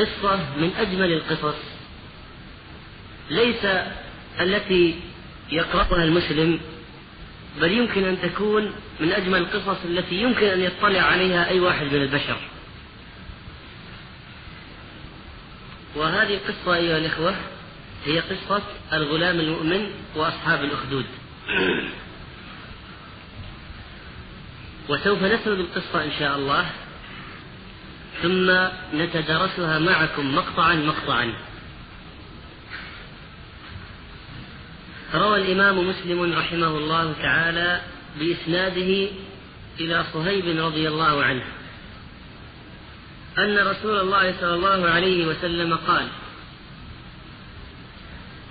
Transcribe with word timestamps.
قصة 0.00 0.56
من 0.56 0.70
أجمل 0.78 1.12
القصص. 1.12 1.56
ليس 3.30 3.64
التي 4.40 5.00
يقرأها 5.52 6.04
المسلم 6.04 6.60
بل 7.60 7.72
يمكن 7.72 8.04
أن 8.04 8.22
تكون 8.22 8.72
من 9.00 9.12
أجمل 9.12 9.38
القصص 9.38 9.84
التي 9.84 10.14
يمكن 10.22 10.46
أن 10.46 10.60
يطلع 10.60 11.00
عليها 11.00 11.48
أي 11.48 11.60
واحد 11.60 11.86
من 11.86 12.02
البشر. 12.02 12.36
وهذه 15.96 16.34
القصة 16.34 16.74
أيها 16.74 16.98
الإخوة 16.98 17.34
هي 18.04 18.20
قصة 18.20 18.62
الغلام 18.92 19.40
المؤمن 19.40 19.90
وأصحاب 20.16 20.64
الأخدود. 20.64 21.04
وسوف 24.88 25.22
نسرد 25.22 25.58
القصة 25.58 26.04
إن 26.04 26.10
شاء 26.18 26.36
الله. 26.36 26.70
ثم 28.22 28.50
نتدارسها 28.98 29.78
معكم 29.78 30.34
مقطعا 30.34 30.74
مقطعا. 30.74 31.34
روى 35.14 35.36
الإمام 35.38 35.88
مسلم 35.88 36.32
رحمه 36.32 36.66
الله 36.66 37.12
تعالى 37.22 37.80
بإسناده 38.18 39.08
إلى 39.80 40.04
صهيب 40.12 40.58
رضي 40.58 40.88
الله 40.88 41.24
عنه 41.24 41.44
أن 43.38 43.58
رسول 43.58 44.00
الله 44.00 44.34
صلى 44.40 44.54
الله 44.54 44.90
عليه 44.90 45.26
وسلم 45.26 45.74
قال 45.74 46.08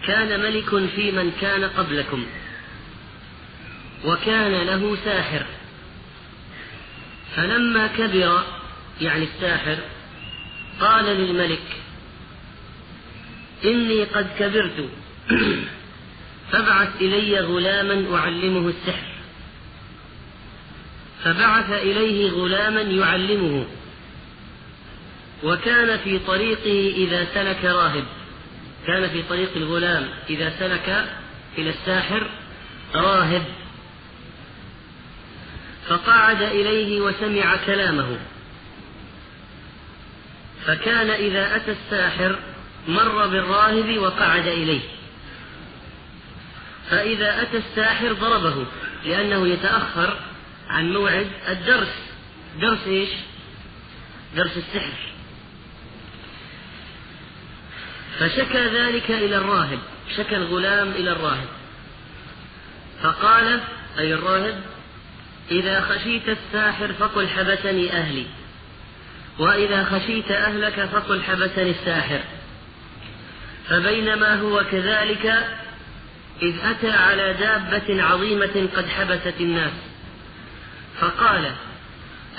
كان 0.08 0.40
ملك 0.40 0.86
في 0.96 1.12
من 1.12 1.32
كان 1.41 1.63
قبلكم 1.63 2.26
وكان 4.05 4.68
له 4.68 4.98
ساحر 5.05 5.46
فلما 7.36 7.88
كبر 7.88 8.44
يعني 9.02 9.23
الساحر 9.23 9.77
قال 10.80 11.05
للملك 11.05 11.80
إني 13.66 14.03
قد 14.03 14.27
كبرت 14.40 14.90
فابعث 16.51 17.01
إلي 17.01 17.40
غلاما 17.40 18.18
أعلمه 18.18 18.70
السحر. 18.70 19.09
فبعث 21.24 21.71
إليه 21.71 22.32
غلاما 22.32 22.82
يعلمه 22.82 23.65
وكان 25.43 25.98
في 25.98 26.20
طريقه 26.20 26.93
إذا 26.98 27.27
سلك 27.34 27.65
راهب. 27.65 28.04
كان 28.87 29.09
في 29.09 29.24
طريق 29.24 29.49
الغلام 29.55 30.07
إذا 30.29 30.54
سلك 30.59 31.09
إلى 31.57 31.70
الساحر 31.70 32.29
راهب. 32.96 33.43
فقعد 35.87 36.41
إليه 36.41 37.02
وسمع 37.02 37.55
كلامه. 37.65 38.18
فكان 40.65 41.10
إذا 41.10 41.55
أتى 41.55 41.71
الساحر 41.71 42.40
مر 42.88 43.27
بالراهب 43.27 43.98
وقعد 43.98 44.48
إليه. 44.48 44.82
فإذا 46.90 47.41
أتى 47.41 47.57
الساحر 47.57 48.13
ضربه 48.13 48.65
لأنه 49.05 49.48
يتأخر 49.48 50.20
عن 50.70 50.93
موعد 50.93 51.27
الدرس. 51.49 51.96
درس 52.62 52.87
إيش؟ 52.87 53.10
درس 54.35 54.57
السحر. 54.57 54.98
فشكى 58.20 58.65
ذلك 58.65 59.12
إلى 59.12 59.37
الراهب 59.37 59.80
شكى 60.18 60.35
الغلام 60.35 60.91
إلى 60.91 61.12
الراهب. 61.12 61.48
فقال 63.04 63.60
أي 63.99 64.13
الراهب؟ 64.13 64.62
إذا 65.52 65.81
خشيت 65.81 66.30
الساحر 66.30 66.94
فقل 66.94 67.28
حبسني 67.28 67.91
أهلي. 67.94 68.25
وإذا 69.40 69.84
خشيت 69.84 70.31
أهلك 70.31 70.90
فقل 70.94 71.23
حبسني 71.23 71.69
الساحر. 71.69 72.19
فبينما 73.69 74.41
هو 74.41 74.63
كذلك 74.72 75.25
إذ 76.41 76.56
أتى 76.63 76.91
على 76.91 77.34
دابة 77.34 78.03
عظيمة 78.03 78.68
قد 78.75 78.86
حبست 78.88 79.34
الناس. 79.40 79.72
فقال 81.00 81.52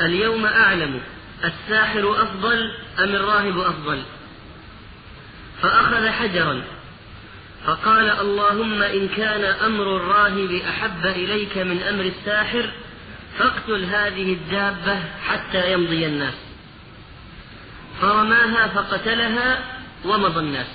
اليوم 0.00 0.46
أعلم 0.46 1.00
الساحر 1.44 2.22
أفضل 2.22 2.70
أم 2.98 3.14
الراهب 3.14 3.58
أفضل؟ 3.58 4.02
فأخذ 5.62 6.08
حجرا. 6.08 6.62
فقال 7.66 8.10
اللهم 8.10 8.82
إن 8.82 9.08
كان 9.08 9.44
أمر 9.44 9.96
الراهب 9.96 10.60
أحب 10.68 11.06
إليك 11.06 11.58
من 11.58 11.82
أمر 11.82 12.04
الساحر 12.04 12.70
فاقتل 13.38 13.84
هذه 13.84 14.32
الدابة 14.32 14.98
حتى 15.28 15.72
يمضي 15.72 16.06
الناس. 16.06 16.49
فرماها 18.00 18.66
فقتلها 18.66 19.64
ومضى 20.04 20.40
الناس. 20.40 20.66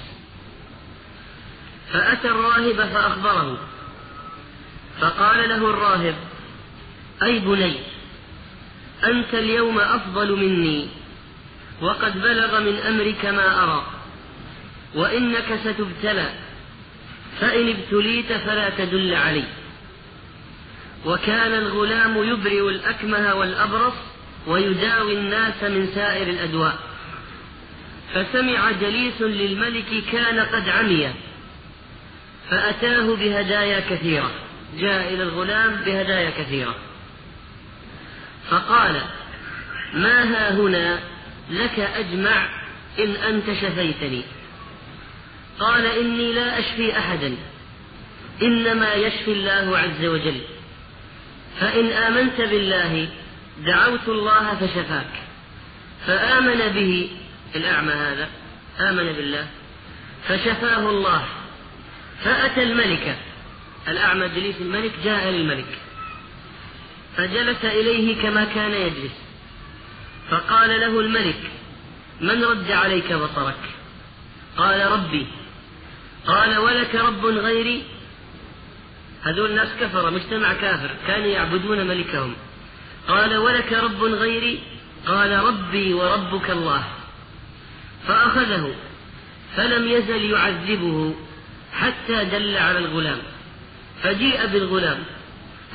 فأتى 1.94 2.28
الراهب 2.28 2.90
فأخبره. 2.94 3.58
فقال 5.02 5.50
له 5.50 5.56
الراهب 5.56 6.16
أي 7.24 7.40
بني 7.40 7.76
أنت 9.04 9.34
اليوم 9.34 9.80
أفضل 9.80 10.32
مني 10.32 10.88
وقد 11.82 12.22
بلغ 12.22 12.60
من 12.60 12.76
أمرك 12.76 13.26
ما 13.26 13.64
أرى 13.64 13.86
وإنك 14.96 15.60
ستبتلى 15.64 16.30
فإن 17.40 17.70
ابتليت 17.70 18.34
فلا 18.34 18.70
تدل 18.70 19.14
علي. 19.14 19.44
وكان 21.06 21.54
الغلام 21.54 22.24
يبرئ 22.24 22.70
الأكمه 22.70 23.34
والأبرص 23.34 23.94
ويداوي 24.48 25.14
الناس 25.14 25.64
من 25.64 25.92
سائر 25.96 26.30
الأدواء. 26.30 26.95
فسمع 28.14 28.72
جليس 28.72 29.22
للملك 29.22 30.04
كان 30.12 30.40
قد 30.40 30.70
عمي 30.70 31.14
فأتاه 32.50 33.16
بهدايا 33.16 33.80
كثيرة 33.80 34.32
جاء 34.80 35.14
إلى 35.14 35.24
الغلام 35.24 35.76
بهدايا 35.76 36.30
كثيرة. 36.30 36.76
فقال 38.50 39.02
ما 39.94 40.24
ها 40.24 40.54
هنا؟ 40.54 41.00
لك 41.50 41.80
أجمع 41.80 42.48
إن 43.00 43.16
أنت 43.16 43.46
شفيتني. 43.62 44.24
قال 45.60 45.86
إني 45.86 46.34
لا 46.34 46.60
أشفي 46.60 46.98
أحدا 46.98 47.36
إنما 48.42 48.94
يشفي 48.94 49.32
الله 49.32 49.78
عز 49.78 50.06
وجل 50.06 50.42
فإن 51.60 51.86
آمنت 51.86 52.42
بالله 52.42 53.08
دعوت 53.66 54.08
الله 54.08 54.56
فشفاك 54.56 55.12
فآمن 56.08 56.74
به 56.74 57.10
الأعمى 57.56 57.94
هذا 57.94 58.30
آمن 58.80 59.14
بالله 59.14 59.48
فشفاه 60.28 60.90
الله 60.90 61.26
فأتى 62.24 62.64
الملك. 62.64 63.18
الأعمى 63.88 64.30
جليس 64.30 64.56
الملك 64.62 64.92
جاء 65.04 65.30
للملك 65.30 65.78
فجلس 67.18 67.66
إليه 67.66 68.22
كما 68.22 68.44
كان 68.44 68.72
يجلس 68.72 69.14
فقال 70.30 70.70
له 70.70 71.00
الملك 71.00 71.40
من 72.22 72.44
رد 72.44 72.72
عليك 72.72 73.14
بصرك؟ 73.14 73.60
قال 74.58 74.92
ربي. 74.92 75.28
قال 76.28 76.58
ولك 76.58 76.96
رب 76.96 77.26
غيري. 77.26 77.84
هذول 79.24 79.50
الناس 79.50 79.70
كفر 79.82 80.12
مجتمع 80.12 80.54
كافر 80.54 80.92
كانوا 81.08 81.28
يعبدون 81.28 81.88
ملكهم. 81.88 82.36
قال 83.08 83.38
ولك 83.38 83.74
رب 83.74 84.04
غيري؟ 84.04 84.60
قال 85.08 85.32
ربي 85.32 85.94
وربك 85.94 86.50
الله. 86.50 86.84
فأخذه 88.08 88.76
فلم 89.56 89.88
يزل 89.88 90.32
يعذبه 90.32 91.16
حتى 91.74 92.26
دل 92.26 92.58
على 92.58 92.78
الغلام 92.78 93.18
فجيء 94.04 94.46
بالغلام 94.46 95.04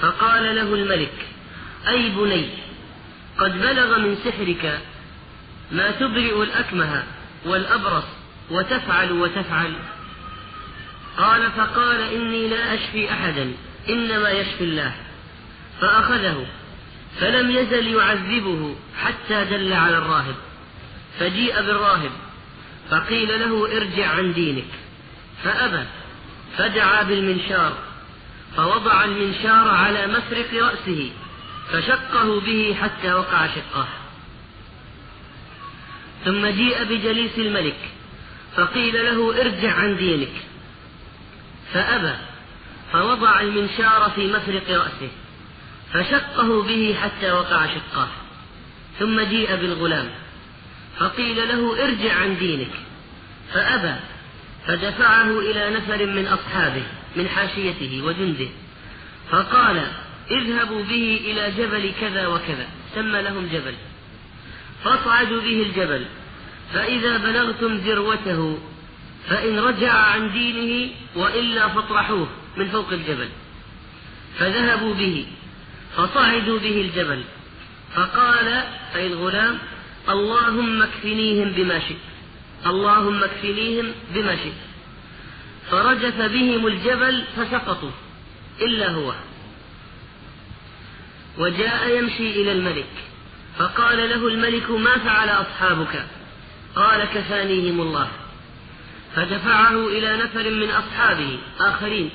فقال 0.00 0.56
له 0.56 0.74
الملك 0.74 1.26
أي 1.88 2.10
بني 2.10 2.48
قد 3.38 3.60
بلغ 3.60 3.98
من 3.98 4.16
سحرك 4.24 4.80
ما 5.72 5.90
تبرئ 5.90 6.42
الأكمه 6.42 7.02
والأبرص 7.44 8.05
وتفعل 8.50 9.12
وتفعل. 9.12 9.72
قال 11.19 11.50
فقال 11.50 12.00
إني 12.00 12.49
لا 12.49 12.75
أشفي 12.75 13.12
أحدا 13.12 13.52
إنما 13.88 14.31
يشفي 14.31 14.64
الله. 14.64 14.94
فأخذه 15.81 16.46
فلم 17.20 17.50
يزل 17.50 17.87
يعذبه 17.87 18.76
حتى 19.02 19.44
دل 19.44 19.72
على 19.72 19.99
الراهب. 19.99 20.34
فجيء 21.18 21.54
بالراهب 21.54 22.10
فقيل 22.90 23.40
له 23.40 23.76
ارجع 23.76 24.06
عن 24.06 24.32
دينك. 24.32 24.70
فأبى 25.44 25.84
فدعا 26.56 27.02
بالمنشار 27.02 27.72
فوضع 28.56 29.04
المنشار 29.04 29.68
على 29.68 30.06
مفرق 30.06 30.54
رأسه 30.54 31.10
فشقه 31.72 32.40
به 32.40 32.76
حتى 32.82 33.12
وقع 33.12 33.46
شقه 33.46 33.88
ثم 36.24 36.46
جيء 36.46 36.84
بجليس 36.84 37.38
الملك 37.38 37.78
فقيل 38.56 38.94
له 39.04 39.40
ارجع 39.40 39.72
عن 39.72 39.96
دينك. 39.96 40.32
فأبى 41.72 42.14
فوضع 42.92 43.40
المنشار 43.40 44.10
في 44.14 44.26
مفرق 44.26 44.70
رأسه 44.70 45.10
فشقه 45.92 46.62
به 46.62 46.96
حتى 47.02 47.32
وقع 47.32 47.66
شقاه. 47.66 48.08
ثم 48.98 49.20
جيء 49.20 49.56
بالغلام 49.56 50.10
فقيل 51.00 51.49
له 51.49 51.85
ارجع 51.85 52.14
عن 52.14 52.38
دينك. 52.38 52.73
فأبى 53.52 54.00
فدفعه 54.67 55.41
إلى 55.41 55.70
نفر 55.70 56.06
من 56.06 56.26
أصحابه 56.26 56.82
من 57.17 57.29
حاشيته 57.29 58.02
وجنده. 58.05 58.49
فقال 59.31 59.87
اذهبوا 60.31 60.85
به 60.85 61.20
إلى 61.25 61.50
جبل 61.50 61.93
كذا 62.00 62.26
وكذا. 62.26 62.67
سمى 62.94 63.23
لهم 63.23 63.47
جبل. 63.47 63.75
فاصعدوا 64.85 65.41
به 65.41 65.62
الجبل. 65.62 66.06
فإذا 66.73 67.17
بلغتم 67.17 67.76
ذروته 67.76 68.58
فإن 69.29 69.58
رجع 69.58 69.93
عن 69.93 70.32
دينه 70.32 70.91
وإلا 71.17 71.69
فاطرحوه 71.69 72.29
من 72.56 72.69
فوق 72.69 72.93
الجبل. 72.93 73.29
فذهبوا 74.38 74.94
به 74.94 75.26
فصعدوا 75.96 76.58
به 76.58 76.81
الجبل. 76.81 77.25
فقال 77.94 78.64
أي 78.94 79.06
الغلام؟ 79.06 79.58
اللهم 80.12 80.82
اكفنيهم 80.82 81.52
بما 81.52 81.78
شئت. 81.78 81.96
اللهم 82.66 83.24
اكفنيهم 83.24 83.92
بما 84.14 84.36
شئت. 84.36 84.60
فرجف 85.70 86.16
بهم 86.16 86.66
الجبل 86.66 87.24
فسقطوا. 87.36 87.90
إلا 88.62 88.90
هو. 88.90 89.14
وجاء 91.38 91.98
يمشي 91.98 92.30
إلى 92.42 92.52
الملك. 92.52 92.92
فقال 93.58 93.98
له 93.98 94.28
الملك 94.28 94.70
ما 94.70 94.98
فعل 94.98 95.28
أصحابك؟ 95.28 96.06
قال 96.76 97.04
كفانيهم 97.04 97.80
الله. 97.80 98.08
فدفعه 99.16 99.88
إلى 99.88 100.16
نفر 100.16 100.50
من 100.50 100.70
أصحابه 100.70 101.38
آخرين. 101.60 102.10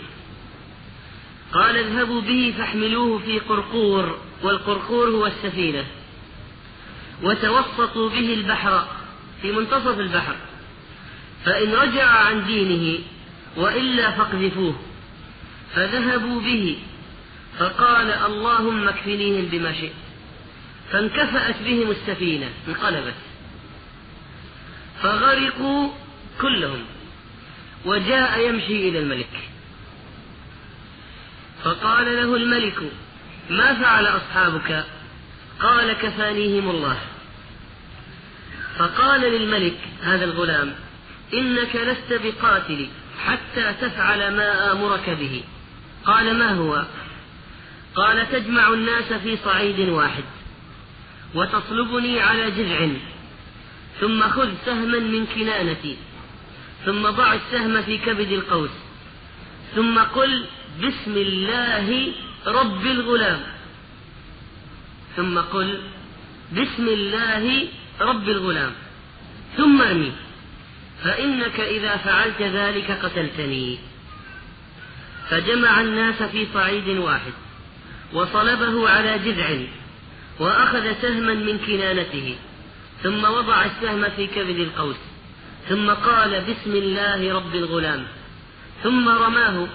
قال 1.54 1.78
اذهبوا 1.78 2.22
به 2.22 2.54
فاحملوه 2.58 3.20
في 3.20 3.40
قرقور 3.40 4.20
والقرقور 4.44 5.10
هو 5.10 5.28
السفينة. 5.28 5.86
وتوسطوا 7.24 8.10
به 8.10 8.34
البحر 8.34 8.88
في 9.42 9.52
منتصف 9.52 10.00
البحر. 10.00 10.36
فإن 11.46 11.74
رجع 11.74 12.06
عن 12.06 12.46
دينه 12.46 13.00
وإلا 13.58 14.12
فاقذفوه. 14.12 14.76
فذهبوا 15.76 16.42
به 16.42 16.78
فقال 17.60 18.12
اللهم 18.12 18.88
اكفنيهم 18.88 19.46
بما 19.46 19.74
شئت. 19.74 19.94
فانكفأت 20.92 21.56
بهم 21.66 21.92
السفينة 21.92 22.50
انقلبت. 22.68 23.16
فغرقوا 25.04 25.90
كلهم 26.42 26.86
وجاء 27.86 28.40
يمشي 28.40 28.90
إلى 28.90 29.00
الملك. 29.00 29.50
فقال 31.64 32.06
له 32.06 32.36
الملك 32.36 32.92
ما 33.50 33.74
فعل 33.74 34.08
أصحابك؟ 34.08 34.86
قال 35.60 35.94
كفانيهم 35.94 36.70
الله. 36.70 36.98
فقال 38.78 39.22
للملك 39.22 39.78
هذا 40.02 40.26
الغلام 40.26 40.76
إنك 41.34 41.76
لست 41.76 42.22
بقاتل 42.24 42.88
حتى 43.26 43.74
تفعل 43.82 44.36
ما 44.36 44.72
آمرك 44.72 45.10
به. 45.10 45.44
قال 46.06 46.38
ما 46.38 46.52
هو؟ 46.52 46.86
قال 47.96 48.32
تجمع 48.32 48.74
الناس 48.74 49.14
في 49.14 49.38
صعيد 49.38 49.80
واحد 49.80 50.24
وتصلبني 51.36 52.20
على 52.20 52.52
جذع 52.52 52.88
ثم 54.00 54.30
خذ 54.30 54.50
سهما 54.66 55.00
من 55.00 55.26
كنانتي 55.26 55.98
ثم 56.86 57.10
ضع 57.10 57.34
السهم 57.34 57.82
في 57.82 57.98
كبد 57.98 58.32
القوس 58.32 58.70
ثم 59.76 60.00
قل 60.00 60.46
بسم 60.84 61.18
الله 61.18 62.14
رب 62.48 62.86
الغلام. 62.86 63.55
ثم 65.16 65.40
قل 65.40 65.80
بسم 66.52 66.88
الله 66.88 67.68
رب 68.02 68.30
الغلام. 68.30 68.72
ثم 69.58 69.82
أرمي. 69.82 70.12
فإنك 71.04 71.60
إذا 71.60 71.98
فعلت 71.98 72.42
ذلك 72.42 72.92
قتلتني. 72.92 73.78
فجمع 75.30 75.82
الناس 75.82 76.24
في 76.24 76.48
صعيد 76.54 76.88
واحد 76.88 77.34
وصلبه 78.14 78.90
على 78.90 79.20
جذع 79.20 79.58
وأخذ 80.40 81.02
سهما 81.02 81.34
من 81.34 81.58
كنانته. 81.58 82.36
ثم 83.04 83.26
وضع 83.26 83.66
السهم 83.66 84.10
في 84.10 84.28
كبد 84.28 84.60
القوس. 84.60 84.96
ثم 85.70 85.90
قال 85.90 86.42
بسم 86.42 86.76
الله 86.76 87.34
رب 87.36 87.56
الغلام. 87.56 88.08
ثم 88.84 89.10
رماه. 89.10 89.68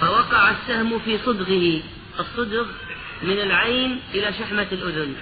فوقع 0.00 0.50
السهم 0.50 0.98
في 0.98 1.18
صدغه. 1.18 1.82
الصدغ 2.20 2.66
من 3.22 3.40
العين 3.40 4.00
إلى 4.14 4.32
شحمة 4.32 4.66
الأذن 4.72 5.14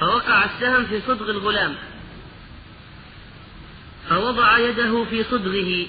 فوقع 0.00 0.44
السهم 0.44 0.84
في 0.84 1.00
صدغ 1.00 1.30
الغلام 1.30 1.74
فوضع 4.08 4.58
يده 4.58 5.04
في 5.04 5.24
صدغه 5.24 5.86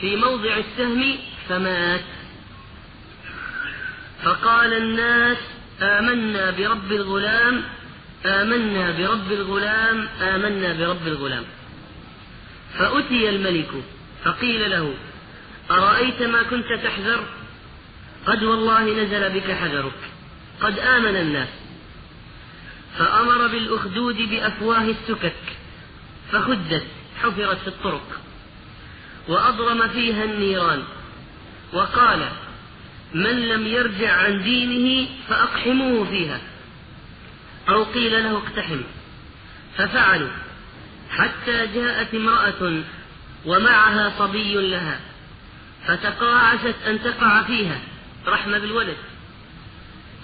في 0.00 0.16
موضع 0.16 0.56
السهم 0.56 1.16
فمات. 1.48 2.00
فقال 4.22 4.74
الناس 4.74 5.36
آمنا 5.82 6.50
برب 6.50 6.92
الغلام 6.92 7.62
آمنا 8.26 8.90
برب 8.90 9.32
الغلام 9.32 10.08
آمنا 10.22 10.72
برب 10.72 11.06
الغلام. 11.06 11.44
فأتي 12.78 13.28
الملك 13.28 13.70
فقيل 14.24 14.70
له 14.70 14.94
أرأيت 15.70 16.22
ما 16.22 16.42
كنت 16.42 16.72
تحذر؟ 16.72 17.24
قد 18.26 18.42
والله 18.42 19.04
نزل 19.04 19.40
بك 19.40 19.50
حذرك. 19.50 20.19
قد 20.62 20.78
آمن 20.78 21.16
الناس. 21.16 21.48
فأمر 22.98 23.46
بالأخدود 23.46 24.16
بأفواه 24.16 24.82
السكك 24.82 25.56
فخدت 26.32 26.86
حفرت 27.22 27.58
في 27.58 27.68
الطرق 27.68 28.20
وأضرم 29.28 29.88
فيها 29.88 30.24
النيران 30.24 30.82
وقال 31.72 32.28
من 33.14 33.48
لم 33.48 33.66
يرجع 33.66 34.12
عن 34.12 34.42
دينه 34.42 35.08
فأقحموه 35.28 36.04
فيها. 36.04 36.40
أو 37.68 37.84
قيل 37.84 38.12
له 38.24 38.36
اقتحم. 38.36 38.80
ففعلوا 39.76 40.30
حتى 41.10 41.66
جاءت 41.66 42.14
امرأة 42.14 42.82
ومعها 43.46 44.12
صبي 44.18 44.70
لها 44.70 45.00
فتقاعست 45.86 46.74
أن 46.86 47.02
تقع 47.02 47.42
فيها 47.42 47.78
رحمة 48.26 48.58
بالولد. 48.58 48.96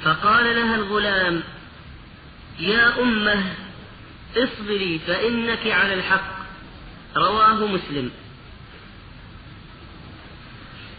فقال 0.04 0.56
لها 0.56 0.74
الغلام 0.74 1.42
يا 2.58 3.02
أمة 3.02 3.44
اصبري 4.36 5.00
فإنك 5.06 5.66
على 5.66 5.94
الحق. 5.94 6.36
رواه 7.16 7.66
مسلم. 7.66 8.10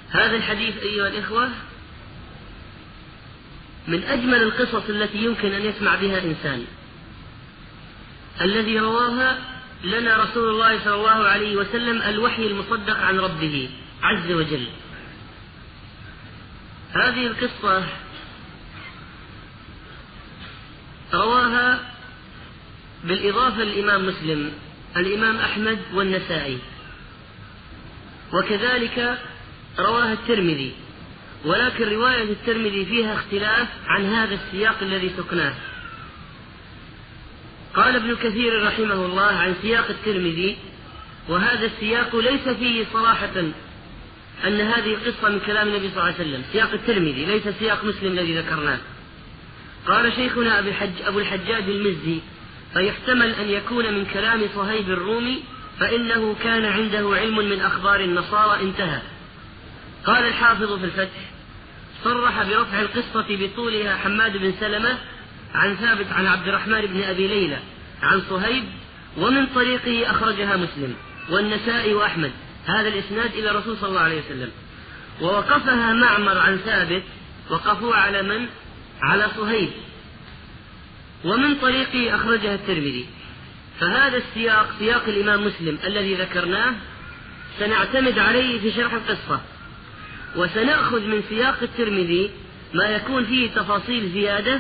هذا 0.10 0.36
الحديث 0.36 0.77
أيها 0.77 1.07
الإخوة 1.07 1.50
من 3.88 4.03
أجمل 4.03 4.43
القصص 4.43 4.89
التي 4.89 5.17
يمكن 5.17 5.53
أن 5.53 5.62
يسمع 5.62 5.95
بها 5.95 6.24
إنسان. 6.24 6.65
الذي 8.41 8.79
رواها 8.79 9.38
لنا 9.83 10.24
رسول 10.24 10.50
الله 10.50 10.79
صلى 10.83 10.95
الله 10.95 11.27
عليه 11.27 11.55
وسلم 11.55 12.01
الوحي 12.01 12.48
المصدق 12.48 12.98
عن 12.98 13.19
ربه 13.19 13.69
عز 14.01 14.31
وجل. 14.31 14.67
هذه 16.91 17.27
القصة 17.27 17.83
رواها 21.13 21.79
بالإضافة 23.03 23.63
للإمام 23.63 24.07
مسلم 24.07 24.51
الإمام 24.97 25.37
أحمد 25.37 25.79
والنسائي. 25.93 26.57
وكذلك 28.33 29.17
رواها 29.79 30.13
الترمذي. 30.13 30.73
ولكن 31.45 31.89
رواية 31.89 32.23
الترمذي 32.23 32.85
فيها 32.85 33.13
اختلاف 33.13 33.67
عن 33.87 34.05
هذا 34.05 34.33
السياق 34.33 34.75
الذي 34.81 35.11
سقناه. 35.17 35.53
قال 37.75 37.95
ابن 37.95 38.15
كثير 38.15 38.67
رحمه 38.67 39.05
الله 39.05 39.23
عن 39.23 39.55
سياق 39.61 39.85
الترمذي 39.89 40.57
وهذا 41.29 41.65
السياق 41.65 42.15
ليس 42.15 42.49
فيه 42.49 42.85
صراحة 42.93 43.39
أن 44.47 44.61
هذه 44.61 44.93
القصة 44.93 45.29
من 45.29 45.39
كلام 45.39 45.67
النبي 45.67 45.89
صلى 45.89 45.97
الله 45.97 46.03
عليه 46.03 46.15
وسلم. 46.15 46.43
سياق 46.51 46.71
الترمذي 46.73 47.25
ليس 47.25 47.43
سياق 47.59 47.85
مسلم 47.85 48.11
الذي 48.11 48.37
ذكرناه. 48.37 48.79
قال 49.88 50.13
شيخنا 50.13 50.60
أبو, 50.60 50.70
الحج 50.70 51.01
أبو 51.06 51.20
الحجاج 51.20 51.63
المزي 51.63 52.20
فيحتمل 52.74 53.32
أن 53.32 53.50
يكون 53.50 53.94
من 53.94 54.06
كلام 54.06 54.41
صهيب 54.56 54.89
الرومي 54.89 55.44
فإنه 55.79 56.36
كان 56.44 56.65
عنده 56.65 57.15
علم 57.15 57.50
من 57.50 57.62
أخبار 57.62 58.00
النصارى 58.00 58.62
انتهى. 58.63 59.01
قال 60.06 60.27
الحافظ 60.27 60.79
في 60.79 60.86
الفتح 60.86 61.20
صرح 62.03 62.44
برفع 62.44 62.82
القصة 62.82 63.25
بطولها 63.29 63.96
حماد 63.96 64.38
بن 64.38 64.53
سلمة 64.60 64.98
عن 65.53 65.75
ثابت 65.75 66.08
عن 66.12 66.27
عبد 66.27 66.48
الرحمن 66.48 66.82
بن 66.82 67.03
أبي 67.03 67.27
ليلى 67.27 67.58
عن 68.01 68.22
صهيب 68.29 68.63
ومن 69.17 69.46
طريقه 69.46 70.12
أخرجها 70.12 70.58
مسلم 70.58 70.96
والنسائي 71.29 71.94
وأحمد. 71.94 72.32
هذا 72.65 72.88
الإسناد 72.88 73.34
إلى 73.34 73.51
الرسول 73.51 73.77
صلى 73.77 73.89
الله 73.89 74.01
عليه 74.01 74.22
وسلم. 74.25 74.51
ووقفها 75.22 75.94
معمر 75.94 76.38
عن 76.38 76.58
ثابت 76.58 77.03
وقفوا 77.50 77.96
على 77.96 78.22
من؟ 78.22 78.48
على 79.01 79.27
صهيب. 79.38 79.70
ومن 81.24 81.56
طريقه 81.56 82.16
أخرجها 82.16 82.56
الترمذي. 82.56 83.06
فهذا 83.80 84.18
السياق 84.18 84.75
سياق 84.80 85.04
الإمام 85.08 85.48
مسلم 85.48 85.77
الذي 85.84 86.13
ذكرناه 86.13 86.74
سنعتمد 87.60 88.20
عليه 88.20 88.60
في 88.60 88.72
شرح 88.72 88.94
القصة. 88.94 89.42
وسنأخذ 90.36 91.08
من 91.08 91.24
سياق 91.30 91.58
الترمذي 91.62 92.32
ما 92.74 92.86
يكون 92.86 93.25
فيه 93.25 93.50
تفاصيل 93.50 94.12
زيادة 94.12 94.60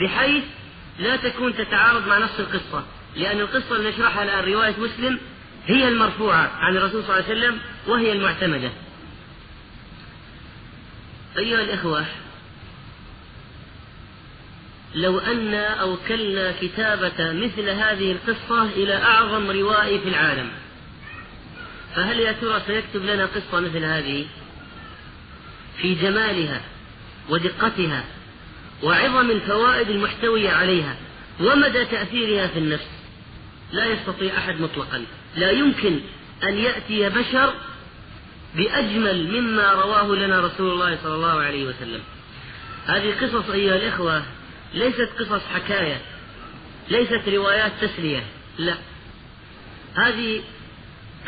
بحيث 0.00 0.44
لا 0.98 1.16
تكون 1.16 1.54
تتعارض 1.54 2.08
مع 2.08 2.18
نص 2.18 2.38
القصة. 2.38 2.84
لأن 3.16 3.40
القصة 3.40 3.76
اللي 3.76 3.90
نشرحها 3.90 4.22
الآن 4.22 4.52
رواية 4.52 4.74
مسلم 4.78 5.18
هي 5.66 5.88
المرفوعة 5.88 6.50
عن 6.58 6.76
الرسول 6.76 7.04
صلى 7.04 7.18
الله 7.18 7.28
عليه 7.28 7.38
وسلم 7.38 7.58
وهي 7.86 8.12
المعتمدة. 8.12 8.70
أيها 11.38 11.60
الإخوة 11.62 12.06
لو 14.94 15.18
أن 15.18 15.54
أوكلنا 15.54 16.54
كتابة 16.60 17.32
مثل 17.32 17.68
هذه 17.68 18.12
القصة 18.12 18.62
إلى 18.62 18.94
أعظم 18.94 19.50
روائي 19.50 19.98
في 19.98 20.08
العالم. 20.08 20.50
فهل 21.94 22.20
يا 22.20 22.32
ترى 22.32 22.62
سيكتب 22.66 23.04
لنا 23.04 23.26
قصة 23.26 23.60
مثل 23.60 23.84
هذه؟ 23.84 24.26
في 25.78 25.94
جمالها 25.94 26.60
ودقتها 27.28 28.04
وعظم 28.82 29.30
الفوائد 29.30 29.90
المحتوية 29.90 30.50
عليها 30.50 30.96
ومدى 31.40 31.84
تأثيرها 31.84 32.46
في 32.46 32.58
النفس. 32.58 32.88
لا 33.72 33.86
يستطيع 33.86 34.38
أحد 34.38 34.60
مطلقا. 34.60 35.04
لا 35.36 35.50
يمكن 35.50 36.00
أن 36.42 36.58
يأتي 36.58 37.08
بشر 37.08 37.54
بأجمل 38.54 39.40
مما 39.40 39.72
رواه 39.72 40.14
لنا 40.14 40.40
رسول 40.40 40.72
الله 40.72 40.98
صلى 41.02 41.14
الله 41.14 41.40
عليه 41.40 41.66
وسلم. 41.66 42.00
هذه 42.86 43.14
قصص 43.20 43.50
أيها 43.50 43.76
الإخوة 43.76 44.22
ليست 44.74 45.08
قصص 45.18 45.42
حكاية 45.54 46.00
ليست 46.90 47.28
روايات 47.28 47.72
تسلية 47.80 48.24
لا. 48.58 48.74
هذه 49.94 50.42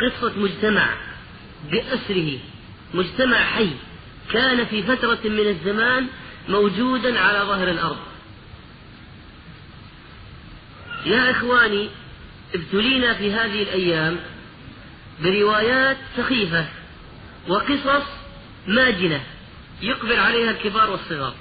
قصة 0.01 0.33
مجتمع 0.39 0.89
بأسره 1.71 2.39
مجتمع 2.95 3.37
حي 3.37 3.71
كان 4.33 4.65
في 4.67 4.83
فترة 4.83 5.19
من 5.25 5.49
الزمان 5.49 6.07
موجودا 6.49 7.21
على 7.21 7.39
ظهر 7.39 7.71
الأرض. 7.71 7.99
يا 11.07 11.31
إخواني 11.31 11.89
ابتلينا 12.55 13.15
في 13.15 13.33
هذه 13.33 13.63
الأيام 13.63 14.21
بروايات 15.21 15.97
سخيفة 16.17 16.67
وقصص 17.49 18.07
ماجنة 18.67 19.21
يقبل 19.83 20.19
عليها 20.19 20.51
الكبار 20.51 20.91
والصغار. 20.91 21.35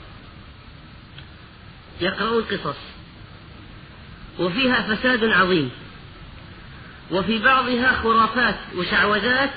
يقرؤون 2.02 2.44
قصص 2.44 2.78
وفيها 4.40 4.96
فساد 4.96 5.24
عظيم. 5.24 5.72
وفي 7.12 7.40
بعضها 7.40 8.02
خرافات 8.04 8.56
وشعوذات 8.76 9.50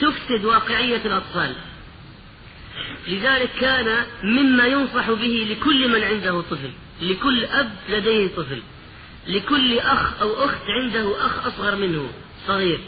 تفسد 0.00 0.44
واقعية 0.44 1.00
الأطفال. 1.04 1.54
لذلك 3.08 3.50
كان 3.60 4.06
مما 4.22 4.66
ينصح 4.66 5.10
به 5.10 5.46
لكل 5.50 5.88
من 5.88 6.02
عنده 6.02 6.40
طفل. 6.40 6.70
لكل 7.02 7.44
أب 7.44 7.72
لديه 7.88 8.28
طفل. 8.36 8.62
لكل 9.26 9.78
أخ 9.78 10.20
أو 10.20 10.44
أخت 10.44 10.62
عنده 10.68 11.26
أخ 11.26 11.46
أصغر 11.46 11.76
منه 11.76 12.08
صغير. 12.46 12.80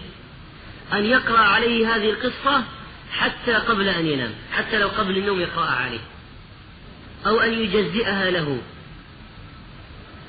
أن 0.93 1.05
يقرأ 1.05 1.39
عليه 1.39 1.97
هذه 1.97 2.11
القصة 2.11 2.65
حتى 3.13 3.53
قبل 3.53 3.89
أن 3.89 4.07
ينام 4.07 4.35
حتى 4.53 4.79
لو 4.79 4.89
قبل 4.89 5.19
النوم 5.19 5.41
يقرأها 5.41 5.77
عليه. 5.77 6.01
أو 7.27 7.41
أن 7.41 7.53
يجزئها 7.53 8.31
له. 8.31 8.63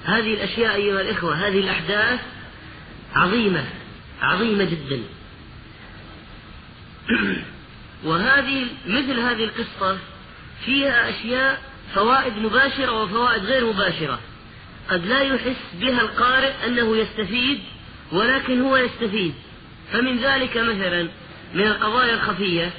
هذه 0.05 0.33
الأشياء 0.33 0.75
أيها 0.75 1.01
الإخوة 1.01 1.47
هذه 1.47 1.59
الأحداث 1.59 2.19
عظيمة 3.15 3.65
عظيمة 4.21 4.63
جدا. 4.63 5.03
وهذه 8.05 8.65
مثل 8.87 9.19
هذه 9.19 9.43
القصة 9.43 9.97
فيها 10.65 11.09
أشياء 11.09 11.61
فوائد 11.95 12.37
مباشرة 12.37 13.03
وفوائد 13.03 13.43
غير 13.43 13.65
مباشرة. 13.65 14.19
قد 14.89 15.05
لا 15.05 15.21
يحس 15.21 15.61
بها 15.81 16.01
القارئ 16.01 16.53
أنه 16.65 16.97
يستفيد 16.97 17.59
ولكن 18.11 18.61
هو 18.61 18.77
يستفيد. 18.77 19.33
فمن 19.91 20.17
ذلك 20.17 20.57
مثلا 20.57 21.07
من 21.53 21.67
القضايا 21.67 22.13
الخفية 22.13 22.71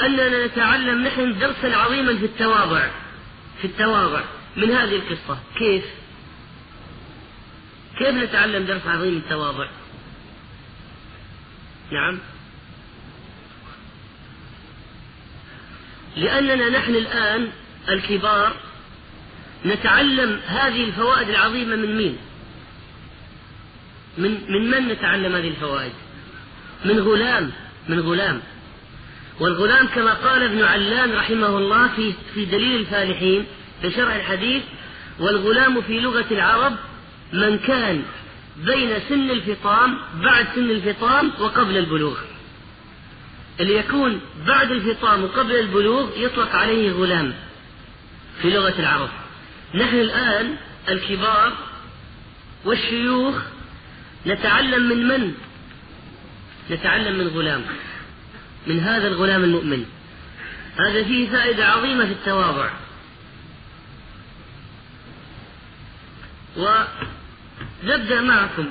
أننا 0.00 0.46
نتعلم 0.46 1.06
نحن 1.06 1.38
درسا 1.38 1.76
عظيما 1.76 2.16
في 2.16 2.24
التواضع 2.24 2.88
في 3.60 3.64
التواضع 3.64 4.20
من 4.56 4.70
هذه 4.70 4.96
القصة. 4.96 5.38
كيف؟ 5.58 5.84
كيف 7.98 8.08
نتعلم 8.08 8.64
درس 8.64 8.86
عظيم 8.86 9.16
التواضع؟ 9.16 9.66
نعم 11.92 12.18
لأننا 16.16 16.68
نحن 16.68 16.94
الآن 16.94 17.48
الكبار 17.88 18.56
نتعلم 19.66 20.40
هذه 20.46 20.84
الفوائد 20.84 21.28
العظيمة 21.28 21.76
من 21.76 21.96
مين؟ 21.96 22.16
من 24.18 24.30
من 24.48 24.70
من 24.70 24.88
نتعلم 24.88 25.34
هذه 25.34 25.48
الفوائد؟ 25.48 25.92
من 26.84 26.98
غلام 27.00 27.52
من 27.88 28.00
غلام 28.00 28.40
والغلام 29.40 29.86
كما 29.86 30.14
قال 30.14 30.42
ابن 30.42 30.62
علان 30.62 31.12
رحمه 31.12 31.58
الله 31.58 31.88
في 31.88 32.12
في 32.34 32.44
دليل 32.44 32.80
الفالحين 32.80 33.46
في 33.82 33.90
شرح 33.90 34.14
الحديث 34.14 34.62
والغلام 35.18 35.82
في 35.82 36.00
لغة 36.00 36.26
العرب 36.30 36.76
من 37.32 37.58
كان 37.58 38.02
بين 38.56 38.90
سن 39.08 39.30
الفطام 39.30 39.98
بعد 40.22 40.46
سن 40.54 40.70
الفطام 40.70 41.32
وقبل 41.38 41.76
البلوغ. 41.76 42.18
اللي 43.60 43.74
يكون 43.74 44.20
بعد 44.46 44.70
الفطام 44.70 45.24
وقبل 45.24 45.54
البلوغ 45.56 46.08
يطلق 46.16 46.56
عليه 46.56 46.92
غلام 46.92 47.34
في 48.42 48.50
لغة 48.50 48.74
العرب. 48.78 49.10
نحن 49.74 49.96
الآن 49.96 50.56
الكبار 50.88 51.52
والشيوخ 52.64 53.34
نتعلم 54.26 54.88
من 54.88 55.08
من؟ 55.08 55.34
نتعلم 56.70 57.18
من 57.18 57.28
غلام 57.28 57.64
من 58.66 58.80
هذا 58.80 59.08
الغلام 59.08 59.44
المؤمن. 59.44 59.84
هذا 60.76 61.04
فيه 61.04 61.30
فائدة 61.30 61.66
عظيمة 61.66 62.04
في 62.06 62.12
التواضع. 62.12 62.70
ونبدأ 67.86 68.20
معكم 68.20 68.66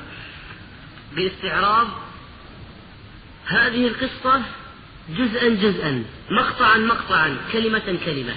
باستعراض 1.15 1.87
هذه 3.45 3.87
القصة 3.87 4.41
جزءا 5.09 5.49
جزءا 5.49 6.03
مقطعا 6.29 6.77
مقطعا 6.77 7.37
كلمة 7.51 7.97
كلمة. 8.05 8.35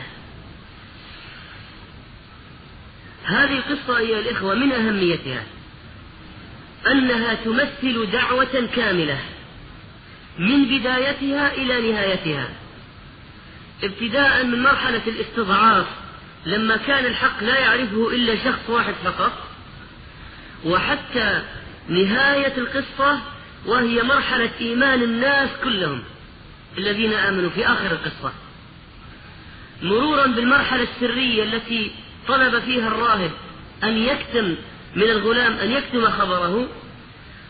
هذه 3.25 3.59
القصة 3.59 3.99
أيها 3.99 4.19
الإخوة 4.19 4.55
من 4.55 4.73
أهميتها 4.73 5.45
أنها 6.87 7.35
تمثل 7.35 8.11
دعوة 8.13 8.69
كاملة 8.77 9.21
من 10.39 10.65
بدايتها 10.65 11.55
إلى 11.55 11.93
نهايتها 11.93 12.49
ابتداء 13.83 14.45
من 14.45 14.63
مرحلة 14.63 15.03
الاستضعاف 15.07 15.87
لما 16.47 16.77
كان 16.77 17.07
الحق 17.07 17.43
لا 17.43 17.59
يعرفه 17.59 18.11
إلا 18.11 18.45
شخص 18.45 18.69
واحد 18.71 18.95
فقط. 19.05 19.48
وحتى 20.65 21.43
نهاية 21.89 22.59
القصة 22.59 23.21
وهي 23.67 24.03
مرحلة 24.03 24.51
إيمان 24.61 25.03
الناس 25.03 25.51
كلهم 25.65 26.03
الذين 26.79 27.13
آمنوا 27.13 27.51
في 27.51 27.67
آخر 27.67 27.91
القصة. 27.91 28.33
مرورا 29.83 30.27
بالمرحلة 30.27 30.83
السرية 30.83 31.43
التي 31.43 31.91
طلب 32.29 32.59
فيها 32.63 32.89
الراهب 32.89 33.31
أن 33.85 33.99
يكتم 33.99 34.55
من 34.97 35.03
الغلام 35.03 35.53
أن 35.53 35.71
يكتم 35.71 36.11
خبره 36.11 36.69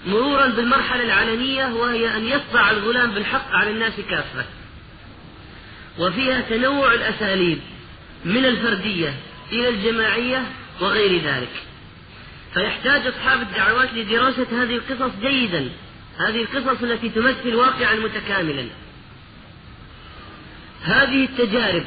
مرورا 0.06 0.46
بالمرحلة 0.46 1.02
العلنية 1.02 1.66
وهي 1.66 2.16
أن 2.16 2.26
يطبع 2.26 2.70
الغلام 2.70 3.10
بالحق 3.10 3.50
على 3.52 3.70
الناس 3.70 3.92
كافة. 4.10 4.44
وفيها 5.98 6.40
تنوع 6.40 6.94
الأساليب 6.94 7.58
من 8.24 8.44
الفردية 8.44 9.14
إلى 9.52 9.68
الجماعية 9.68 10.44
وغير 10.80 11.22
ذلك. 11.22 11.67
فيحتاج 12.58 13.06
أصحاب 13.06 13.42
الدعوات 13.42 13.94
لدراسة 13.94 14.46
هذه 14.62 14.76
القصص 14.76 15.12
جيدا. 15.20 15.70
هذه 16.18 16.42
القصص 16.42 16.82
التي 16.82 17.08
تمثل 17.08 17.54
واقعا 17.54 17.94
متكاملا. 17.94 18.66
هذه 20.82 21.24
التجارب 21.24 21.84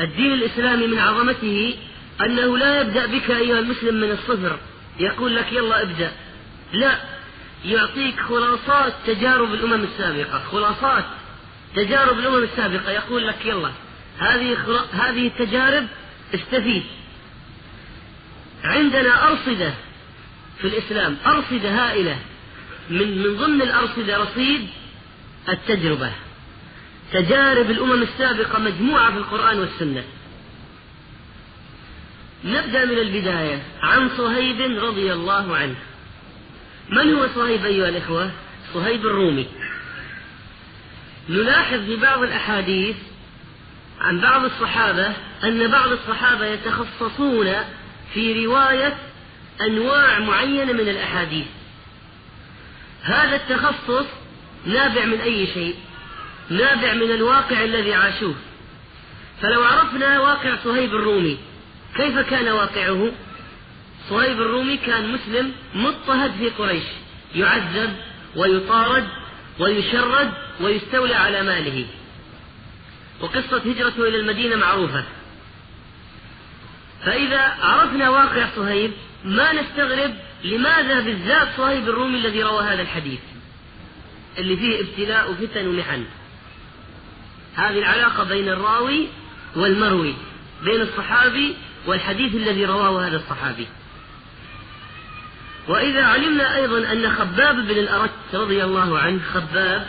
الدين 0.00 0.32
الإسلامي 0.32 0.86
من 0.86 0.98
عظمته 0.98 1.76
أنه 2.20 2.58
لا 2.58 2.80
يبدأ 2.80 3.06
بك 3.06 3.30
أيها 3.30 3.58
المسلم 3.58 3.94
من 3.94 4.10
الصفر 4.10 4.58
يقول 5.00 5.36
لك 5.36 5.52
يلا 5.52 5.82
ابدأ. 5.82 6.12
لا 6.72 6.98
يعطيك 7.64 8.20
خلاصات 8.20 8.92
تجارب 9.06 9.54
الأمم 9.54 9.84
السابقة 9.84 10.38
خلاصات 10.38 11.04
تجارب 11.76 12.18
الأمم 12.18 12.42
السابقة 12.42 12.90
يقول 12.90 13.26
لك 13.26 13.46
يلا 13.46 13.70
هذه 14.18 14.56
هذه 14.92 15.26
التجارب 15.26 15.86
استفيد 16.34 16.82
عندنا 18.64 19.28
أرصدة 19.28 19.74
في 20.58 20.66
الإسلام 20.66 21.16
أرصدة 21.26 21.70
هائلة. 21.70 22.18
من 22.90 23.18
من 23.18 23.36
ضمن 23.36 23.62
الأرصدة 23.62 24.16
رصيد 24.16 24.68
التجربة. 25.48 26.12
تجارب 27.12 27.70
الأمم 27.70 28.02
السابقة 28.02 28.58
مجموعة 28.58 29.10
في 29.10 29.18
القرآن 29.18 29.58
والسنة. 29.58 30.04
نبدأ 32.44 32.84
من 32.84 32.98
البداية 32.98 33.62
عن 33.82 34.10
صهيب 34.16 34.60
رضي 34.84 35.12
الله 35.12 35.56
عنه. 35.56 35.76
من 36.90 37.14
هو 37.14 37.28
صهيب 37.34 37.64
أيها 37.64 37.88
الإخوة؟ 37.88 38.30
صهيب 38.74 39.06
الرومي. 39.06 39.46
نلاحظ 41.28 41.78
في 41.78 41.96
بعض 41.96 42.22
الأحاديث 42.22 42.96
عن 44.00 44.20
بعض 44.20 44.44
الصحابة 44.44 45.12
أن 45.44 45.70
بعض 45.70 45.92
الصحابة 45.92 46.46
يتخصصون 46.46 47.54
في 48.14 48.46
رواية 48.46 48.96
أنواع 49.60 50.18
معينة 50.18 50.72
من 50.72 50.88
الأحاديث. 50.88 51.46
هذا 53.02 53.36
التخصص 53.36 54.06
نابع 54.66 55.04
من 55.04 55.20
أي 55.20 55.46
شيء؟ 55.46 55.76
نابع 56.50 56.92
من 56.92 57.10
الواقع 57.10 57.64
الذي 57.64 57.94
عاشوه. 57.94 58.34
فلو 59.42 59.64
عرفنا 59.64 60.20
واقع 60.20 60.56
صهيب 60.64 60.94
الرومي 60.94 61.38
كيف 61.96 62.18
كان 62.18 62.48
واقعه؟ 62.48 63.12
صهيب 64.10 64.42
الرومي 64.42 64.76
كان 64.76 65.12
مسلم 65.12 65.52
مضطهد 65.74 66.32
في 66.38 66.48
قريش 66.48 66.84
يعذب 67.34 67.96
ويطارد 68.36 69.08
ويشرد 69.58 70.32
ويستولى 70.60 71.14
على 71.14 71.42
ماله. 71.42 71.86
وقصة 73.20 73.56
هجرته 73.56 74.08
إلى 74.08 74.16
المدينة 74.16 74.56
معروفة. 74.56 75.04
فإذا 77.04 77.40
عرفنا 77.62 78.10
واقع 78.10 78.46
صهيب 78.56 78.92
ما 79.24 79.52
نستغرب 79.52 80.14
لماذا 80.44 81.00
بالذات 81.00 81.48
صهيب 81.56 81.88
الرومي 81.88 82.18
الذي 82.18 82.42
روى 82.42 82.64
هذا 82.64 82.82
الحديث؟ 82.82 83.20
اللي 84.38 84.56
فيه 84.56 84.80
ابتلاء 84.80 85.30
وفتن 85.30 85.66
ومحن. 85.66 86.04
هذه 87.54 87.78
العلاقة 87.78 88.24
بين 88.24 88.48
الراوي 88.48 89.08
والمروي 89.56 90.14
بين 90.64 90.80
الصحابي 90.80 91.54
والحديث 91.86 92.34
الذي 92.34 92.64
رواه 92.64 93.06
هذا 93.08 93.16
الصحابي. 93.16 93.66
وإذا 95.68 96.04
علمنا 96.04 96.56
أيضا 96.56 96.92
أن 96.92 97.12
خباب 97.12 97.56
بن 97.56 97.78
الأرت 97.78 98.10
رضي 98.34 98.64
الله 98.64 98.98
عنه 98.98 99.20
خباب 99.34 99.86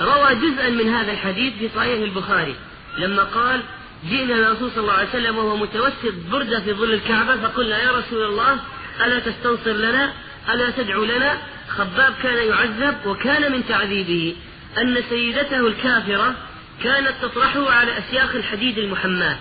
روى 0.00 0.34
جزءا 0.34 0.68
من 0.68 0.88
هذا 0.94 1.12
الحديث 1.12 1.54
في 1.58 1.68
صحيح 1.76 2.02
البخاري 2.02 2.54
لما 2.98 3.22
قال 3.22 3.62
جئنا 4.10 4.34
الرسول 4.34 4.70
صلى 4.70 4.80
الله 4.80 4.92
عليه 4.92 5.08
وسلم 5.08 5.38
وهو 5.38 5.56
متوسط 5.56 6.14
بردة 6.30 6.60
في 6.60 6.72
ظل 6.72 6.94
الكعبة 6.94 7.36
فقلنا 7.36 7.82
يا 7.82 7.90
رسول 7.92 8.22
الله 8.22 8.58
ألا 9.04 9.18
تستنصر 9.18 9.72
لنا؟ 9.72 10.12
ألا 10.50 10.70
تدعو 10.70 11.04
لنا؟ 11.04 11.38
خباب 11.68 12.14
كان 12.22 12.48
يعذب 12.48 13.06
وكان 13.06 13.52
من 13.52 13.66
تعذيبه. 13.68 14.36
أن 14.78 15.02
سيدته 15.08 15.66
الكافرة 15.66 16.34
كانت 16.82 17.12
تطرحه 17.22 17.70
على 17.70 17.98
أسياخ 17.98 18.34
الحديد 18.34 18.78
المحماة. 18.78 19.36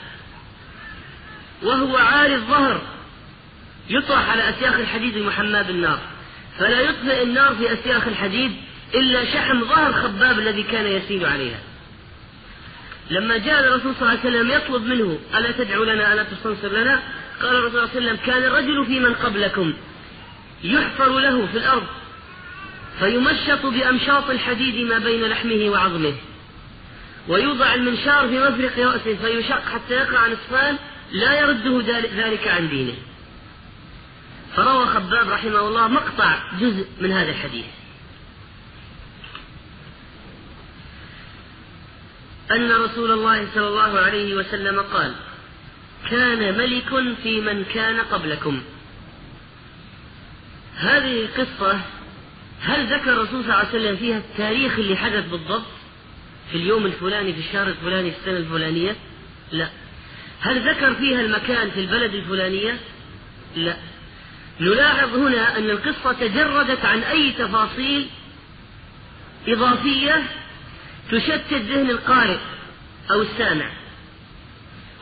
وهو 1.63 1.97
عاري 1.97 2.35
الظهر 2.35 2.81
يطرح 3.89 4.29
على 4.29 4.49
أسياخ 4.49 4.73
الحديد 4.73 5.17
المحماة 5.17 5.61
بالنار. 5.61 5.99
فلا 6.59 6.81
يطفئ 6.81 7.23
النار 7.23 7.55
في 7.55 7.73
أسياخ 7.73 8.07
الحديد 8.07 8.51
إلا 8.95 9.25
شحم 9.25 9.65
ظهر 9.65 9.93
خباب 9.93 10.39
الذي 10.39 10.63
كان 10.63 10.87
يسيل 10.87 11.25
عليها. 11.25 11.59
لما 13.09 13.37
جاء 13.37 13.59
الرسول 13.59 13.95
صلى 13.95 14.01
الله 14.01 14.19
عليه 14.19 14.29
وسلم 14.29 14.51
يطلب 14.51 14.85
منه 14.85 15.19
ألا 15.35 15.51
تدعو 15.51 15.83
لنا 15.83 16.13
ألا 16.13 16.23
تستنصر 16.23 16.67
لنا؟ 16.67 16.99
قال 17.41 17.55
الرسول 17.55 17.71
صلى 17.71 17.83
الله 17.83 17.95
عليه 17.95 18.05
وسلم 18.05 18.25
كان 18.25 18.43
الرجل 18.43 18.85
في 18.85 18.99
من 18.99 19.13
قبلكم 19.13 19.73
يحفر 20.63 21.19
له 21.19 21.47
في 21.51 21.57
الأرض 21.57 21.87
فيمشط 22.99 23.65
بأمشاط 23.65 24.29
الحديد 24.29 24.87
ما 24.87 24.97
بين 24.97 25.25
لحمه 25.25 25.69
وعظمه 25.69 26.13
ويوضع 27.27 27.73
المنشار 27.73 28.27
في 28.27 28.39
مفرق 28.39 28.79
رأسه 28.79 29.15
فيشق 29.15 29.61
حتى 29.73 29.93
يقع 29.93 30.27
نصفان 30.27 30.77
لا 31.11 31.39
يرده 31.39 31.81
ذلك 32.15 32.47
عن 32.47 32.69
دينه. 32.69 32.93
فروى 34.55 34.85
خباب 34.85 35.29
رحمه 35.29 35.67
الله 35.67 35.87
مقطع 35.87 36.37
جزء 36.59 36.87
من 37.01 37.11
هذا 37.11 37.31
الحديث. 37.31 37.65
أن 42.55 42.71
رسول 42.71 43.11
الله 43.11 43.47
صلى 43.55 43.67
الله 43.67 43.99
عليه 43.99 44.35
وسلم 44.35 44.79
قال 44.81 45.13
كان 46.09 46.57
ملك 46.57 47.15
في 47.23 47.41
من 47.41 47.65
كان 47.73 47.99
قبلكم. 47.99 48.61
هذه 50.75 51.25
القصة 51.25 51.79
هل 52.61 52.93
ذكر 52.93 53.13
الرسول 53.13 53.43
صلى 53.43 53.53
الله 53.53 53.53
عليه 53.53 53.69
وسلم 53.69 53.95
فيها 53.95 54.17
التاريخ 54.17 54.73
اللي 54.79 54.95
حدث 54.95 55.25
بالضبط؟ 55.29 55.65
في 56.51 56.57
اليوم 56.57 56.85
الفلاني 56.85 57.33
في 57.33 57.39
الشهر 57.39 57.67
الفلاني 57.67 58.11
في 58.11 58.17
السنة 58.19 58.37
الفلانية؟ 58.37 58.95
لا. 59.51 59.67
هل 60.41 60.69
ذكر 60.69 60.93
فيها 60.95 61.21
المكان 61.21 61.69
في 61.71 61.79
البلد 61.79 62.13
الفلانية؟ 62.13 62.77
لا. 63.55 63.77
نلاحظ 64.59 65.15
هنا 65.15 65.57
أن 65.57 65.69
القصة 65.69 66.13
تجردت 66.13 66.85
عن 66.85 66.99
أي 66.99 67.31
تفاصيل 67.31 68.07
إضافية 69.47 70.23
تشتت 71.11 71.53
ذهن 71.53 71.89
القارئ 71.89 72.37
أو 73.11 73.21
السامع. 73.21 73.69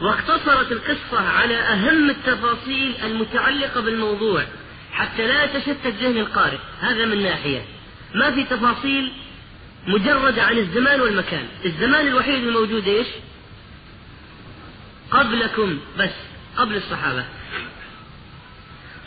واقتصرت 0.02 0.72
القصة 0.72 1.30
على 1.30 1.56
أهم 1.56 2.10
التفاصيل 2.10 2.96
المتعلقة 3.04 3.82
بالموضوع 3.82 4.46
حتى 4.92 5.28
لا 5.28 5.44
يتشتت 5.44 5.88
ذهن 5.88 6.18
القارئ. 6.18 6.58
هذا 6.82 7.06
من 7.06 7.24
ناحية. 7.24 7.66
ما 8.16 8.32
في 8.32 8.44
تفاصيل 8.44 9.12
مجردة 9.88 10.44
عن 10.44 10.58
الزمان 10.58 11.02
والمكان. 11.02 11.48
الزمان 11.66 12.08
الوحيد 12.08 12.44
الموجود 12.44 12.88
إيش؟ 12.88 13.08
قبلكم 15.12 15.80
بس 16.00 16.10
قبل 16.58 16.76
الصحابة. 16.76 17.26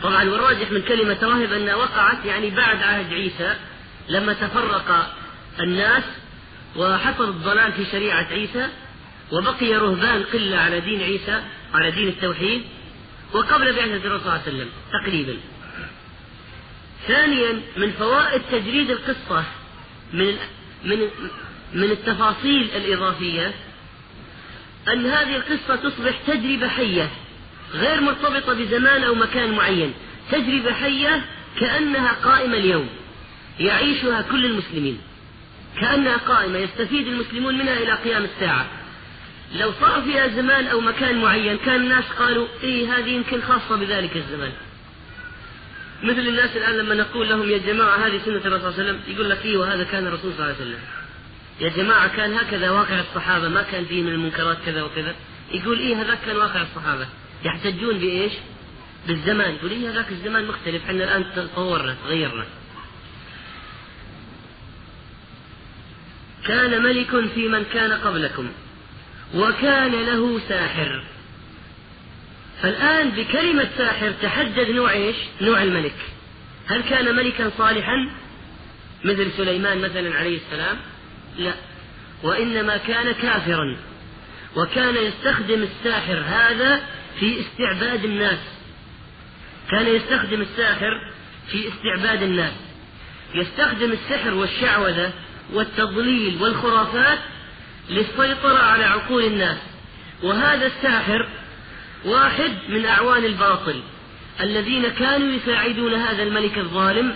طبعا 0.03 0.25
والراجح 0.25 0.71
من 0.71 0.83
كلمة 0.83 1.19
راهب 1.23 1.53
أنها 1.53 1.75
وقعت 1.75 2.25
يعني 2.25 2.51
بعد 2.51 2.83
عهد 2.83 3.13
عيسى 3.13 3.55
لما 4.09 4.33
تفرق 4.33 5.17
الناس 5.61 6.03
وحصل 6.77 7.29
الضلال 7.29 7.73
في 7.73 7.85
شريعة 7.93 8.27
عيسى 8.31 8.69
وبقي 9.33 9.75
رهبان 9.75 10.23
قلة 10.23 10.59
على 10.59 10.81
دين 10.81 11.03
عيسى 11.03 11.43
على 11.75 11.91
دين 11.91 12.09
التوحيد 12.09 12.63
وقبل 13.33 13.73
بعثة 13.73 13.97
الرسول 13.97 14.21
صلى 14.21 14.27
الله 14.27 14.33
عليه 14.33 14.43
وسلم 14.43 14.69
تقريبا. 14.93 15.37
ثانيا 17.09 17.63
من 17.77 17.91
فوائد 17.91 18.43
تجريد 18.53 18.91
القصة 18.91 19.45
من 20.13 20.37
من 20.85 20.99
من 21.75 21.91
التفاصيل 21.91 22.71
الإضافية 22.77 23.55
أن 24.93 25.07
هذه 25.07 25.37
القصة 25.37 25.77
تصبح 25.77 26.19
تجربة 26.27 26.69
حية 26.69 27.11
غير 27.75 28.01
مرتبطة 28.01 28.53
بزمان 28.55 29.05
أو 29.05 29.15
مكان 29.15 29.53
معين. 29.53 29.95
تجربة 30.33 30.73
حية 30.73 31.25
كأنها 31.61 32.13
قائمة 32.13 32.57
اليوم 32.57 32.89
يعيشها 33.61 34.23
كل 34.23 34.47
المسلمين. 34.47 34.99
كأنها 35.81 36.17
قائمة 36.17 36.59
يستفيد 36.59 37.07
المسلمون 37.07 37.59
منها 37.59 37.79
إلى 37.79 37.93
قيام 37.93 38.25
الساعة. 38.25 38.67
لو 39.55 39.73
صار 39.81 40.03
فيها 40.03 40.29
زمان 40.29 40.67
أو 40.67 40.81
مكان 40.81 41.23
معين 41.23 41.57
كان 41.59 41.77
الناس 41.77 42.05
قالوا 42.19 42.47
إيه 42.63 42.99
هذه 42.99 43.09
يمكن 43.09 43.43
خاصة 43.43 43.77
بذلك 43.77 44.17
الزمان. 44.17 44.53
مثل 46.03 46.21
الناس 46.21 46.57
الآن 46.57 46.75
لما 46.75 46.95
نقول 46.95 47.29
لهم 47.29 47.51
يا 47.51 47.59
جماعة 47.59 47.97
هذه 48.07 48.21
سنة 48.25 48.37
الرسول 48.37 48.61
صلى 48.61 48.69
الله 48.69 48.75
عليه 48.79 48.91
وسلم. 48.91 49.01
يقول 49.09 49.31
لك 49.31 49.45
إيه 49.45 49.57
وهذا 49.57 49.85
كان 49.85 50.07
الرسول 50.07 50.33
صلى 50.33 50.45
الله 50.45 50.55
عليه 50.55 50.65
وسلم. 50.65 50.81
يا 51.61 51.69
جماعة 51.69 52.17
كان 52.17 52.35
هكذا 52.35 52.71
واقع 52.71 53.01
الصحابة 53.01 53.49
ما 53.49 53.63
كان 53.63 53.85
فيه 53.85 54.03
من 54.03 54.13
المنكرات 54.13 54.57
كذا 54.67 54.83
وكذا. 54.83 55.15
يقول 55.53 55.79
إيه 55.79 56.03
هذا 56.03 56.15
كان 56.27 56.37
واقع 56.37 56.63
الصحابة. 56.63 57.07
يحتجون 57.45 57.99
بإيش؟ 57.99 58.33
بالزمان. 59.07 59.55
يقول 59.55 59.71
إيه 59.71 59.91
هذاك 59.91 60.11
الزمان 60.11 60.45
مختلف 60.47 60.85
إحنا 60.85 61.05
الآن 61.05 61.25
تطورنا 61.37 61.97
تغيرنا. 62.05 62.45
كان 66.47 66.83
ملك 66.83 67.29
في 67.35 67.49
من 67.49 67.65
كان 67.73 67.93
قبلكم 67.93 68.49
وكان 69.35 69.93
له 69.93 70.41
ساحر. 70.49 71.03
فالآن 72.63 73.11
بكلمة 73.11 73.69
ساحر 73.79 74.13
تحدد 74.23 74.71
نوع 74.71 74.91
إيش؟ 74.91 75.17
نوع 75.41 75.63
الملك. 75.63 75.97
هل 76.67 76.83
كان 76.83 77.17
ملكا 77.17 77.51
صالحا؟ 77.59 78.09
مثل 79.05 79.31
سليمان 79.37 79.79
مثلا 79.79 80.19
عليه 80.19 80.39
السلام؟ 80.39 80.77
لا. 81.39 81.55
وإنما 82.23 82.77
كان 82.77 83.13
كافرا. 83.13 83.77
وكان 84.57 84.97
يستخدم 84.97 85.63
الساحر 85.63 86.23
هذا 86.27 86.83
في 87.21 87.41
استعباد 87.41 88.05
الناس. 88.05 88.39
كان 89.71 89.87
يستخدم 89.87 90.41
الساحر 90.41 91.13
في 91.51 91.69
استعباد 91.69 92.23
الناس. 92.23 92.53
يستخدم 93.35 93.93
السحر 93.93 94.35
والشعوذة 94.35 95.13
والتضليل 95.53 96.43
والخرافات 96.43 97.19
للسيطرة 97.91 98.59
على 98.59 98.85
عقول 98.85 99.25
الناس. 99.25 99.59
وهذا 100.23 100.67
الساحر 100.67 101.29
واحد 102.05 102.53
من 102.69 102.87
أعوان 102.87 103.25
الباطل 103.25 103.83
الذين 104.41 104.89
كانوا 104.89 105.33
يساعدون 105.33 105.95
هذا 105.95 106.23
الملك 106.23 106.59
الظالم 106.59 107.15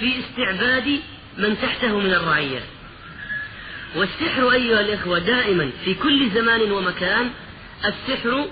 في 0.00 0.20
استعباد 0.20 1.00
من 1.38 1.56
تحته 1.62 1.98
من 1.98 2.14
الرعية. 2.14 2.60
والسحر 3.96 4.52
أيها 4.52 4.80
الإخوة 4.80 5.18
دائما 5.18 5.70
في 5.84 5.94
كل 5.94 6.30
زمان 6.30 6.72
ومكان 6.72 7.30
السحر 7.84 8.46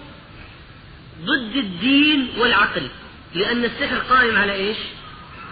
ضد 1.25 1.57
الدين 1.57 2.29
والعقل 2.39 2.89
لأن 3.35 3.65
السحر 3.65 3.99
قائم 3.99 4.37
على 4.37 4.53
إيش؟ 4.53 4.77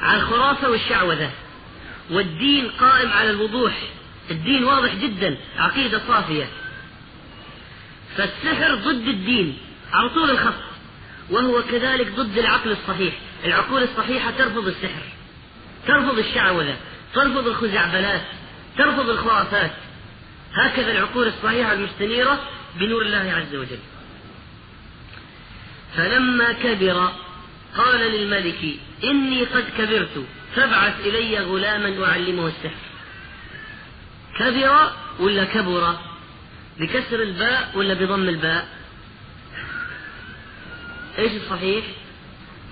على 0.02 0.22
الخرافة 0.22 0.70
والشعوذة. 0.70 1.30
والدين 2.10 2.68
قائم 2.68 3.10
على 3.10 3.30
الوضوح. 3.30 3.82
الدين 4.30 4.64
واضح 4.64 4.94
جدا 4.94 5.36
عقيدة 5.58 6.00
صافية. 6.08 6.48
فالسحر 8.16 8.74
ضد 8.74 9.08
الدين 9.08 9.58
على 9.92 10.08
طول 10.08 10.30
الخط 10.30 10.54
وهو 11.30 11.62
كذلك 11.62 12.12
ضد 12.12 12.38
العقل 12.38 12.70
الصحيح. 12.70 13.14
العقول 13.44 13.82
الصحيحة 13.82 14.30
ترفض 14.30 14.66
السحر 14.66 15.02
ترفض 15.86 16.18
الشعوذة 16.18 16.76
ترفض 17.14 17.46
الخزعبلات 17.46 18.22
ترفض 18.78 19.10
الخرافات. 19.10 19.72
هكذا 20.54 20.92
العقول 20.92 21.26
الصحيحة 21.26 21.72
المستنيرة 21.72 22.40
بنور 22.76 23.02
الله 23.02 23.32
عز 23.32 23.54
وجل. 23.54 23.78
فلما 25.96 26.52
كبر 26.52 27.12
قال 27.76 28.00
للملك 28.00 28.78
إني 29.04 29.44
قد 29.44 29.64
كبرت 29.78 30.26
فابعث 30.56 31.00
إلي 31.00 31.38
غلاما 31.38 32.06
أعلمه 32.06 32.46
السحر. 32.46 32.86
كبر 34.38 34.92
ولا 35.20 35.44
كبر؟ 35.44 35.96
بكسر 36.78 37.22
الباء 37.22 37.70
ولا 37.74 37.94
بضم 37.94 38.28
الباء؟ 38.28 38.68
إيش 41.18 41.32
الصحيح؟ 41.32 41.84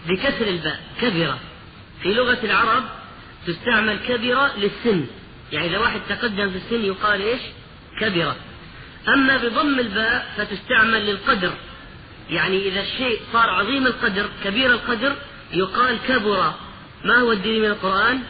بكسر 0.08 0.46
الباء. 0.48 0.80
كبر. 1.00 1.38
في 2.02 2.14
لغة 2.14 2.38
العرب 2.44 2.84
تستعمل 3.46 3.98
كبر 4.08 4.48
للسن. 4.56 5.06
يعني 5.52 5.68
إذا 5.68 5.78
واحد 5.78 6.00
تقدم 6.08 6.50
في 6.50 6.56
السن 6.56 6.84
يقال 6.84 7.22
إيش؟ 7.22 7.40
كبر. 8.00 8.34
أما 9.08 9.36
بضم 9.36 9.78
الباء 9.78 10.34
فتستعمل 10.36 11.06
للقدر. 11.06 11.54
يعني 12.30 12.68
إذا 12.68 12.80
الشيء 12.80 13.20
صار 13.32 13.50
عظيم 13.50 13.86
القدر 13.86 14.28
كبير 14.44 14.70
القدر 14.70 15.16
يقال 15.52 15.98
كبر. 16.08 16.54
ما 17.04 17.16
هو 17.16 17.32
الدين 17.32 17.62
من 17.62 17.68
القرآن؟ 17.68 18.20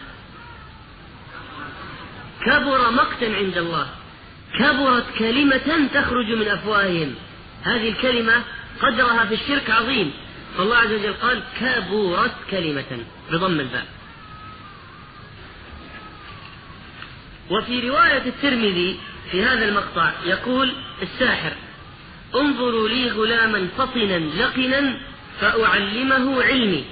كبر 2.44 2.90
مقتا 2.90 3.24
عند 3.24 3.58
الله. 3.58 3.88
كبرت 4.58 5.04
كلمة 5.18 5.88
تخرج 5.94 6.32
من 6.32 6.48
أفواههم. 6.48 7.14
هذه 7.62 7.88
الكلمة 7.88 8.42
قدرها 8.80 9.24
في 9.24 9.34
الشرك 9.34 9.70
عظيم. 9.70 10.12
فالله 10.58 10.76
عز 10.76 10.92
وجل 10.92 11.12
قال 11.12 11.42
كبرت 11.60 12.34
كلمة. 12.50 13.04
بضم 13.32 13.60
الباء. 13.60 13.86
وفي 17.50 17.88
رواية 17.88 18.26
الترمذي 18.26 19.00
في 19.30 19.44
هذا 19.44 19.68
المقطع 19.68 20.12
يقول 20.24 20.72
الساحر 21.02 21.52
انظروا 22.34 22.88
لي 22.88 23.10
غلاما 23.10 23.68
فطنا 23.78 24.18
لقنا 24.18 25.00
فأعلمه 25.40 26.42
علمي. 26.42 26.84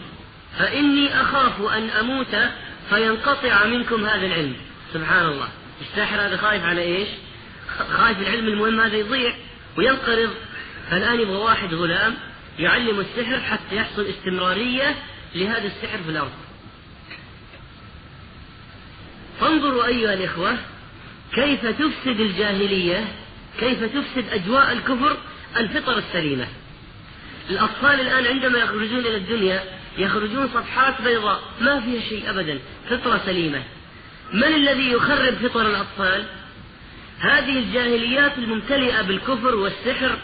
فإني 0.59 1.21
أخاف 1.21 1.62
أن 1.62 1.91
أموت 1.91 2.37
فينقطع 2.91 3.65
منكم 3.67 4.05
هذا 4.07 4.27
العلم. 4.27 4.57
سبحان 4.95 5.27
الله 5.27 5.49
الساحر 5.81 6.27
هذا 6.27 6.37
خايف 6.37 6.65
على 6.65 6.83
إيش؟ 6.83 7.09
خايف 7.93 8.19
العلم 8.19 8.47
المهم 8.47 8.81
هذا 8.81 8.97
يضيع 8.97 9.35
وينقرض. 9.79 10.31
فالآن 10.91 11.21
يبغى 11.21 11.37
واحد 11.37 11.75
غلام 11.75 12.15
يعلم 12.59 13.01
السحر 13.01 13.41
حتى 13.41 13.77
يحصل 13.77 14.07
استمرارية 14.07 14.95
لهذا 15.35 15.67
السحر 15.67 15.99
في 16.05 16.11
الأرض. 16.11 16.33
فانظروا 19.41 19.87
أيها 19.87 20.15
الإخوة 20.15 20.57
كيف 21.35 21.67
تفسد 21.67 22.21
الجاهلية 22.21 23.05
كيف 23.61 23.85
تفسد 23.85 24.29
أجواء 24.33 24.73
الكفر 24.73 25.17
الفطر 25.57 25.99
السليمة. 25.99 26.49
الأطفال 27.51 28.01
الآن 28.01 28.27
عندما 28.27 28.59
يخرجون 28.59 28.99
إلى 28.99 29.17
الدنيا 29.17 29.65
يخرجون 29.99 30.49
صفحات 30.49 31.03
بيضاء 31.03 31.43
ما 31.61 31.81
فيها 31.81 32.01
شيء 32.01 32.31
أبدا 32.31 32.59
فطرة 32.91 33.21
سليمة. 33.27 33.63
من 34.33 34.55
الذي 34.55 34.93
يخرب 34.93 35.35
فطر 35.35 35.67
الأطفال؟ 35.67 36.25
هذه 37.19 37.59
الجاهليات 37.59 38.39
الممتلئة 38.39 39.03
بالكفر 39.03 39.55
والسحر 39.55 40.19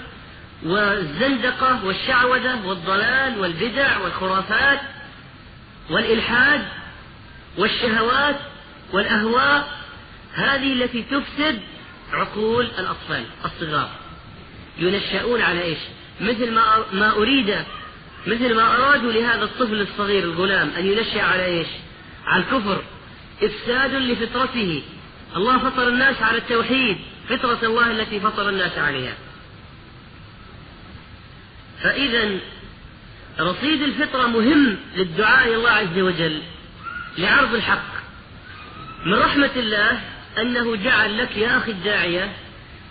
والزندقة 0.63 1.85
والشعوذة 1.85 2.67
والضلال 2.67 3.39
والبدع 3.39 3.99
والخرافات 3.99 4.81
والإلحاد 5.91 6.65
والشهوات 7.59 8.37
والأهواء 8.93 9.69
هذه 10.35 10.73
التي 10.73 11.03
تفسد 11.03 11.61
عقول 12.13 12.65
الأطفال 12.65 13.25
الصغار. 13.45 13.91
ينشأون 14.79 15.43
على 15.43 15.63
إيش؟ 15.63 15.79
مثل 16.21 16.51
ما 16.51 16.85
ما 16.93 17.11
أريد 17.11 17.57
مثل 18.29 18.55
ما 18.55 18.77
أرادوا 18.77 19.13
لهذا 19.13 19.45
الطفل 19.45 19.81
الصغير 19.81 20.25
الغلام 20.25 20.71
أن 20.79 20.87
ينشأ 20.87 21.23
على 21.23 21.45
إيش؟ 21.45 21.67
على 22.27 22.43
الكفر 22.43 22.83
إفساد 23.43 23.95
لفطرته. 23.95 24.83
الله 25.37 25.59
فطر 25.59 25.89
الناس 25.89 26.23
على 26.23 26.39
التوحيد 26.39 26.99
فطرة 27.29 27.59
الله 27.63 27.91
التي 27.91 28.21
فطر 28.21 28.49
الناس 28.49 28.79
عليها. 28.79 29.15
فإذا 31.83 32.39
رصيد 33.41 33.83
الفطرة 33.83 34.27
مهم 34.27 34.77
للدعاء 34.97 35.49
إلى 35.49 35.57
الله 35.57 35.71
عز 35.71 35.99
وجل 35.99 36.43
لعرض 37.19 37.55
الحق. 37.55 37.99
من 39.07 39.15
رحمة 39.15 39.51
الله 39.57 40.01
أنه 40.39 40.77
جعل 40.77 41.19
لك 41.19 41.37
يا 41.37 41.59
أخي 41.59 41.71
الداعية 41.71 42.33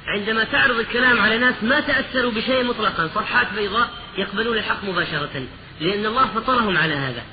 عندما 0.07 0.43
تعرض 0.43 0.79
الكلام 0.79 1.19
على 1.19 1.37
ناس 1.37 1.55
ما 1.63 1.79
تأثروا 1.79 2.31
بشيء 2.31 2.63
مطلقا 2.63 3.07
صفحات 3.07 3.47
بيضاء 3.55 3.89
يقبلون 4.17 4.57
الحق 4.57 4.83
مباشرة 4.83 5.47
لأن 5.81 6.05
الله 6.05 6.25
فطرهم 6.25 6.77
على 6.77 6.93
هذا. 6.93 7.23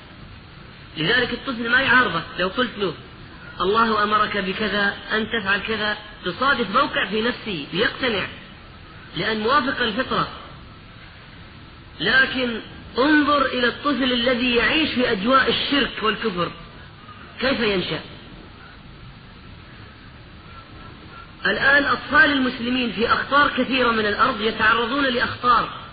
لذلك 0.96 1.32
الطفل 1.32 1.70
ما 1.70 1.80
يعارضك 1.80 2.22
لو 2.38 2.48
قلت 2.48 2.78
له 2.78 2.94
الله 3.60 4.02
أمرك 4.02 4.36
بكذا 4.36 4.96
أن 5.12 5.26
تفعل 5.26 5.60
كذا. 5.60 5.96
تصادف 6.24 6.70
موقع 6.70 7.06
في 7.06 7.22
نفسه 7.22 7.66
ليقتنع 7.72 8.26
لأن 9.16 9.40
موافق 9.40 9.82
الفطرة. 9.82 10.28
لكن 12.00 12.60
انظر 12.98 13.46
إلى 13.46 13.66
الطفل 13.66 14.12
الذي 14.12 14.54
يعيش 14.54 14.90
في 14.94 15.12
أجواء 15.12 15.50
الشرك 15.50 16.02
والكفر. 16.02 16.50
كيف 17.40 17.60
ينشأ؟ 17.60 18.00
الآن 21.46 21.84
أطفال 21.84 22.32
المسلمين 22.32 22.92
في 22.92 23.12
أخطار 23.12 23.48
كثيرة 23.48 23.90
من 23.90 24.06
الأرض 24.06 24.40
يتعرضون 24.40 25.04
لأخطار. 25.04 25.83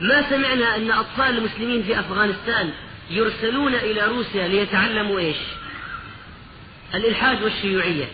ما 0.00 0.30
سمعنا 0.30 0.76
أن 0.76 0.90
أطفال 0.90 1.38
المسلمين 1.38 1.82
في 1.82 2.00
أفغانستان 2.00 2.70
يرسلون 3.10 3.74
إلى 3.74 4.06
روسيا 4.06 4.48
ليتعلموا 4.48 5.18
إيش؟ 5.18 5.36
الإلحاد 6.94 7.42
والشيوعية. 7.42 8.08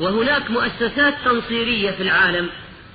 وهناك 0.00 0.50
مؤسسات 0.50 1.14
تنصيرية 1.24 1.90
في 1.90 2.02
العالم 2.02 2.48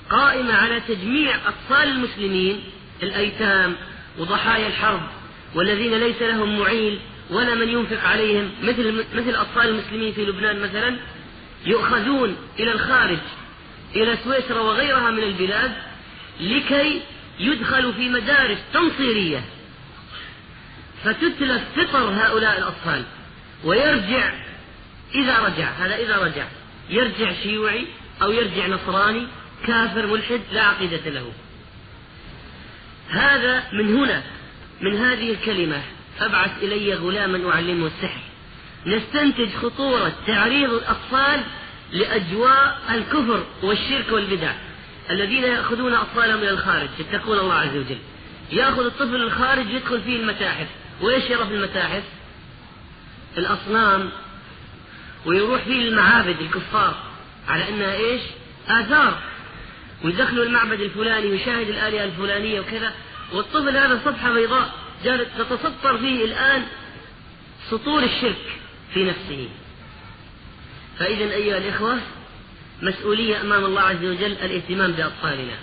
قائمة 0.09 0.53
على 0.53 0.79
تجميع 0.79 1.35
أطفال 1.47 1.87
المسلمين 1.87 2.63
الأيتام 3.03 3.75
وضحايا 4.19 4.67
الحرب 4.67 5.01
والذين 5.55 5.93
ليس 5.93 6.21
لهم 6.21 6.59
معين 6.59 6.99
ولا 7.29 7.55
من 7.55 7.69
ينفق 7.69 8.03
عليهم 8.03 8.51
مثل 8.63 9.05
مثل 9.13 9.35
أطفال 9.35 9.69
المسلمين 9.69 10.13
في 10.13 10.25
لبنان 10.25 10.59
مثلا 10.59 10.95
يؤخذون 11.65 12.35
إلى 12.59 12.71
الخارج 12.71 13.17
إلى 13.95 14.17
سويسرا 14.23 14.59
وغيرها 14.59 15.11
من 15.11 15.23
البلاد 15.23 15.71
لكي 16.41 17.01
يدخلوا 17.39 17.91
في 17.91 18.09
مدارس 18.09 18.57
تنصيرية 18.73 19.43
فتتلف 21.03 21.63
فطر 21.75 22.09
هؤلاء 22.09 22.57
الأطفال 22.57 23.03
ويرجع 23.63 24.33
إذا 25.15 25.39
رجع 25.39 25.69
هذا 25.69 25.95
إذا 25.95 26.17
رجع 26.17 26.47
يرجع 26.89 27.33
شيوعي 27.43 27.85
أو 28.21 28.31
يرجع 28.31 28.67
نصراني 28.67 29.27
كافر 29.67 30.07
ملحد 30.07 30.41
لا 30.51 30.61
عقيدة 30.63 31.09
له. 31.09 31.31
هذا 33.09 33.63
من 33.73 33.95
هنا 33.95 34.23
من 34.81 34.97
هذه 34.97 35.31
الكلمة 35.31 35.81
فابعث 36.19 36.63
إلي 36.63 36.93
غلاما 36.93 37.51
أعلمه 37.51 37.87
السحر. 37.87 38.21
نستنتج 38.85 39.49
خطورة 39.49 40.13
تعريض 40.27 40.73
الأطفال 40.73 41.43
لأجواء 41.91 42.81
الكفر 42.89 43.45
والشرك 43.63 44.11
والبدع. 44.11 44.53
الذين 45.09 45.43
يأخذون 45.43 45.93
أطفالهم 45.93 46.37
إلى 46.37 46.49
الخارج 46.49 46.89
يتقون 46.99 47.39
الله 47.39 47.53
عز 47.53 47.77
وجل. 47.77 47.97
يأخذ 48.51 48.85
الطفل 48.85 49.15
الخارج 49.15 49.69
يدخل 49.69 50.01
فيه 50.01 50.19
المتاحف. 50.19 50.67
وإيش 51.01 51.29
يرى 51.29 51.45
في 51.45 51.55
المتاحف؟ 51.55 52.03
الأصنام. 53.37 54.09
ويروح 55.25 55.63
فيه 55.63 55.89
المعابد 55.89 56.41
الكفار. 56.41 56.95
على 57.47 57.69
أنها 57.69 57.95
إيش؟ 57.95 58.21
آثار 58.67 59.19
ويدخلوا 60.03 60.45
المعبد 60.45 60.81
الفلاني 60.81 61.27
ويشاهد 61.27 61.69
الآلهة 61.69 62.05
الفلانية 62.05 62.59
وكذا. 62.59 62.93
والطفل 63.33 63.77
هذا 63.77 64.01
صفحة 64.05 64.33
بيضاء 64.33 64.73
جالس 65.03 65.27
تتسطر 65.37 65.97
فيه 65.97 66.25
الآن 66.25 66.63
سطور 67.69 68.03
الشرك 68.03 68.57
في 68.93 69.03
نفسه. 69.03 69.49
فإذا 70.99 71.33
أيها 71.33 71.57
الإخوة 71.57 71.97
مسؤولية 72.83 73.41
أمام 73.41 73.65
الله 73.65 73.81
عز 73.81 74.05
وجل 74.05 74.31
الاهتمام 74.31 74.91
بأطفالنا. 74.91 75.57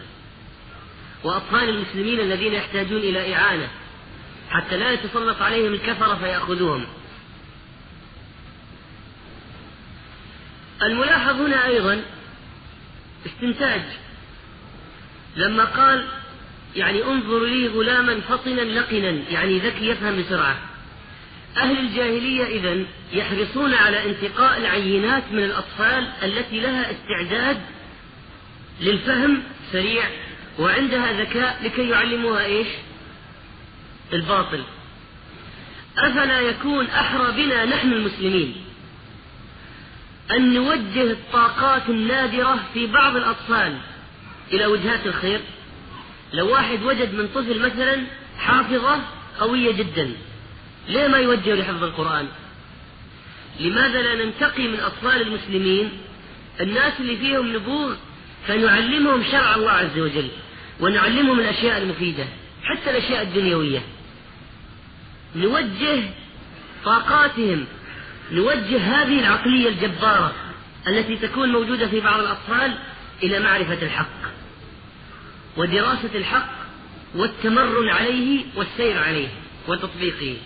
وأطفال 1.25 1.69
المسلمين 1.69 2.21
الذين 2.21 2.53
يحتاجون 2.53 2.99
إلى 2.99 3.35
إعانة. 3.35 3.69
حتى 4.51 4.77
لا 4.77 4.93
يتسلط 4.93 5.43
عليهم 5.43 5.75
الكفرة 5.75 6.15
فيأخذوهم. 6.15 6.87
الملاحظ 10.83 11.41
هنا 11.41 11.67
أيضا 11.67 12.03
استنتاج. 13.27 13.83
لما 15.37 15.65
قال 15.65 16.09
يعني 16.77 17.05
انظر 17.05 17.45
لي 17.45 17.69
غلاما 17.69 18.21
فطنا 18.21 18.61
لقنا 18.61 19.11
يعني 19.31 19.59
ذكي 19.59 19.87
يفهم 19.87 20.23
بسرعة. 20.23 20.70
أهل 21.57 21.79
الجاهلية 21.79 22.45
إذا 22.45 22.85
يحرصون 23.13 23.75
على 23.75 24.11
انتقاء 24.11 24.59
العينات 24.59 25.23
من 25.33 25.45
الأطفال 25.45 26.13
التي 26.23 26.61
لها 26.61 26.91
استعداد 26.91 27.61
للفهم 28.81 29.43
سريع 29.73 30.05
وعندها 30.59 31.23
ذكاء 31.23 31.61
لكي 31.63 31.89
يعلموها 31.89 32.45
إيش؟ 32.45 32.67
الباطل. 34.13 34.65
أفلا 35.99 36.41
يكون 36.41 36.87
أحرى 36.87 37.33
بنا 37.33 37.65
نحن 37.65 37.93
المسلمين 37.93 38.57
أن 40.31 40.55
نوجه 40.55 41.11
الطاقات 41.11 41.89
النادرة 41.89 42.59
في 42.75 42.87
بعض 42.87 43.17
الأطفال 43.17 43.79
إلى 44.53 44.67
وجهات 44.67 45.07
الخير؟ 45.07 45.41
لو 46.33 46.53
واحد 46.53 46.83
وجد 46.83 47.15
من 47.15 47.29
طفل 47.35 47.61
مثلا 47.61 48.03
حافظة 48.39 49.01
قوية 49.41 49.73
جدا. 49.73 50.13
ليه 50.90 51.09
ما 51.09 51.18
يوجه 51.18 51.55
لحفظ 51.55 51.85
القرآن؟ 51.85 52.26
لماذا 53.61 54.03
لا 54.03 54.24
ننتقي 54.24 54.68
من 54.68 54.81
أطفال 54.81 55.22
المسلمين 55.22 55.90
الناس 56.61 56.92
اللي 57.00 57.16
فيهم 57.16 57.57
نبوغ 57.57 57.94
فنعلمهم 58.48 59.22
شرع 59.31 59.55
الله 59.55 59.70
عز 59.70 59.98
وجل 59.98 60.29
ونعلمهم 60.81 61.40
الأشياء 61.40 61.83
المفيدة 61.83 62.24
حتى 62.62 62.90
الأشياء 62.90 63.22
الدنيوية؟ 63.22 63.83
نوجه 65.37 66.03
طاقاتهم 66.85 67.66
نوجه 68.33 68.79
هذه 68.79 69.20
العقلية 69.20 69.68
الجبارة 69.68 70.33
التي 70.88 71.16
تكون 71.16 71.48
موجودة 71.48 71.87
في 71.87 72.00
بعض 72.00 72.20
الأطفال 72.20 72.74
إلى 73.22 73.38
معرفة 73.40 73.83
الحق 73.83 74.20
ودراسة 75.57 76.11
الحق 76.14 76.50
والتمرن 77.14 77.88
عليه 77.88 78.44
والسير 78.57 78.98
عليه 78.98 79.29
وتطبيقه. 79.68 80.37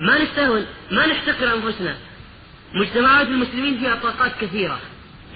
ما 0.00 0.22
نستهون 0.22 0.66
ما 0.90 1.06
نحتقر 1.06 1.54
أنفسنا. 1.54 1.96
مجتمعات 2.74 3.26
المسلمين 3.26 3.78
فيها 3.78 3.94
طاقات 3.94 4.32
كثيرة. 4.40 4.80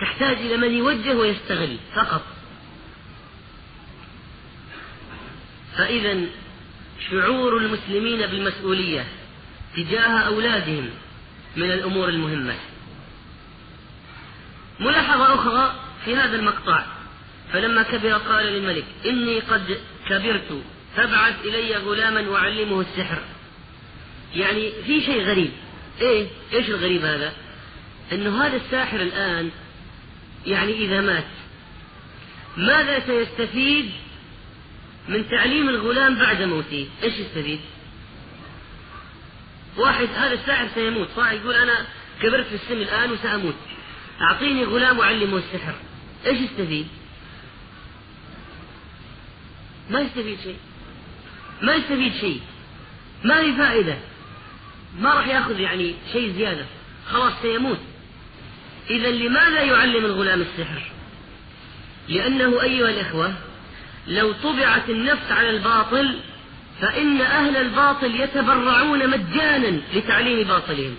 تحتاج 0.00 0.36
إلى 0.36 0.56
من 0.56 0.70
يوجه 0.70 1.16
ويستغل 1.16 1.76
فقط. 1.94 2.22
فإذا 5.76 6.20
شعور 7.10 7.56
المسلمين 7.56 8.26
بالمسؤولية 8.26 9.06
تجاه 9.76 10.08
أولادهم 10.08 10.90
من 11.56 11.70
الأمور 11.70 12.08
المهمة. 12.08 12.54
ملاحظة 14.80 15.34
أخرى 15.34 15.74
في 16.04 16.16
هذا 16.16 16.36
المقطع. 16.36 16.84
فلما 17.52 17.82
كبر 17.82 18.12
قال 18.12 18.46
للملك 18.46 18.84
إني 19.06 19.40
قد 19.40 19.80
كبرت 20.08 20.62
فابعث 20.96 21.34
إلي 21.44 21.76
غلاما 21.76 22.36
أعلمه 22.36 22.80
السحر. 22.80 23.22
يعني 24.36 24.72
في 24.86 25.00
شيء 25.00 25.22
غريب. 25.22 25.50
إيه؟ 26.00 26.26
إيش 26.52 26.68
الغريب 26.68 27.04
هذا؟ 27.04 27.32
أنه 28.12 28.46
هذا 28.46 28.56
الساحر 28.56 29.00
الآن 29.00 29.50
يعني 30.46 30.72
إذا 30.72 31.00
مات 31.00 31.24
ماذا 32.56 33.06
سيستفيد 33.06 33.90
من 35.08 35.28
تعليم 35.28 35.68
الغلام 35.68 36.18
بعد 36.18 36.42
موته؟ 36.42 36.88
إيش 37.02 37.14
يستفيد؟ 37.14 37.60
واحد 39.76 40.08
هذا 40.14 40.34
الساحر 40.34 40.68
سيموت. 40.74 41.08
صح 41.16 41.30
يقول 41.30 41.54
أنا 41.54 41.86
كبرت 42.22 42.46
في 42.46 42.54
السن 42.54 42.76
الآن 42.76 43.12
وسأموت. 43.12 43.54
أعطيني 44.20 44.64
غلام 44.64 45.00
أعلمه 45.00 45.36
السحر. 45.36 45.74
إيش 46.26 46.40
يستفيد؟ 46.40 46.86
ما 49.90 50.00
يستفيد 50.00 50.38
شيء. 50.42 50.56
ما 51.62 51.74
يستفيد 51.74 52.12
شيء. 52.20 52.40
ما 53.24 53.42
في 53.42 53.56
فائدة. 53.56 53.98
ما 55.00 55.14
راح 55.14 55.28
ياخذ 55.28 55.60
يعني 55.60 55.94
شيء 56.12 56.32
زيادة. 56.32 56.64
خلاص 57.10 57.32
سيموت. 57.42 57.78
إذا 58.90 59.10
لماذا 59.10 59.60
يعلم 59.60 60.04
الغلام 60.04 60.40
السحر؟ 60.40 60.82
لأنه 62.08 62.62
أيها 62.62 62.90
الإخوة 62.90 63.32
لو 64.06 64.32
طبعت 64.32 64.90
النفس 64.90 65.32
على 65.32 65.50
الباطل 65.50 66.18
فإن 66.80 67.20
أهل 67.20 67.56
الباطل 67.56 68.20
يتبرعون 68.20 69.10
مجانا 69.10 69.80
لتعليم 69.94 70.48
باطلهم. 70.48 70.96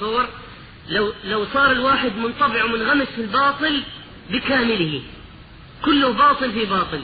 صور 0.00 0.28
لو 0.88 1.12
لو 1.24 1.46
صار 1.54 1.72
الواحد 1.72 2.16
منطبع 2.16 2.64
ومنغمس 2.64 3.06
في 3.08 3.20
الباطل 3.20 3.82
بكامله. 4.30 5.02
كله 5.84 6.12
باطل 6.12 6.52
في 6.52 6.64
باطل. 6.64 7.00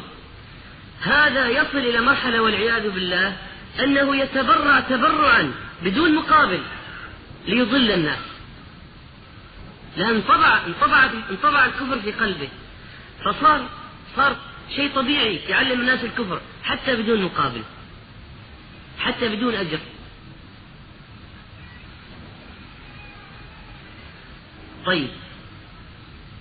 هذا 1.01 1.49
يصل 1.49 1.79
إلى 1.79 2.01
مرحلة 2.01 2.43
والعياذ 2.43 2.91
بالله 2.91 3.37
أنه 3.81 4.17
يتبرع 4.17 4.81
تبرعا. 4.81 5.53
بدون 5.85 6.15
مقابل 6.15 6.63
ليضل 7.47 7.91
الناس. 7.91 8.19
لأن 9.97 10.15
انطبع 10.15 10.61
انطبع 10.67 11.11
انطبع 11.31 11.65
الكفر 11.65 11.99
في 12.01 12.13
قلبه. 12.13 12.49
فصار 13.25 13.69
صار 14.17 14.37
شيء 14.77 14.95
طبيعي 14.95 15.37
يعلم 15.37 15.81
الناس 15.81 16.05
الكفر 16.05 16.41
حتى 16.65 16.97
بدون 16.97 17.23
مقابل 17.23 17.63
حتى 18.99 19.29
بدون 19.29 19.55
أجر. 19.55 19.79
طيب. 24.87 25.09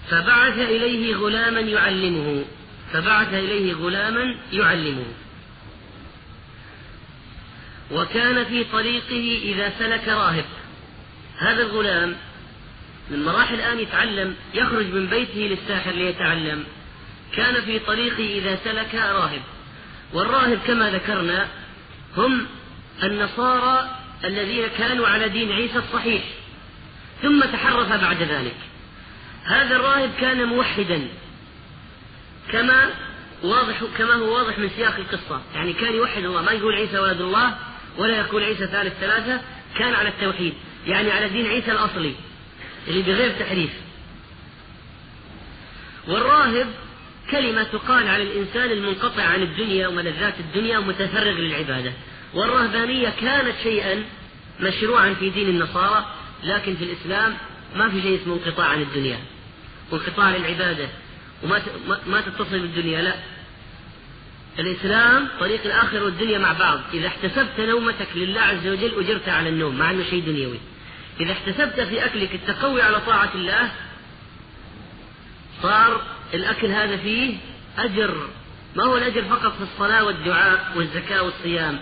فبعث 0.10 0.58
إليه 0.58 1.16
غلاما 1.16 1.60
يعلمه 1.60 2.46
فبعث 2.94 3.34
إليه 3.34 3.74
غلاما 3.74 4.36
يعلمه. 4.54 5.06
وكان 7.92 8.46
في 8.46 8.64
طريقه 8.64 9.40
إذا 9.44 9.74
سلك 9.80 10.08
راهب. 10.08 10.46
هذا 11.38 11.62
الغلام 11.62 12.16
من 13.10 13.26
مراحل 13.26 13.56
الآن 13.56 13.80
يتعلم 13.80 14.36
يخرج 14.54 14.86
من 14.86 15.08
بيته 15.08 15.40
للساحر 15.40 15.92
ليتعلم. 15.92 16.64
كان 17.36 17.62
في 17.62 17.80
طريقه 17.80 18.38
إذا 18.38 18.60
سلك 18.64 18.96
راهب. 18.96 19.42
والراهب 20.14 20.60
كما 20.68 20.90
ذكرنا 20.90 21.48
هم 22.18 22.48
النصارى 23.04 23.98
الذين 24.24 24.68
كانوا 24.68 25.08
على 25.08 25.30
دين 25.30 25.52
عيسى 25.52 25.78
الصحيح. 25.78 26.24
ثم 27.22 27.42
تحرف 27.42 28.02
بعد 28.02 28.22
ذلك. 28.22 28.56
هذا 29.44 29.76
الراهب 29.76 30.12
كان 30.20 30.46
موحدا 30.46 31.08
كما 32.52 32.90
واضح 33.44 33.84
كما 33.98 34.14
هو 34.14 34.36
واضح 34.36 34.60
من 34.60 34.70
سياق 34.70 34.96
القصة. 34.96 35.42
يعني 35.56 35.74
كان 35.74 35.96
يوحد 35.96 36.24
الله 36.24 36.42
ما 36.42 36.52
يقول 36.52 36.76
عيسى 36.76 37.00
ولد 37.00 37.22
الله 37.22 37.58
ولا 37.98 38.18
يقول 38.18 38.44
عيسى 38.44 38.68
ثالث 38.68 38.94
ثلاثة 39.00 39.42
كان 39.78 39.94
على 39.94 40.10
التوحيد 40.10 40.54
يعني 40.88 41.12
على 41.12 41.30
دين 41.30 41.48
عيسى 41.48 41.72
الأصلي 41.72 42.14
اللي 42.88 43.02
بغير 43.02 43.32
تحريف. 43.40 43.70
والراهب 46.08 46.68
كلمة 47.32 47.64
تقال 47.64 48.08
على 48.08 48.24
الإنسان 48.24 48.72
المنقطع 48.72 49.24
عن 49.24 49.42
الدنيا 49.42 49.88
وملذات 49.88 50.34
الدنيا 50.40 50.78
ومتفرغ 50.78 51.32
للعبادة. 51.32 51.94
والرهبانية 52.34 53.10
كانت 53.10 53.56
شيئا 53.64 54.04
مشروعا 54.60 55.14
في 55.14 55.30
دين 55.30 55.50
النصارى 55.50 56.06
لكن 56.44 56.76
في 56.76 56.84
الإسلام 56.84 57.38
ما 57.76 57.90
في 57.90 58.02
شيء 58.02 58.22
اسمه 58.22 58.34
انقطاع 58.34 58.68
عن 58.68 58.82
الدنيا. 58.82 59.20
وانقطاع 59.92 60.36
للعبادة 60.38 60.90
وما 61.44 61.62
ما 62.08 62.22
تتصل 62.22 62.60
بالدنيا 62.60 63.02
لا. 63.02 63.16
الإسلام 64.60 65.28
طريق 65.40 65.66
الآخرة 65.66 66.04
والدنيا 66.04 66.38
مع 66.38 66.54
بعض. 66.54 66.80
إذا 66.94 67.08
احتسبت 67.08 67.60
نومتك 67.60 68.08
لله 68.16 68.42
عز 68.42 68.68
وجل 68.68 69.00
أجرت 69.00 69.30
على 69.30 69.50
النوم 69.50 69.78
مع 69.78 69.92
أنه 69.92 70.04
شيء 70.10 70.26
دنيوي. 70.26 70.60
إذا 71.20 71.32
احتسبت 71.32 71.80
في 71.80 72.06
أكلك 72.06 72.36
التقوي 72.36 72.82
على 72.82 73.00
طاعة 73.00 73.30
الله 73.36 73.72
صار 75.62 76.02
الأكل 76.34 76.68
هذا 76.68 76.98
فيه 76.98 77.38
أجر. 77.78 78.30
ما 78.76 78.84
هو 78.84 78.98
الأجر 78.98 79.24
فقط 79.24 79.58
في 79.58 79.64
الصلاة 79.64 80.04
والدعاء 80.04 80.72
والزكاة 80.76 81.24
والصيام؟ 81.24 81.80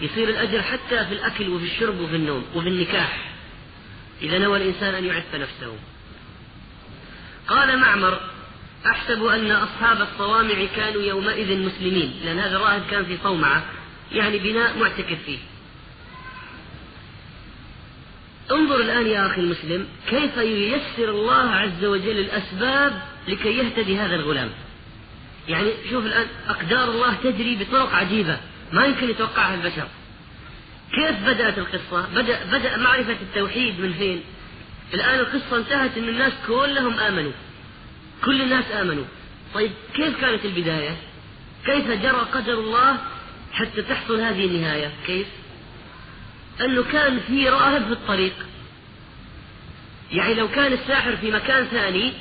يصير 0.00 0.28
الأجر 0.28 0.62
حتى 0.62 1.06
في 1.06 1.12
الأكل 1.12 1.48
وفي 1.48 1.64
الشرب 1.64 2.00
وفي 2.00 2.16
النوم 2.16 2.44
وفي 2.54 2.68
النكاح. 2.68 3.32
إذا 4.22 4.38
نوى 4.38 4.58
الإنسان 4.58 4.94
أن 4.94 5.04
يعف 5.04 5.34
نفسه. 5.34 5.76
قال 7.48 7.78
معمر 7.78 8.20
أحسب 8.86 9.24
أن 9.24 9.50
أصحاب 9.50 10.00
الصوامع 10.00 10.66
كانوا 10.76 11.02
يومئذ 11.02 11.58
مسلمين 11.58 12.14
لأن 12.24 12.38
هذا 12.38 12.56
الراهب 12.56 12.82
كان 12.90 13.04
في 13.04 13.18
صومعة 13.22 13.62
يعني 14.12 14.38
بناء 14.38 14.78
معتكف 14.78 15.18
فيه. 15.26 15.38
انظر 18.50 18.76
الآن 18.76 19.06
يا 19.06 19.26
أخي 19.26 19.40
المسلم 19.40 19.88
كيف 20.08 20.36
ييسر 20.36 21.10
الله 21.10 21.50
عز 21.50 21.84
وجل 21.84 22.18
الأسباب 22.18 23.02
لكي 23.28 23.58
يهتدي 23.58 23.98
هذا 23.98 24.14
الغلام؟ 24.14 24.50
يعني 25.48 25.70
شوف 25.90 26.06
الآن 26.06 26.26
أقدار 26.48 26.90
الله 26.90 27.14
تجري 27.14 27.56
بطرق 27.56 27.94
عجيبة 27.94 28.38
ما 28.72 28.86
يمكن 28.86 29.10
يتوقعها 29.10 29.54
البشر. 29.54 29.86
كيف 30.92 31.26
بدأت 31.26 31.58
القصة؟ 31.58 32.08
بدأ, 32.14 32.44
بدأ 32.58 32.76
معرفة 32.76 33.16
التوحيد 33.22 33.80
من 33.80 33.92
فين؟ 33.92 34.22
الآن 34.94 35.20
القصة 35.20 35.56
انتهت 35.56 35.96
أن 35.96 36.08
الناس 36.08 36.32
كلهم 36.46 36.98
آمنوا. 36.98 37.32
كل 38.24 38.42
الناس 38.42 38.64
آمنوا. 38.72 39.04
طيب 39.54 39.70
كيف 39.94 40.20
كانت 40.20 40.44
البداية؟ 40.44 40.96
كيف 41.66 41.86
جرى 41.90 42.26
قدر 42.32 42.52
الله 42.52 42.96
حتى 43.52 43.82
تحصل 43.82 44.20
هذه 44.20 44.44
النهاية؟ 44.44 44.90
كيف؟ 45.06 45.26
أنه 46.60 46.82
كان 46.82 47.20
في 47.20 47.48
راهب 47.48 47.86
في 47.86 47.92
الطريق. 47.92 48.34
يعني 50.12 50.34
لو 50.34 50.48
كان 50.48 50.72
الساحر 50.72 51.16
في 51.16 51.30
مكان 51.30 51.64
ثاني 51.64 52.12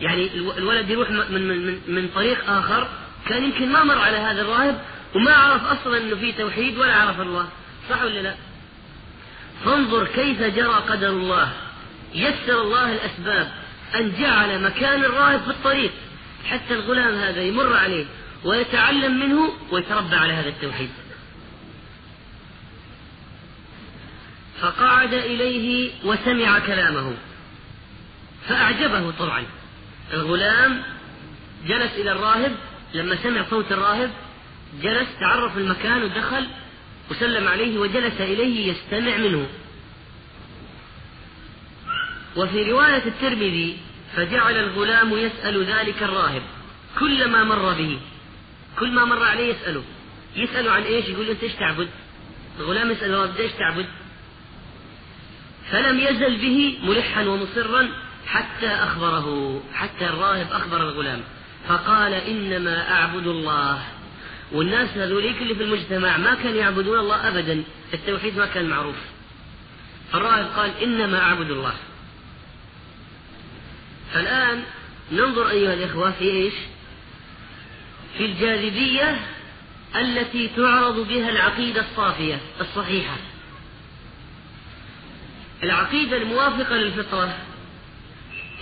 يعني 0.00 0.30
الولد 0.34 0.90
يروح 0.90 1.10
من, 1.10 1.48
من, 1.48 1.80
من 1.88 2.08
طريق 2.14 2.50
آخر 2.50 2.88
كان 3.28 3.44
يمكن 3.44 3.72
ما 3.72 3.84
مر 3.84 3.98
على 3.98 4.16
هذا 4.16 4.42
الراهب 4.42 4.80
وما 5.14 5.32
عرف 5.32 5.64
أصلا 5.64 5.98
أنه 5.98 6.16
في 6.16 6.32
توحيد 6.32 6.78
ولا 6.78 6.94
عرف 6.94 7.20
الله. 7.20 7.48
صح 7.90 8.02
ولا 8.02 8.20
لا؟ 8.20 8.34
فانظر 9.64 10.06
كيف 10.06 10.42
جرى 10.42 10.74
قدر 10.88 11.08
الله. 11.08 11.52
يسر 12.14 12.62
الله 12.62 12.92
الأسباب. 12.92 13.52
أن 13.94 14.12
جعل 14.20 14.62
مكان 14.62 15.04
الراهب 15.04 15.40
في 15.40 15.50
الطريق 15.50 15.90
حتى 16.44 16.74
الغلام 16.74 17.14
هذا 17.14 17.42
يمر 17.42 17.76
عليه 17.76 18.06
ويتعلم 18.44 19.20
منه 19.20 19.52
ويتربى 19.70 20.16
على 20.16 20.32
هذا 20.32 20.48
التوحيد. 20.48 20.90
فقعد 24.60 25.14
إليه 25.14 25.90
وسمع 26.04 26.58
كلامه 26.58 27.14
فأعجبه 28.48 29.10
طبعا. 29.10 29.44
الغلام 30.12 30.82
جلس 31.66 31.92
إلى 31.92 32.12
الراهب 32.12 32.52
لما 32.94 33.16
سمع 33.22 33.44
صوت 33.50 33.72
الراهب 33.72 34.10
جلس 34.82 35.08
تعرف 35.20 35.58
المكان 35.58 36.02
ودخل 36.02 36.46
وسلم 37.10 37.48
عليه 37.48 37.78
وجلس 37.78 38.20
إليه 38.20 38.72
يستمع 38.72 39.16
منه. 39.16 39.46
وفي 42.36 42.70
رواية 42.70 43.06
الترمذي 43.06 43.78
فجعل 44.16 44.56
الغلام 44.56 45.18
يسأل 45.18 45.64
ذلك 45.64 46.02
الراهب 46.02 46.42
كلما 46.98 47.44
مر 47.44 47.72
به 47.72 47.98
كل 48.78 48.90
ما 48.90 49.04
مر 49.04 49.24
عليه 49.24 49.54
يسأله. 49.54 49.82
يسأله 50.36 50.70
عن 50.70 50.82
إيش؟ 50.82 51.08
يقول 51.08 51.28
أنت 51.28 51.42
إيش 51.42 51.52
تعبد؟ 51.52 51.88
الغلام 52.60 52.90
يسأل 52.90 53.10
الراهب 53.10 53.36
إيش 53.36 53.52
تعبد؟ 53.52 53.86
فلم 55.70 56.00
يزل 56.00 56.36
به 56.36 56.78
ملحا 56.82 57.24
ومصرا 57.24 57.88
حتى 58.26 58.66
أخبره 58.66 59.62
حتى 59.74 60.06
الراهب 60.06 60.52
أخبر 60.52 60.76
الغلام. 60.76 61.20
فقال 61.68 62.14
إنما 62.14 62.92
أعبد 62.92 63.26
الله. 63.26 63.82
والناس 64.52 64.88
هذوليك 64.96 65.42
اللي 65.42 65.54
في 65.54 65.62
المجتمع 65.62 66.16
ما 66.16 66.34
كانوا 66.34 66.58
يعبدون 66.58 66.98
الله 66.98 67.28
أبدا 67.28 67.64
التوحيد 67.94 68.38
ما 68.38 68.46
كان 68.46 68.68
معروف. 68.68 68.96
فالراهب 70.12 70.46
قال 70.56 70.70
إنما 70.82 71.22
أعبد 71.22 71.50
الله. 71.50 71.74
فالآن 74.12 74.62
ننظر 75.12 75.50
أيها 75.50 75.74
الإخوة 75.74 76.10
في 76.10 76.24
إيش؟ 76.24 76.54
في 78.18 78.24
الجاذبية 78.24 79.20
التي 79.96 80.50
تعرض 80.56 81.08
بها 81.08 81.30
العقيدة 81.30 81.80
الصافية 81.80 82.40
الصحيحة. 82.60 83.16
العقيدة 85.62 86.16
الموافقة 86.16 86.76
للفطرة 86.76 87.38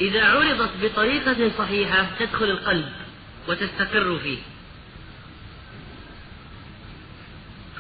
إذا 0.01 0.25
عرضت 0.25 0.71
بطريقة 0.83 1.51
صحيحة 1.59 2.07
تدخل 2.19 2.51
القلب 2.51 2.93
وتستقر 3.49 4.19
فيه. 4.19 4.39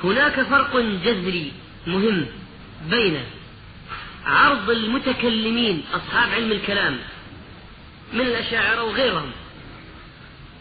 هناك 0.04 0.42
فرق 0.42 0.76
جذري 0.76 1.52
مهم 1.86 2.26
بين 2.90 3.20
عرض 4.26 4.70
المتكلمين 4.70 5.84
أصحاب 5.94 6.30
علم 6.30 6.52
الكلام 6.52 6.98
من 8.12 8.20
الأشاعرة 8.20 8.82
وغيرهم 8.82 9.30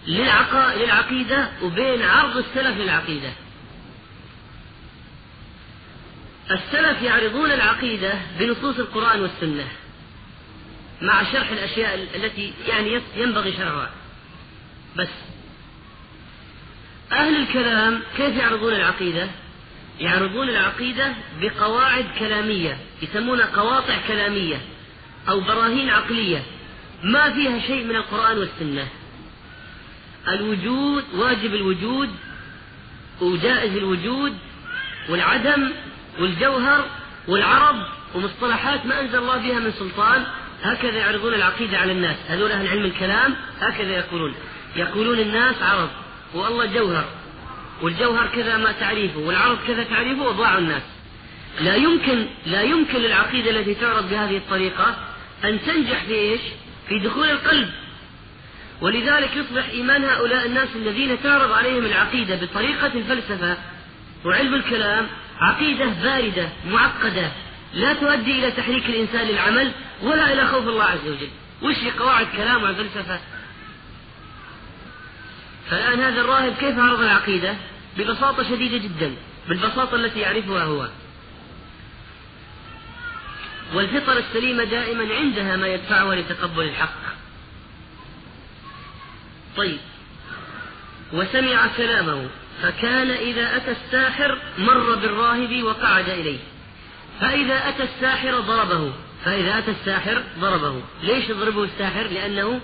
للعقيدة 0.08 1.50
وبين 1.62 2.02
عرض 2.02 2.38
السلف 2.38 2.78
للعقيدة. 2.78 3.32
السلف 6.52 7.02
يعرضون 7.02 7.52
العقيدة 7.52 8.14
بنصوص 8.40 8.80
القرآن 8.80 9.22
والسنة 9.22 9.68
مع 11.02 11.24
شرح 11.32 11.50
الأشياء 11.50 12.08
التي 12.16 12.54
يعني 12.68 13.02
ينبغي 13.16 13.54
شرحها. 13.54 13.92
بس. 14.98 15.08
أهل 17.12 17.36
الكلام 17.36 18.02
كيف 18.18 18.36
يعرضون 18.36 18.74
العقيدة؟ 18.74 19.28
يعرضون 20.00 20.50
العقيدة 20.50 21.14
بقواعد 21.42 22.06
كلامية 22.20 22.78
يسمونها 23.02 23.46
قواطع 23.46 23.98
كلامية 24.08 24.62
أو 25.30 25.40
براهين 25.40 25.90
عقلية. 25.90 26.44
ما 27.04 27.34
فيها 27.34 27.60
شيء 27.60 27.84
من 27.84 27.96
القرآن 27.96 28.38
والسنة. 28.38 28.88
الوجود 30.28 31.04
واجب 31.14 31.56
الوجود 31.56 32.10
وجائز 33.22 33.78
الوجود 33.78 34.34
والعدم 35.10 35.72
والجوهر 36.20 36.86
والعرض 37.28 37.84
ومصطلحات 38.16 38.86
ما 38.86 39.02
أنزل 39.02 39.18
الله 39.18 39.38
بها 39.38 39.60
من 39.60 39.72
سلطان. 39.72 40.24
هكذا 40.64 40.98
يعرضون 40.98 41.34
العقيدة 41.34 41.78
على 41.78 41.92
الناس. 41.92 42.18
هذول 42.28 42.52
أهل 42.52 42.68
علم 42.68 42.86
الكلام 42.86 43.36
هكذا 43.60 43.92
يقولون. 43.92 44.34
يقولون 44.76 45.20
الناس 45.20 45.56
عرض 45.62 45.90
والله 46.34 46.66
جوهر 46.66 47.06
والجوهر 47.82 48.28
كذا 48.28 48.58
ما 48.58 48.72
تعريفه 48.72 49.20
والعرض 49.20 49.58
كذا 49.68 49.84
تعريفه 49.84 50.22
وضاعوا 50.22 50.60
الناس. 50.60 50.84
لا 51.62 51.76
يمكن 51.76 52.26
لا 52.46 52.62
يمكن 52.62 53.00
للعقيدة 53.00 53.50
التي 53.52 53.76
تعرض 53.76 54.10
بهذه 54.10 54.38
الطريقة 54.38 54.98
أن 55.44 55.60
تنجح 55.66 56.04
في 56.04 56.14
إيش؟ 56.14 56.42
في 56.90 57.00
دخول 57.00 57.30
القلب. 57.30 57.70
ولذلك 58.82 59.36
يصبح 59.36 59.70
إيمان 59.70 60.04
هؤلاء 60.04 60.46
الناس 60.46 60.70
الذين 60.76 61.24
تعرض 61.24 61.52
عليهم 61.52 61.86
العقيدة 61.86 62.36
بطريقة 62.36 62.88
الفلسفة 62.88 63.58
وعلم 64.26 64.54
الكلام 64.54 65.08
عقيدة 65.40 65.86
باردة 65.86 66.50
معقدة 66.70 67.32
لا 67.74 67.94
تؤدي 67.94 68.32
إلى 68.32 68.52
تحريك 68.52 68.86
الإنسان 68.86 69.28
للعمل 69.28 69.72
ولا 70.04 70.34
إلى 70.34 70.48
خوف 70.48 70.68
الله 70.68 70.84
عز 70.84 71.08
وجل. 71.08 71.30
وش 71.62 71.76
قواعد 72.00 72.28
كلام 72.38 72.64
والفلسفة 72.64 73.20
فالآن 75.70 76.00
هذا 76.00 76.22
الراهب 76.22 76.54
كيف 76.60 76.80
عرض 76.80 77.02
العقيدة؟ 77.02 77.56
ببساطة 77.98 78.44
شديدة 78.44 78.78
جدا 78.78 79.16
بالبساطة 79.50 79.96
التي 79.96 80.20
يعرفها 80.20 80.64
هو. 80.64 80.88
والفطر 83.74 84.18
السليمة 84.18 84.64
دائما 84.64 85.16
عندها 85.16 85.56
ما 85.56 85.68
يدفعها 85.68 86.16
لتقبل 86.16 86.64
الحق. 86.64 87.18
طيب. 89.58 89.80
وسمع 91.14 91.68
كلامه 91.78 92.28
فكان 92.62 93.10
إذا 93.10 93.56
أتى 93.56 93.72
الساحر 93.72 94.38
مر 94.58 94.96
بالراهب 94.96 95.64
وقعد 95.64 96.10
إليه. 96.10 96.40
فإذا 97.20 97.70
أتى 97.70 97.84
الساحر 97.84 98.40
ضربه. 98.40 98.94
فإذا 99.26 99.58
أتى 99.58 99.72
الساحر 99.72 100.24
ضربه. 100.40 100.82
ليش 101.04 101.30
يضربه 101.30 101.64
الساحر؟ 101.64 102.04
لأنه 102.04 102.62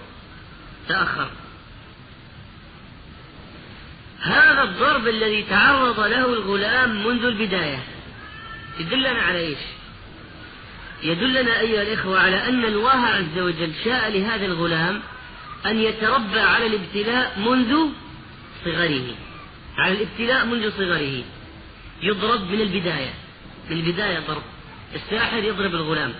تأخر. 0.87 1.29
هذا 4.23 4.63
الضرب 4.63 5.07
الذي 5.07 5.43
تعرض 5.43 5.99
له 5.99 6.25
الغلام 6.25 7.07
منذ 7.07 7.25
البداية 7.25 7.83
يدلنا 8.79 9.21
على 9.21 9.39
إيش؟ 9.39 9.57
يدلنا 11.03 11.59
أيها 11.59 11.81
الإخوة 11.81 12.19
على 12.19 12.47
أن 12.47 12.65
الله 12.65 13.05
عز 13.05 13.39
وجل 13.39 13.71
شاء 13.83 14.09
لهذا 14.09 14.45
الغلام 14.45 15.01
أن 15.65 15.79
يتربى 15.79 16.39
على 16.39 16.65
الابتلاء 16.65 17.39
منذ 17.39 17.89
صغره 18.65 19.15
على 19.77 19.93
الابتلاء 19.93 20.45
منذ 20.45 20.71
صغره. 20.77 21.23
يضرب 22.01 22.51
من 22.51 22.61
البداية 22.61 23.13
من 23.69 23.77
البداية 23.77 24.19
ضرب. 24.19 24.43
الساحر 24.95 25.43
يضرب 25.43 25.75
الغلام. 25.75 26.13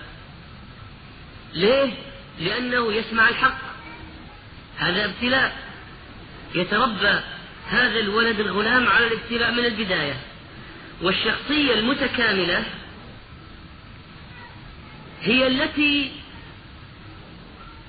ليه؟ 1.54 1.92
لأنه 2.40 2.92
يسمع 2.92 3.28
الحق. 3.28 3.58
هذا 4.78 5.04
ابتلاء. 5.04 5.56
يتربى 6.54 7.20
هذا 7.68 8.00
الولد 8.00 8.40
الغلام 8.40 8.88
على 8.88 9.06
الابتلاء 9.06 9.52
من 9.52 9.64
البداية. 9.64 10.16
والشخصية 11.02 11.74
المتكاملة 11.74 12.64
هي 15.24 15.46
التي 15.46 16.12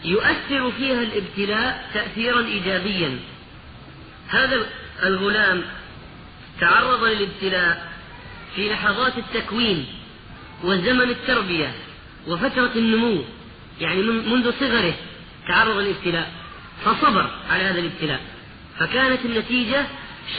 يؤثر 0.05 0.71
فيها 0.71 1.01
الابتلاء 1.03 1.89
تأثيرا 1.93 2.45
إيجابيا. 2.45 3.19
هذا 4.27 4.65
الغلام 5.03 5.63
تعرض 6.59 7.03
للابتلاء 7.03 7.91
في 8.55 8.69
لحظات 8.69 9.13
التكوين 9.17 9.85
وزمن 10.63 11.09
التربية 11.09 11.73
وفترة 12.27 12.71
النمو 12.75 13.23
يعني 13.81 14.01
منذ 14.01 14.51
صغره 14.59 14.93
تعرض 15.47 15.77
للابتلاء 15.77 16.31
فصبر 16.85 17.29
على 17.49 17.63
هذا 17.63 17.79
الابتلاء. 17.79 18.21
فكانت 18.79 19.25
النتيجة 19.25 19.85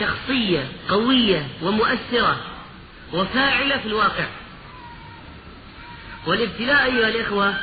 شخصية 0.01 0.69
قوية 0.89 1.49
ومؤثرة 1.63 2.41
وفاعلة 3.13 3.77
في 3.77 3.87
الواقع. 3.87 4.27
والابتلاء 6.27 6.85
أيها 6.85 7.09
الإخوة 7.09 7.55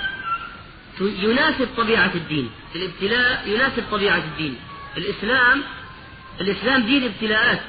يناسب 1.02 1.68
طبيعة 1.78 2.12
الدين. 2.16 2.50
الابتلاء 2.76 3.48
يناسب 3.48 3.84
طبيعة 3.92 4.18
الدين. 4.18 4.56
الإسلام 4.98 5.64
الإسلام 6.42 6.84
دين 6.84 7.04
ابتلاءات. 7.04 7.62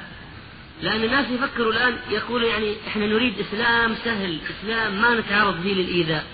لأن 0.82 1.04
الناس 1.04 1.26
يفكروا 1.30 1.72
الآن 1.72 1.96
يقولوا 2.10 2.48
يعني 2.48 2.74
إحنا 2.88 3.06
نريد 3.06 3.34
إسلام 3.38 3.94
سهل 4.04 4.38
إسلام 4.50 5.02
ما 5.02 5.14
نتعرض 5.20 5.62
فيه 5.62 5.74
للإيذاء. 5.74 6.24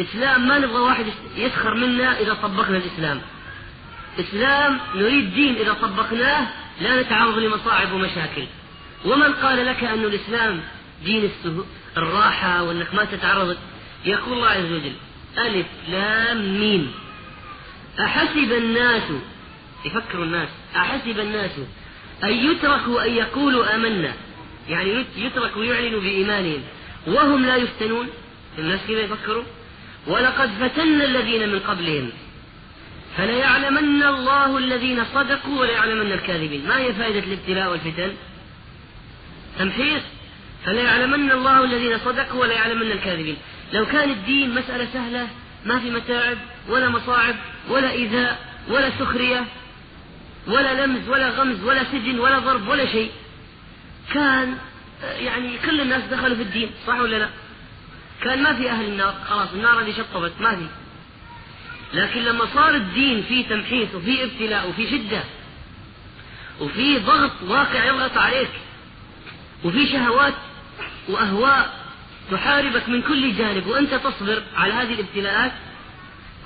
إسلام 0.00 0.48
ما 0.48 0.58
نبغى 0.58 0.80
واحد 0.80 1.06
يسخر 1.36 1.74
منا 1.74 2.20
إذا 2.20 2.34
طبقنا 2.34 2.76
الإسلام. 2.76 3.20
إسلام 4.20 4.80
نريد 4.94 5.34
دين 5.34 5.56
إذا 5.56 5.72
طبقناه 5.72 6.46
لا 6.80 7.02
نتعرض 7.02 7.38
لمصاعب 7.38 7.92
ومشاكل. 7.92 8.44
ومن 9.04 9.32
قال 9.32 9.66
لك 9.66 9.84
أن 9.84 10.04
الإسلام 10.04 10.60
دين 11.04 11.30
الراحة 11.96 12.62
وأنك 12.62 12.94
ما 12.94 13.04
تتعرض 13.04 13.56
يقول 14.04 14.32
الله 14.32 14.48
عز 14.48 14.72
وجل 14.72 14.92
ألف 15.38 15.66
لام 15.88 16.60
ميم. 16.60 16.92
أحسب 18.00 18.52
الناس 18.52 19.02
يفكر 19.84 20.22
الناس 20.22 20.48
أحسب 20.76 21.20
الناس 21.20 21.50
أن 22.24 22.32
يتركوا 22.32 23.06
أن 23.06 23.10
يقولوا 23.14 23.74
آمنا. 23.74 24.14
يعني 24.68 25.04
يتركوا 25.16 25.60
ويعلنوا 25.60 26.00
بإيمانهم. 26.00 26.62
وهم 27.06 27.46
لا 27.46 27.56
يفتنون 27.56 28.08
الناس 28.58 28.80
كذا 28.88 29.00
يفكروا. 29.00 29.44
ولقد 30.06 30.50
فتنا 30.60 31.04
الذين 31.04 31.48
من 31.48 31.58
قبلهم. 31.58 32.10
فليعلمن 33.16 34.02
الله 34.02 34.58
الذين 34.58 35.04
صدقوا 35.04 35.60
وليعلمن 35.60 36.12
الكاذبين. 36.12 36.68
ما 36.68 36.78
هي 36.78 36.92
فائدة 36.92 37.18
الابتلاء 37.18 37.70
والفتن؟ 37.70 38.12
تمحيص. 39.58 40.02
فليعلمن 40.64 41.30
الله 41.30 41.64
الذين 41.64 41.98
صدقوا 41.98 42.40
وليعلمن 42.40 42.90
الكاذبين. 42.90 43.36
لو 43.72 43.86
كان 43.86 44.10
الدين 44.10 44.54
مسألة 44.54 44.88
سهلة 44.92 45.28
ما 45.64 45.78
في 45.80 45.90
متاعب 45.90 46.38
ولا 46.68 46.88
مصاعب 46.88 47.34
ولا 47.68 47.90
إيذاء 47.90 48.38
ولا 48.68 48.90
سخرية 48.98 49.44
ولا 50.46 50.86
لمز 50.86 51.08
ولا 51.08 51.28
غمز 51.30 51.64
ولا 51.64 51.84
سجن 51.84 52.18
ولا 52.18 52.38
ضرب 52.38 52.68
ولا 52.68 52.86
شيء. 52.86 53.10
كان 54.14 54.56
يعني 55.02 55.58
كل 55.58 55.80
الناس 55.80 56.02
دخلوا 56.04 56.36
في 56.36 56.42
الدين 56.42 56.70
صح 56.86 56.94
ولا 57.00 57.16
لا؟ 57.16 57.28
كان 58.22 58.42
ما 58.42 58.54
في 58.54 58.70
أهل 58.70 58.84
النار 58.84 59.14
خلاص 59.28 59.48
النار 59.52 59.80
اللي 59.80 59.92
شطبت 59.92 60.32
ما 60.40 60.56
في. 60.56 60.66
لكن 61.94 62.20
لما 62.24 62.46
صار 62.54 62.74
الدين 62.74 63.22
فيه 63.22 63.48
تمحيص 63.48 63.94
وفيه 63.94 64.24
ابتلاء 64.24 64.68
وفيه 64.68 64.90
شدة 64.90 65.20
وفيه 66.60 66.98
ضغط 66.98 67.32
واقع 67.48 67.84
يضغط 67.84 68.16
عليك 68.16 68.50
وفي 69.64 69.86
شهوات 69.86 70.34
وأهواء 71.08 71.79
تحاربك 72.30 72.88
من 72.88 73.02
كل 73.02 73.36
جانب 73.36 73.66
وأنت 73.66 73.94
تصبر 73.94 74.42
على 74.56 74.72
هذه 74.72 74.94
الابتلاءات. 74.94 75.52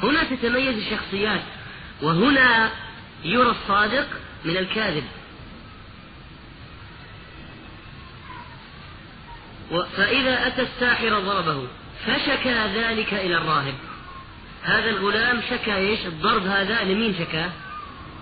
هنا 0.03 0.25
تتميز 0.25 0.77
الشخصيات 0.77 1.43
وهنا 2.03 2.71
يرى 3.25 3.51
الصادق 3.51 4.07
من 4.45 4.57
الكاذب. 4.57 5.05
فإذا 9.97 10.47
أتى 10.47 10.63
الساحر 10.63 11.21
ضربه 11.21 11.67
فشكى 12.07 12.55
ذلك 12.75 13.15
إلى 13.15 13.37
الراهب. 13.37 13.75
هذا 14.63 14.91
الغلام 14.91 15.41
شكى 15.51 15.77
إيش؟ 15.77 16.07
الضرب 16.07 16.47
هذا 16.47 16.85
لمين 16.85 17.15
شكاه 17.19 17.51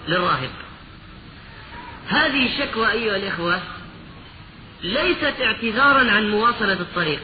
للراهب. 0.09 0.51
هذه 2.09 2.47
الشكوى 2.47 2.93
أيها 2.93 3.17
الإخوة 3.17 3.61
ليست 4.83 5.35
اعتذارا 5.43 6.11
عن 6.11 6.31
مواصلة 6.31 6.73
الطريق. 6.73 7.21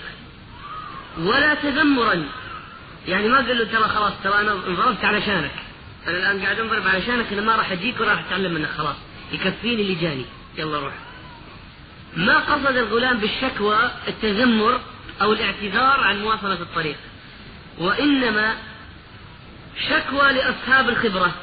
ولا 1.19 1.55
تذمرا 1.55 2.25
يعني 3.09 3.29
ما 3.29 3.37
قال 3.37 3.59
له 3.59 3.65
ترى 3.65 3.89
خلاص 3.89 4.13
ترى 4.25 4.41
أنا 4.41 4.53
انضربت 4.53 5.05
علشانك 5.05 5.51
أنا 6.07 6.17
الآن 6.17 6.43
قاعد 6.43 6.59
أنضرب 6.59 6.89
علشانك 6.89 7.33
أنا 7.33 7.41
ما 7.41 7.57
راح 7.57 7.73
أجيك 7.73 8.01
ولا 8.01 8.11
راح 8.11 8.21
أتعلم 8.27 8.55
منك 8.55 8.69
خلاص. 8.69 8.97
يكفيني 9.33 9.83
اللي 9.83 9.95
جاني. 9.95 10.25
يلا 10.59 10.79
روح. 10.79 10.93
ما 12.17 12.39
قصد 12.39 12.77
الغلام 12.77 13.19
بالشكوى 13.19 13.91
التذمر 14.09 14.81
أو 15.23 15.33
الاعتذار 15.33 16.01
عن 16.01 16.23
مواصلة 16.23 16.53
الطريق. 16.53 16.97
وإنما 17.79 18.57
شكوى 19.89 20.33
لأصحاب 20.33 20.89
الخبرة 20.89 21.35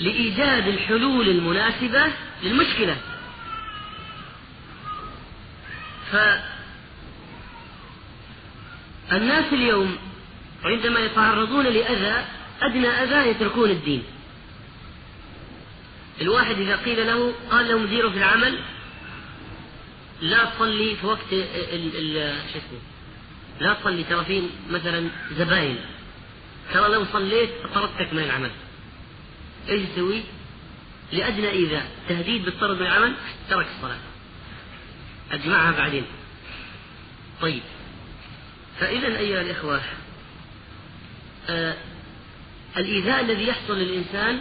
لإيجاد 0.00 0.68
الحلول 0.68 1.28
المناسبة 1.28 2.12
للمشكلة. 2.42 2.96
فالناس 9.10 9.52
اليوم 9.52 9.96
عندما 10.64 11.00
يتعرضون 11.00 11.64
لأذى 11.64 12.24
أدنى 12.62 12.88
أذى 12.88 13.30
يتركون 13.30 13.70
الدين. 13.70 14.02
الواحد 16.20 16.58
إذا 16.58 16.76
قيل 16.76 17.06
له 17.06 17.34
قال 17.50 17.68
له 17.68 17.78
مديره 17.78 18.08
في 18.08 18.16
العمل 18.16 18.58
لا 20.20 20.44
تصلي 20.44 20.96
في 20.96 21.06
وقت 21.06 21.30
شو 21.30 22.58
اسمه؟ 22.58 22.80
لا 23.60 23.74
تصلي 23.74 24.04
ترى 24.04 24.24
في 24.24 24.42
مثلا 24.70 25.08
زباين. 25.38 25.78
ترى 26.72 26.88
لو 26.88 27.04
صليت 27.12 27.50
طردتك 27.74 28.12
من 28.12 28.22
العمل. 28.22 28.50
إيش 29.68 29.82
يسوي؟ 29.92 30.22
لأدنى 31.12 31.50
إيذاء 31.50 31.90
تهديد 32.08 32.44
بالطرد 32.44 32.76
من 32.76 32.86
العمل 32.86 33.14
ترك 33.50 33.66
الصلاة. 33.76 33.98
أجمعها 35.32 35.70
بعدين. 35.70 36.04
طيب. 37.40 37.62
فإذا 38.80 39.18
أيها 39.18 39.40
الإخوة 39.40 39.80
آه 41.48 41.76
الإيذاء 42.76 43.20
الذي 43.20 43.46
يحصل 43.46 43.78
للإنسان 43.78 44.40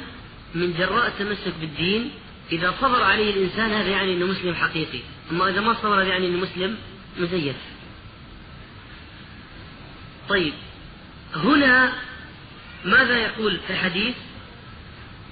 من 0.56 0.74
جراء 0.74 1.08
التمسك 1.08 1.54
بالدين 1.62 2.12
إذا 2.52 2.76
صبر 2.82 3.04
عليه 3.04 3.34
الإنسان 3.34 3.72
هذا 3.72 3.90
يعني 3.90 4.14
أنه 4.14 4.26
مسلم 4.26 4.56
حقيقي 4.56 5.00
أما 5.32 5.50
إذا 5.50 5.62
ما 5.62 5.74
صبر 5.74 6.02
يعني 6.02 6.28
أنه 6.28 6.38
مسلم 6.38 6.78
مزيف. 7.18 7.56
طيب 10.30 10.54
هنا 11.36 11.94
ماذا 12.86 13.18
يقول 13.18 13.60
في 13.68 13.74
الحديث؟ 13.74 14.16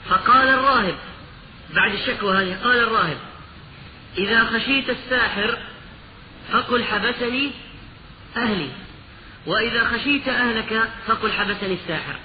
فقال 0.09 0.47
الراهب 0.47 0.97
بعد 1.75 1.93
الشكوى 1.93 2.37
هذه 2.37 2.57
قال 2.63 2.77
الراهب 2.77 3.17
إذا 4.17 4.43
خشيت 4.43 4.89
الساحر 4.89 5.57
فقل 6.51 6.83
حبسني 6.83 7.51
أهلي. 8.37 8.69
وإذا 9.47 9.83
خشيت 9.83 10.27
أهلك 10.27 10.89
فقل 11.07 11.31
حبسني 11.31 11.73
الساحر. 11.73 12.15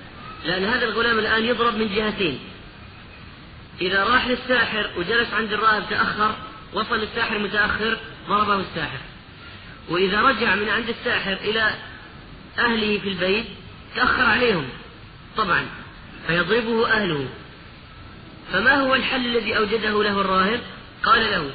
لأن 0.45 0.65
هذا 0.65 0.85
الغلام 0.85 1.19
الآن 1.19 1.45
يضرب 1.45 1.75
من 1.77 1.95
جهتين. 1.95 2.39
إذا 3.81 4.05
راح 4.05 4.27
للساحر 4.27 4.91
وجلس 4.97 5.33
عند 5.35 5.53
الراهب 5.53 5.85
تأخر 5.91 6.35
وصل 6.73 7.03
الساحر 7.03 7.39
متأخر 7.39 7.99
ضربه 8.29 8.61
الساحر. 8.61 8.99
وإذا 9.89 10.21
رجع 10.21 10.55
من 10.55 10.69
عند 10.69 10.89
الساحر 10.89 11.33
إلى 11.33 11.75
أهله 12.59 12.99
في 12.99 13.09
البيت 13.09 13.47
تأخر 13.97 14.23
عليهم 14.23 14.69
طبعا 15.37 15.67
فيضربه 16.27 16.93
أهله. 16.93 17.29
فما 18.53 18.75
هو 18.75 18.95
الحل 18.95 19.27
الذي 19.27 19.57
أوجده 19.57 20.03
له 20.03 20.21
الراهب؟ 20.21 20.61
قال 21.03 21.21
له 21.21 21.51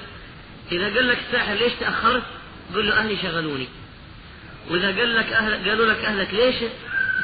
إذا 0.71 0.85
قال 0.85 1.07
لك 1.07 1.19
الساحر 1.27 1.53
ليش 1.53 1.73
تأخرت؟ 1.79 2.23
قل 2.75 2.87
له 2.87 2.99
أهلي 2.99 3.17
شغلوني. 3.21 3.67
وإذا 4.69 4.87
قال 4.87 5.15
لك 5.15 5.25
أهل 5.25 5.69
قالوا 5.69 5.85
لك 5.85 6.05
أهلك 6.05 6.33
ليش 6.33 6.55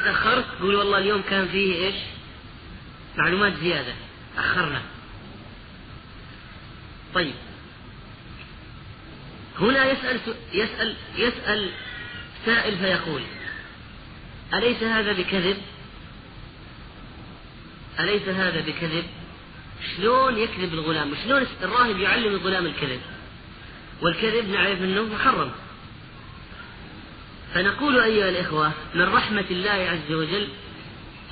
تأخرت 0.04 0.44
قول 0.60 0.74
والله 0.74 0.98
اليوم 0.98 1.22
كان 1.22 1.48
فيه 1.48 1.86
إيش 1.86 1.94
معلومات 3.16 3.52
زيادة 3.62 3.94
أخرنا 4.38 4.82
طيب 7.14 7.34
هنا 9.60 9.92
يسأل 9.92 10.20
يسأل 10.52 10.94
يسأل 11.16 11.70
سائل 12.46 12.78
فيقول 12.78 13.22
أليس 14.54 14.82
هذا 14.82 15.12
بكذب؟ 15.12 15.56
أليس 18.00 18.28
هذا 18.28 18.60
بكذب؟ 18.60 19.04
شلون 19.96 20.38
يكذب 20.38 20.74
الغلام؟ 20.74 21.14
شلون 21.24 21.46
الراهب 21.62 21.98
يعلم 21.98 22.34
الغلام 22.34 22.66
الكذب؟ 22.66 23.00
والكذب 24.02 24.48
نعرف 24.48 24.78
أنه 24.82 25.02
محرم 25.02 25.50
فنقول 27.54 28.00
أيها 28.00 28.28
الإخوة 28.28 28.72
من 28.94 29.02
رحمة 29.02 29.44
الله 29.50 29.70
عز 29.70 30.12
وجل 30.12 30.48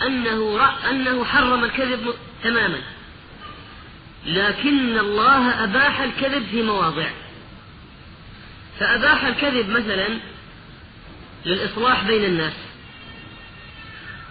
أنه 0.06 0.66
أنه 0.90 1.24
حرم 1.24 1.64
الكذب 1.64 2.14
تماما. 2.44 2.78
لكن 4.26 4.98
الله 4.98 5.64
أباح 5.64 6.00
الكذب 6.00 6.46
في 6.50 6.62
مواضع. 6.62 7.10
فأباح 8.80 9.24
الكذب 9.24 9.70
مثلا 9.70 10.08
للإصلاح 11.46 12.04
بين 12.04 12.24
الناس. 12.24 12.52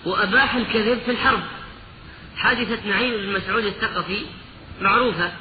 وأباح 0.05 0.55
الكذب 0.55 0.99
في 1.05 1.11
الحرب. 1.11 1.43
حادثة 2.35 2.89
نعيم 2.89 3.17
بن 3.17 3.33
مسعود 3.33 3.65
الثقفي 3.65 4.21
معروفة. 4.81 5.31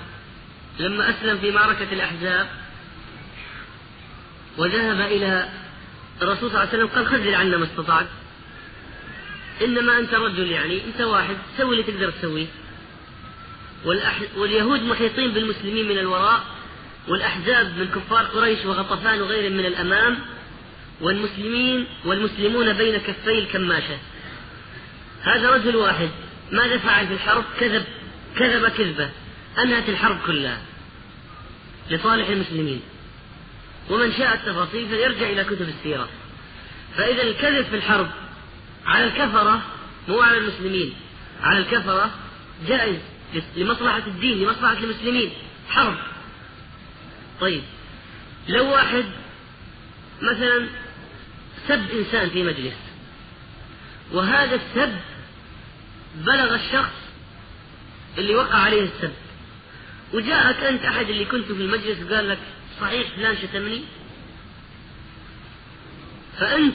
لما 0.78 1.10
أسلم 1.10 1.38
في 1.38 1.50
معركة 1.50 1.92
الأحزاب 1.92 2.48
وذهب 4.58 5.00
إلى 5.00 5.48
الرسول 6.22 6.50
صلى 6.50 6.58
الله 6.58 6.58
عليه 6.58 6.68
وسلم 6.68 6.86
قال 6.86 7.06
خذل 7.06 7.34
عنا 7.34 7.56
ما 7.56 7.64
استطعت. 7.64 8.06
إنما 9.64 9.98
أنت 9.98 10.14
رجل 10.14 10.50
يعني 10.50 10.80
أنت 10.84 11.00
واحد 11.00 11.36
سوي 11.58 11.80
اللي 11.80 11.92
تقدر 11.92 12.10
تسويه. 12.10 12.46
واليهود 14.36 14.82
محيطين 14.82 15.30
بالمسلمين 15.30 15.88
من 15.88 15.98
الوراء 15.98 16.40
والأحزاب 17.08 17.66
من 17.78 17.88
كفار 17.88 18.24
قريش 18.24 18.64
وغطفان 18.64 19.20
وغيرهم 19.20 19.52
من 19.52 19.66
الأمام 19.66 20.18
والمسلمين 21.00 21.86
والمسلمون 22.04 22.72
بين 22.72 22.96
كفي 22.96 23.38
الكماشة. 23.38 23.98
هذا 25.22 25.50
رجل 25.50 25.76
واحد. 25.76 26.10
ماذا 26.52 26.78
فعل 26.78 27.06
في 27.06 27.14
الحرب؟ 27.14 27.44
كذب 27.60 27.84
كذب 28.36 28.68
كذبة 28.68 29.10
أنهت 29.58 29.88
الحرب 29.88 30.18
كلها 30.26 30.58
لصالح 31.90 32.28
المسلمين. 32.28 32.80
ومن 33.90 34.12
شاء 34.12 34.34
التفاصيل 34.34 34.88
فليرجع 34.88 35.30
إلى 35.30 35.44
كتب 35.44 35.68
السيرة. 35.68 36.08
فإذا 36.96 37.22
الكذب 37.22 37.64
في 37.64 37.76
الحرب 37.76 38.10
على 38.86 39.04
الكفرة 39.04 39.62
مو 40.08 40.20
على 40.20 40.38
المسلمين. 40.38 40.94
على 41.42 41.58
الكفرة 41.58 42.10
جائز 42.68 42.96
لمصلحة 43.56 44.02
الدين 44.06 44.38
لمصلحة 44.38 44.78
المسلمين. 44.78 45.30
حرب. 45.68 45.96
طيب. 47.40 47.62
لو 48.48 48.72
واحد 48.72 49.04
مثلا 50.22 50.66
سب 51.68 51.90
إنسان 51.98 52.30
في 52.30 52.42
مجلس 52.42 52.74
وهذا 54.12 54.54
السب 54.54 54.96
بلغ 56.14 56.54
الشخص 56.54 56.92
اللي 58.18 58.34
وقع 58.34 58.54
عليه 58.58 58.82
السب 58.82 59.12
وجاءك 60.14 60.56
أنت 60.56 60.84
أحد 60.84 61.08
اللي 61.08 61.24
كنت 61.24 61.44
في 61.44 61.52
المجلس 61.52 61.98
وقال 62.10 62.28
لك 62.28 62.38
صحيح 62.80 63.08
فلان 63.16 63.36
شتمني. 63.36 63.82
فأنت 66.38 66.74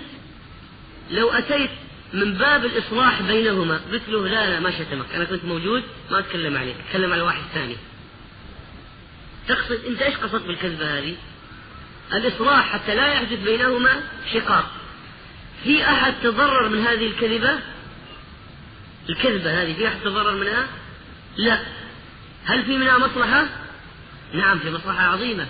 لو 1.11 1.29
أتيت 1.29 1.69
من 2.13 2.33
باب 2.33 2.65
الإصلاح 2.65 3.21
بينهما 3.21 3.81
قلت 3.91 4.09
له 4.09 4.27
لا 4.27 4.49
لا 4.49 4.59
ما 4.59 4.71
شتمك. 4.71 5.05
أنا 5.15 5.23
كنت 5.23 5.45
موجود 5.45 5.83
ما 6.11 6.19
أتكلم 6.19 6.57
عليك 6.57 6.75
أتكلم 6.87 7.13
على 7.13 7.21
واحد 7.21 7.41
ثاني. 7.53 7.77
تقصد 9.47 9.85
أنت 9.87 10.01
إيش 10.01 10.15
قصدت 10.15 10.47
بالكذبة 10.47 10.97
هذه؟ 10.97 11.15
الإصلاح 12.13 12.73
حتى 12.73 12.95
لا 12.95 13.07
يحدث 13.07 13.39
بينهما 13.39 14.01
شقاق 14.33 14.71
في 15.63 15.83
أحد 15.83 16.13
تضرر 16.23 16.69
من 16.69 16.79
هذه 16.79 17.07
الكذبة؟ 17.07 17.59
الكذبة 19.09 19.61
هذه 19.63 19.73
في 19.73 19.87
أحد 19.87 19.99
تضرر 20.03 20.35
منها؟ 20.35 20.67
لا. 21.37 21.59
هل 22.45 22.63
في 22.63 22.77
منها 22.77 22.97
مصلحة؟ 22.97 23.47
نعم 24.33 24.59
في 24.59 24.71
مصلحة 24.71 25.03
عظيمة. 25.03 25.47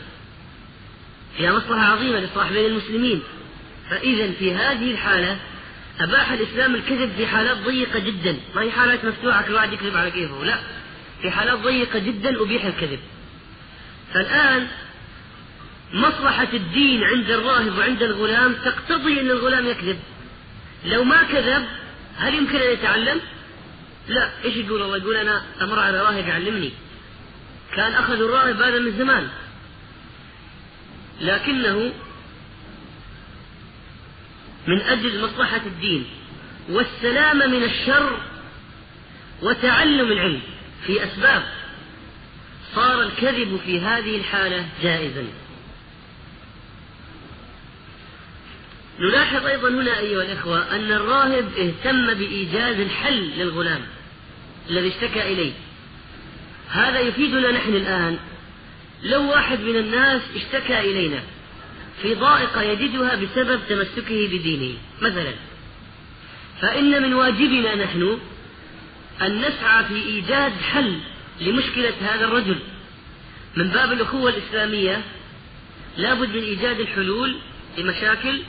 فيها 1.37 1.53
مصلحة 1.53 1.85
عظيمة 1.85 2.19
للإصلاح 2.19 2.51
بين 2.51 2.65
المسلمين. 2.65 3.23
فإذا 3.89 4.31
في 4.31 4.53
هذه 4.53 4.91
الحالة 4.91 5.37
أباح 5.99 6.31
الإسلام 6.31 6.75
الكذب 6.75 7.11
في 7.17 7.27
حالات 7.27 7.57
ضيقة 7.57 7.99
جدا. 7.99 8.37
ما 8.55 8.61
هي 8.61 8.71
حالات 8.71 9.05
مفتوحة 9.05 9.41
كل 9.41 9.53
واحد 9.53 9.73
يكذب 9.73 9.97
على 9.97 10.11
كيفه؟ 10.11 10.43
لا. 10.43 10.59
في 11.21 11.31
حالات 11.31 11.59
ضيقة 11.59 11.99
جدا 11.99 12.41
أبيح 12.41 12.65
الكذب. 12.65 12.99
فالآن 14.13 14.67
مصلحة 15.93 16.47
الدين 16.53 17.03
عند 17.03 17.31
الراهب 17.31 17.77
وعند 17.77 18.03
الغلام 18.03 18.53
تقتضي 18.53 19.21
أن 19.21 19.31
الغلام 19.31 19.67
يكذب. 19.67 19.99
لو 20.85 21.03
ما 21.03 21.23
كذب 21.23 21.65
هل 22.17 22.33
يمكن 22.33 22.55
أن 22.55 22.73
يتعلم؟ 22.73 23.21
لا. 24.07 24.29
إيش 24.45 24.55
يقول 24.55 24.81
الله؟ 24.81 24.97
يقول 24.97 25.15
أنا 25.15 25.41
أمر 25.61 25.79
على 25.79 26.01
راهب 26.01 26.27
يعلمني. 26.27 26.71
كان 27.75 27.93
اخذوا 27.93 28.27
الراهب 28.27 28.61
هذا 28.61 28.79
من 28.79 28.97
زمان. 28.97 29.27
لكنه 31.21 31.93
من 34.67 34.81
أجل 34.81 35.21
مصلحة 35.21 35.61
الدين 35.65 36.05
والسلامة 36.69 37.47
من 37.47 37.63
الشر 37.63 38.17
وتعلم 39.41 40.11
العلم 40.11 40.41
في 40.85 41.03
أسباب 41.03 41.43
صار 42.75 43.01
الكذب 43.01 43.59
في 43.65 43.79
هذه 43.81 44.17
الحالة 44.17 44.65
جائزا. 44.83 45.25
نلاحظ 48.99 49.45
أيضا 49.45 49.69
هنا 49.69 49.99
أيها 49.99 50.23
الإخوة 50.23 50.75
أن 50.75 50.91
الراهب 50.91 51.45
اهتم 51.57 52.13
بإيجاد 52.13 52.79
الحل 52.79 53.31
للغلام 53.37 53.81
الذي 54.69 54.87
اشتكى 54.87 55.33
إليه. 55.33 55.53
هذا 56.69 56.99
يفيدنا 56.99 57.51
نحن 57.51 57.75
الآن 57.75 58.19
لو 59.05 59.29
واحد 59.29 59.59
من 59.59 59.75
الناس 59.75 60.21
اشتكى 60.35 60.79
إلينا 60.79 61.23
في 62.01 62.15
ضائقة 62.15 62.61
يجدها 62.61 63.15
بسبب 63.15 63.59
تمسكه 63.69 64.27
بدينه 64.27 64.77
مثلا. 65.01 65.33
فإن 66.61 67.01
من 67.03 67.13
واجبنا 67.13 67.75
نحن 67.75 68.19
أن 69.21 69.41
نسعى 69.41 69.85
في 69.85 69.95
إيجاد 69.95 70.51
حل 70.73 70.99
لمشكلة 71.41 71.93
هذا 72.01 72.25
الرجل. 72.25 72.59
من 73.55 73.67
باب 73.67 73.91
الأخوة 73.91 74.29
الإسلامية 74.29 75.01
لابد 75.97 76.29
من 76.29 76.43
إيجاد 76.43 76.79
الحلول 76.79 77.35
لمشاكل 77.77 78.41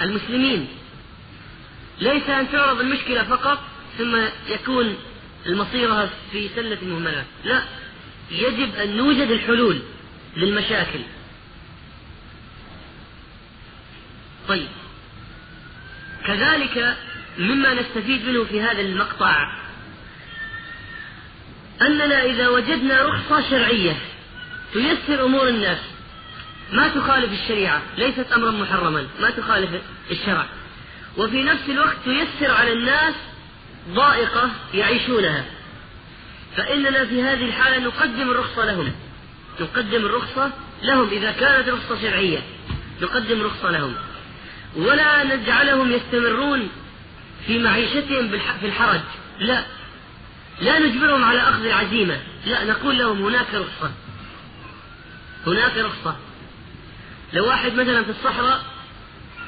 المسلمين. 0.00 0.68
ليس 2.00 2.28
أن 2.28 2.52
تعرض 2.52 2.80
المشكلة 2.80 3.22
فقط 3.22 3.58
ثم 3.98 4.16
يكون 4.48 4.96
المصيرها 5.46 6.10
في 6.32 6.48
سلة 6.56 6.78
المهملات. 6.82 7.26
لا. 7.44 7.62
يجب 8.30 8.74
أن 8.74 8.96
نوجد 8.96 9.30
الحلول 9.30 9.82
للمشاكل. 10.36 11.00
طيب. 14.48 14.68
كذلك 16.26 16.96
مما 17.38 17.74
نستفيد 17.74 18.26
منه 18.28 18.44
في 18.44 18.62
هذا 18.62 18.80
المقطع 18.80 19.52
أننا 21.82 22.24
إذا 22.24 22.48
وجدنا 22.48 23.02
رخصة 23.02 23.50
شرعية 23.50 23.96
تيسر 24.72 25.24
أمور 25.24 25.48
الناس 25.48 25.78
ما 26.72 26.88
تخالف 26.88 27.32
الشريعة 27.42 27.82
ليست 27.98 28.32
أمرا 28.32 28.50
محرما 28.50 29.06
ما 29.20 29.30
تخالف 29.30 29.70
الشرع. 30.10 30.46
وفي 31.16 31.42
نفس 31.42 31.62
الوقت 31.68 31.96
تيسر 32.04 32.50
على 32.50 32.72
الناس 32.72 33.14
ضائقة 33.88 34.50
يعيشونها. 34.74 35.44
فإننا 36.56 37.04
في 37.04 37.22
هذه 37.22 37.44
الحالة 37.44 37.78
نقدم 37.78 38.30
الرخصة 38.30 38.64
لهم. 38.64 38.92
نقدم 39.60 40.06
الرخصة 40.06 40.50
لهم 40.82 41.08
إذا 41.08 41.32
كانت 41.32 41.68
رخصة 41.68 42.02
شرعية. 42.02 42.42
نقدم 43.02 43.42
رخصة 43.42 43.70
لهم. 43.70 43.94
ولا 44.76 45.36
نجعلهم 45.36 45.92
يستمرون 45.92 46.68
في 47.46 47.58
معيشتهم 47.58 48.28
في 48.60 48.66
الحرج. 48.66 49.00
لا. 49.38 49.64
لا 50.60 50.78
نجبرهم 50.78 51.24
على 51.24 51.40
أخذ 51.40 51.64
العزيمة. 51.64 52.20
لا 52.46 52.64
نقول 52.64 52.98
لهم 52.98 53.22
هناك 53.22 53.54
رخصة. 53.54 53.92
هناك 55.46 55.76
رخصة. 55.76 56.16
لو 57.32 57.46
واحد 57.46 57.74
مثلا 57.74 58.04
في 58.04 58.10
الصحراء 58.10 58.64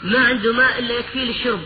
ما 0.02 0.18
عنده 0.18 0.52
ماء 0.52 0.78
إلا 0.78 0.94
يكفيه 0.94 1.24
للشرب. 1.24 1.62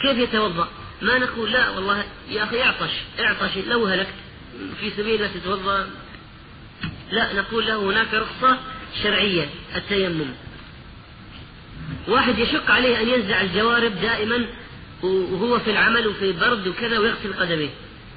كيف 0.00 0.18
يتوضأ؟ 0.18 0.68
ما 1.04 1.18
نقول 1.18 1.52
لا 1.52 1.70
والله 1.70 2.04
يا 2.30 2.44
أخي 2.44 2.62
اعطش 2.62 2.90
اعطش 3.20 3.56
لو 3.66 3.86
هلكت. 3.86 4.14
في 4.80 4.90
سبيل 4.90 5.20
لا 5.20 5.28
تتوضأ. 5.28 5.90
لا 7.12 7.32
نقول 7.32 7.66
له 7.66 7.76
هناك 7.76 8.14
رخصة 8.14 8.58
شرعية 9.02 9.48
التيمم. 9.76 10.34
واحد 12.08 12.38
يشق 12.38 12.70
عليه 12.70 13.00
أن 13.00 13.08
ينزع 13.08 13.40
الجوارب 13.40 14.00
دائما 14.00 14.46
وهو 15.02 15.58
في 15.58 15.70
العمل 15.70 16.06
وفي 16.06 16.32
برد 16.32 16.68
وكذا 16.68 16.98
ويغسل 16.98 17.34
قدميه. 17.34 17.70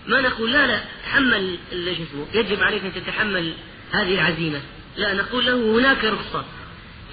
ما 0.08 0.22
نقول 0.22 0.52
لا 0.52 0.68
لا 0.68 0.82
تحمل 1.06 1.58
شو 1.72 2.04
اسمه 2.04 2.28
يجب 2.34 2.64
عليك 2.64 2.84
أن 2.84 2.94
تتحمل 2.94 3.54
هذه 3.92 4.14
العزيمة. 4.14 4.62
لا 4.98 5.14
نقول 5.14 5.46
له 5.46 5.80
هناك 5.80 6.04
رخصة. 6.04 6.46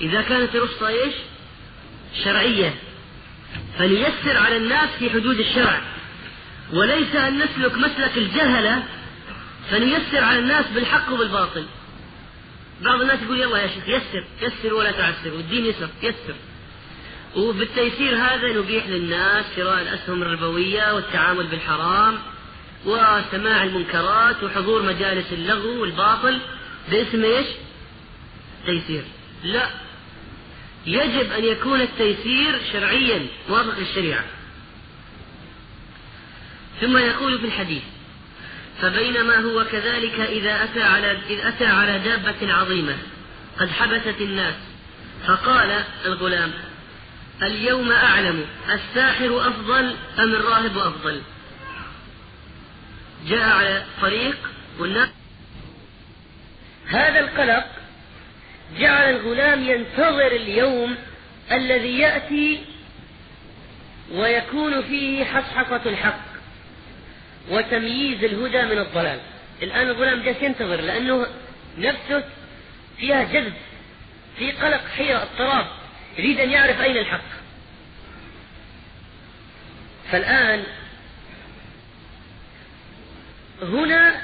إذا 0.01 0.23
كانت 0.23 0.57
رخصة 0.57 0.89
إيش؟ 0.89 1.15
شرعية. 2.25 2.75
فنيسر 3.79 4.37
على 4.39 4.57
الناس 4.57 4.89
في 4.99 5.11
حدود 5.11 5.39
الشرع. 5.41 5.81
وليس 6.73 7.17
أن 7.17 7.39
نسلك 7.39 7.79
مسلك 7.79 8.13
الجهلة 8.17 8.83
فنيسر 9.71 10.25
على 10.25 10.39
الناس 10.39 10.65
بالحق 10.75 11.13
وبالباطل 11.13 11.65
بعض 12.83 13.01
الناس 13.01 13.23
يقول 13.23 13.41
يلا 13.41 13.59
يا 13.59 13.67
شيخ 13.67 13.89
يسر 13.89 14.25
يسر 14.43 14.75
ولا 14.75 14.91
تعسر 14.91 15.35
والدين 15.35 15.67
يسر 15.67 15.89
يسر. 16.03 16.35
وبالتيسير 17.37 18.17
هذا 18.17 18.53
نبيح 18.53 18.87
للناس 18.87 19.45
شراء 19.57 19.83
الأسهم 19.83 20.23
الربوية 20.23 20.95
والتعامل 20.95 21.47
بالحرام 21.47 22.19
وسماع 22.87 23.63
المنكرات 23.63 24.43
وحضور 24.43 24.83
مجالس 24.83 25.33
اللغو 25.33 25.81
والباطل 25.81 26.39
باسم 26.91 27.25
إيش؟ 27.25 27.47
تيسير. 28.67 29.05
لا. 29.45 29.84
يجب 30.87 31.33
أن 31.33 31.45
يكون 31.45 31.81
التيسير 31.81 32.61
شرعيا 32.73 33.27
موافق 33.49 33.79
للشريعة. 33.79 34.25
ثم 36.81 36.99
يقول 36.99 37.39
في 37.39 37.47
الحديث 37.47 37.83
فبينما 38.83 39.37
هو 39.37 39.65
كذلك 39.65 40.21
إذا 40.21 40.65
أتى 40.65 40.83
على 40.83 41.11
إذ 41.11 41.47
أتى 41.47 41.67
على 41.67 41.99
دابة 41.99 42.53
عظيمة 42.53 42.97
قد 43.59 43.71
حبست 43.71 44.21
الناس 44.21 44.55
فقال 45.27 45.85
الغلام 46.05 46.53
اليوم 47.43 47.93
أعلم 47.93 48.47
الساحر 48.69 49.49
أفضل 49.49 49.97
أم 50.19 50.35
الراهب 50.35 50.79
أفضل؟ 50.79 51.23
جاء 53.27 53.49
على 53.49 53.85
طريق 54.03 54.37
والناس 54.79 55.09
هذا 56.87 57.21
القلق 57.21 57.67
جعل 58.79 59.11
الغلام 59.11 59.65
ينتظر 59.65 60.27
اليوم 60.27 60.97
الذي 61.53 61.99
يأتي 61.99 62.61
ويكون 64.13 64.83
فيه 64.83 65.25
حصحصة 65.25 65.81
الحق 65.87 66.25
وتمييز 67.51 68.25
الهدى 68.25 68.63
من 68.63 68.79
الضلال. 68.79 69.21
الآن 69.63 69.89
الغلام 69.89 70.23
جالس 70.23 70.43
ينتظر 70.43 70.81
لأنه 70.81 71.27
نفسه 71.79 72.25
فيها 72.99 73.25
جذب 73.25 73.53
في 74.39 74.53
قلق 74.53 74.81
حيرة 74.97 75.23
اضطراب 75.23 75.67
يريد 76.19 76.41
أن 76.41 76.51
يعرف 76.51 76.81
أين 76.81 76.97
الحق. 76.97 77.25
فالآن 80.13 80.65
هنا 83.63 84.21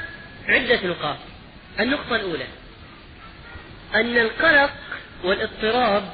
عدة 0.48 0.86
نقاط. 0.86 1.16
النقطة 1.80 2.16
الأولى 2.16 2.46
أن 3.94 4.18
القلق 4.18 4.72
والاضطراب 5.24 6.12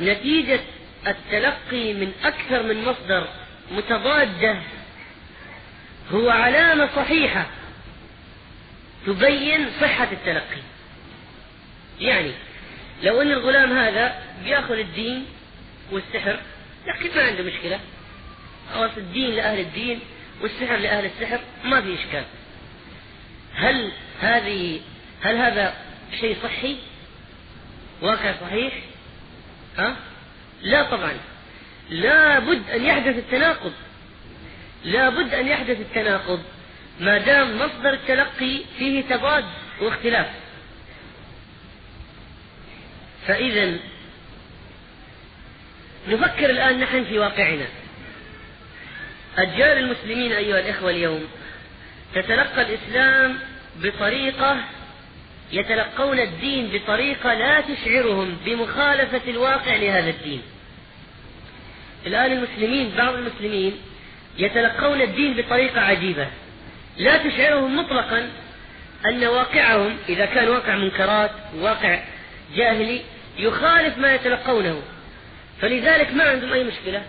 نتيجة 0.00 0.60
التلقي 1.06 1.92
من 1.94 2.12
أكثر 2.24 2.62
من 2.62 2.84
مصدر 2.84 3.28
متضادة 3.72 4.56
هو 6.12 6.30
علامة 6.30 6.88
صحيحة 6.96 7.46
تبين 9.06 9.70
صحة 9.80 10.08
التلقي. 10.12 10.62
يعني 12.00 12.32
لو 13.02 13.22
أن 13.22 13.32
الغلام 13.32 13.72
هذا 13.72 14.22
بيأخذ 14.44 14.78
الدين 14.78 15.26
والسحر 15.92 16.38
لكن 16.86 17.16
ما 17.16 17.22
عنده 17.22 17.42
مشكلة. 17.42 17.80
خلاص 18.74 18.90
الدين 18.96 19.30
لأهل 19.30 19.60
الدين 19.60 20.00
والسحر 20.40 20.76
لأهل 20.76 21.04
السحر 21.04 21.40
ما 21.64 21.80
في 21.80 21.94
إشكال. 21.94 22.24
هل 23.54 23.92
هذه 24.20 24.80
هل 25.22 25.36
هذا 25.36 25.74
شيء 26.20 26.36
صحي؟ 26.42 26.76
واقع 28.02 28.34
صحيح؟ 28.40 28.74
ها؟ 29.78 29.96
لا 30.62 30.90
طبعا. 30.90 31.12
لا 31.90 32.38
بد 32.38 32.70
أن 32.70 32.84
يحدث 32.84 33.16
التناقض. 33.18 33.72
لا 34.84 35.08
بد 35.08 35.34
أن 35.34 35.48
يحدث 35.48 35.80
التناقض. 35.80 36.42
ما 37.00 37.18
دام 37.18 37.58
مصدر 37.58 37.92
التلقي 37.92 38.60
فيه 38.78 39.02
تضاد 39.02 39.44
واختلاف. 39.80 40.26
فإذا 43.26 43.78
نفكر 46.08 46.50
الآن 46.50 46.80
نحن 46.80 47.04
في 47.04 47.18
واقعنا. 47.18 47.66
أجيال 49.38 49.78
المسلمين 49.78 50.32
أيها 50.32 50.60
الإخوة 50.60 50.90
اليوم 50.90 51.28
تتلقى 52.14 52.62
الإسلام 52.62 53.38
بطريقة 53.76 54.64
يتلقون 55.52 56.18
الدين 56.18 56.70
بطريقة 56.72 57.34
لا 57.34 57.60
تشعرهم 57.60 58.36
بمخالفة 58.46 59.30
الواقع 59.30 59.76
لهذا 59.76 60.10
الدين. 60.10 60.42
الآن 62.06 62.32
المسلمين 62.32 62.92
بعض 62.96 63.14
المسلمين 63.14 63.72
يتلقون 64.38 65.00
الدين 65.00 65.34
بطريقة 65.34 65.80
عجيبة. 65.80 66.28
لا 66.98 67.16
تشعرهم 67.16 67.76
مطلقا 67.76 68.30
أن 69.06 69.24
واقعهم 69.24 69.96
إذا 70.08 70.26
كان 70.26 70.48
واقع 70.48 70.76
منكرات 70.76 71.30
واقع 71.54 72.02
جاهلي 72.56 73.00
يخالف 73.38 73.98
ما 73.98 74.14
يتلقونه. 74.14 74.82
فلذلك 75.60 76.14
ما 76.14 76.24
عندهم 76.24 76.52
أي 76.52 76.64
مشكلة؟ 76.64 77.02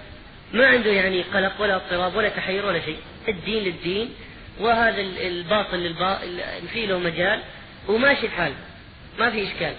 ما 0.54 0.68
عنده 0.68 0.92
يعني 0.92 1.22
قلق 1.22 1.62
ولا 1.62 1.76
اضطراب 1.76 2.16
ولا 2.16 2.30
تحير 2.30 2.66
ولا 2.66 2.80
شيء. 2.80 2.98
الدين 3.28 3.64
للدين 3.64 4.10
وهذا 4.60 5.02
الباطل 5.02 5.78
للباطل 5.78 6.40
في 6.74 6.86
له 6.86 7.00
مجال. 7.00 7.40
وماشي 7.88 8.26
الحال. 8.26 8.54
ما 9.20 9.30
في 9.30 9.44
إشكال. 9.44 9.74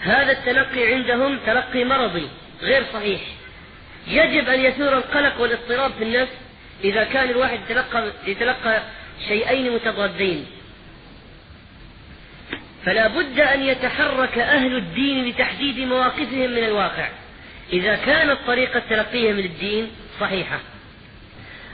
هذا 0.00 0.32
التلقي 0.32 0.94
عندهم 0.94 1.38
تلقي 1.46 1.84
مرضي 1.84 2.28
غير 2.62 2.84
صحيح. 2.92 3.20
يجب 4.06 4.48
أن 4.48 4.60
يثور 4.60 4.96
القلق 4.96 5.40
والاضطراب 5.40 5.92
في 5.92 6.04
النفس 6.04 6.32
إذا 6.84 7.04
كان 7.04 7.30
الواحد 7.30 7.60
يتلقى 7.60 8.12
يتلقى 8.26 8.82
شيئين 9.28 9.74
متضادين. 9.74 10.46
فلا 12.84 13.06
بد 13.06 13.40
أن 13.40 13.62
يتحرك 13.62 14.38
أهل 14.38 14.76
الدين 14.76 15.28
لتحديد 15.28 15.78
مواقفهم 15.78 16.50
من 16.50 16.64
الواقع. 16.64 17.08
إذا 17.72 17.96
كانت 17.96 18.38
طريقة 18.46 18.82
تلقيهم 18.90 19.36
للدين 19.36 19.90
صحيحة. 20.20 20.60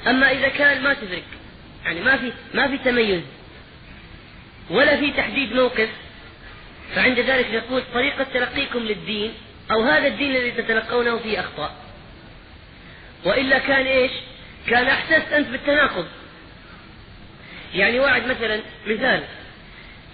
أما 0.07 0.31
إذا 0.33 0.49
كان 0.49 0.83
ما 0.83 0.95
تدرك. 0.95 1.25
يعني 1.85 2.01
ما 2.01 2.17
في 2.17 2.33
ما 2.55 2.69
في 2.69 2.79
تميز. 2.79 3.23
ولا 4.71 4.97
في 4.97 5.11
تحديد 5.11 5.53
موقف 5.53 5.89
فعند 6.95 7.19
ذلك 7.19 7.47
نقول 7.55 7.83
طريقة 7.95 8.27
تلقيكم 8.35 8.79
للدين 8.79 9.35
أو 9.71 9.83
هذا 9.83 10.07
الدين 10.07 10.37
الذي 10.37 10.51
تتلقونه 10.51 11.19
فيه 11.19 11.41
أخطاء 11.41 11.75
وإلا 13.25 13.59
كان 13.59 13.87
إيش؟ 13.87 14.13
كان 14.67 14.87
أحسست 14.87 15.33
أنت 15.33 15.49
بالتناقض. 15.49 16.07
يعني 17.75 18.01
واحد 18.01 18.27
مثلا 18.27 18.61
مثال 18.87 19.25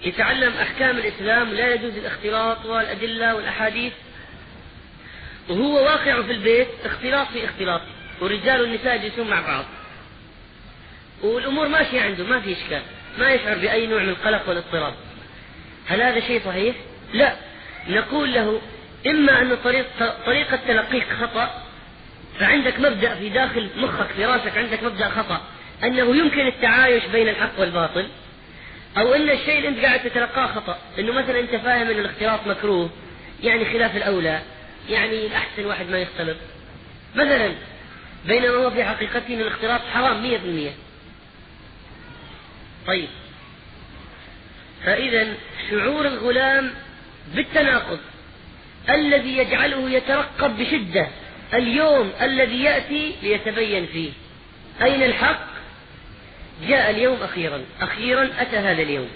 يتعلم 0.03 0.53
أحكام 0.53 0.97
الإسلام 0.97 1.49
لا 1.49 1.73
يجوز 1.73 1.97
الاختلاط 1.97 2.65
والأدلة 2.65 3.35
والأحاديث 3.35 3.93
وهو 5.49 5.83
واقع 5.83 6.21
في 6.21 6.31
البيت 6.31 6.67
اختلاط 6.85 7.27
في 7.27 7.45
اختلاط 7.45 7.81
والرجال 8.21 8.61
والنساء 8.61 8.95
يجلسون 8.95 9.29
مع 9.29 9.41
بعض. 9.41 9.65
والأمور 11.21 11.67
ماشية 11.67 12.01
عنده 12.01 12.23
ما 12.23 12.39
في 12.39 12.53
إشكال. 12.53 12.81
ما 13.19 13.33
يشعر 13.33 13.57
بأي 13.57 13.87
نوع 13.87 14.01
من 14.03 14.09
القلق 14.09 14.49
والاضطراب. 14.49 14.93
هل 15.87 16.01
هذا 16.01 16.19
شيء 16.19 16.41
صحيح؟ 16.45 16.75
لا. 17.13 17.35
نقول 17.87 18.33
له 18.33 18.61
إما 19.07 19.41
أن 19.41 19.57
طريق 19.63 19.85
طريقة 20.25 20.59
تلقيك 20.67 21.05
خطأ 21.21 21.61
فعندك 22.39 22.79
مبدأ 22.79 23.15
في 23.15 23.29
داخل 23.29 23.69
مخك 23.77 24.07
في 24.15 24.25
راسك 24.25 24.57
عندك 24.57 24.83
مبدأ 24.83 25.09
خطأ 25.09 25.41
أنه 25.83 26.15
يمكن 26.15 26.47
التعايش 26.47 27.05
بين 27.05 27.29
الحق 27.29 27.59
والباطل 27.59 28.07
أو 28.97 29.13
أن 29.13 29.29
الشيء 29.29 29.57
اللي 29.57 29.67
أنت 29.67 29.79
قاعد 29.79 29.99
تتلقاه 29.99 30.47
خطأ 30.47 30.77
أنه 30.99 31.11
مثلا 31.13 31.39
أنت 31.39 31.55
فاهم 31.55 31.87
أن 31.89 31.99
الاختلاط 31.99 32.47
مكروه 32.47 32.89
يعني 33.43 33.65
خلاف 33.65 33.97
الأولى 33.97 34.39
يعني 34.89 35.25
الأحسن 35.25 35.65
واحد 35.65 35.89
ما 35.89 35.97
يختلط. 35.97 36.37
مثلا 37.15 37.51
بينما 38.25 38.55
هو 38.55 38.71
في 38.71 38.83
حقيقته 38.83 39.33
أن 39.33 39.41
الاختلاط 39.41 39.81
حرام 39.93 40.23
مية 40.23 40.37
في 40.37 40.45
المية 40.45 40.71
طيب. 42.87 43.07
فإذا 44.85 45.33
شعور 45.69 46.07
الغلام 46.07 46.73
بالتناقض 47.35 47.99
الذي 48.89 49.37
يجعله 49.37 49.89
يترقب 49.89 50.57
بشدة 50.57 51.07
اليوم 51.53 52.11
الذي 52.21 52.63
يأتي 52.63 53.15
ليتبين 53.23 53.85
فيه. 53.85 54.11
أين 54.81 55.03
الحق؟ 55.03 55.47
جاء 56.67 56.89
اليوم 56.89 57.23
أخيرا 57.23 57.61
أخيرا 57.81 58.29
أتى 58.37 58.57
هذا 58.57 58.81
اليوم. 58.81 59.09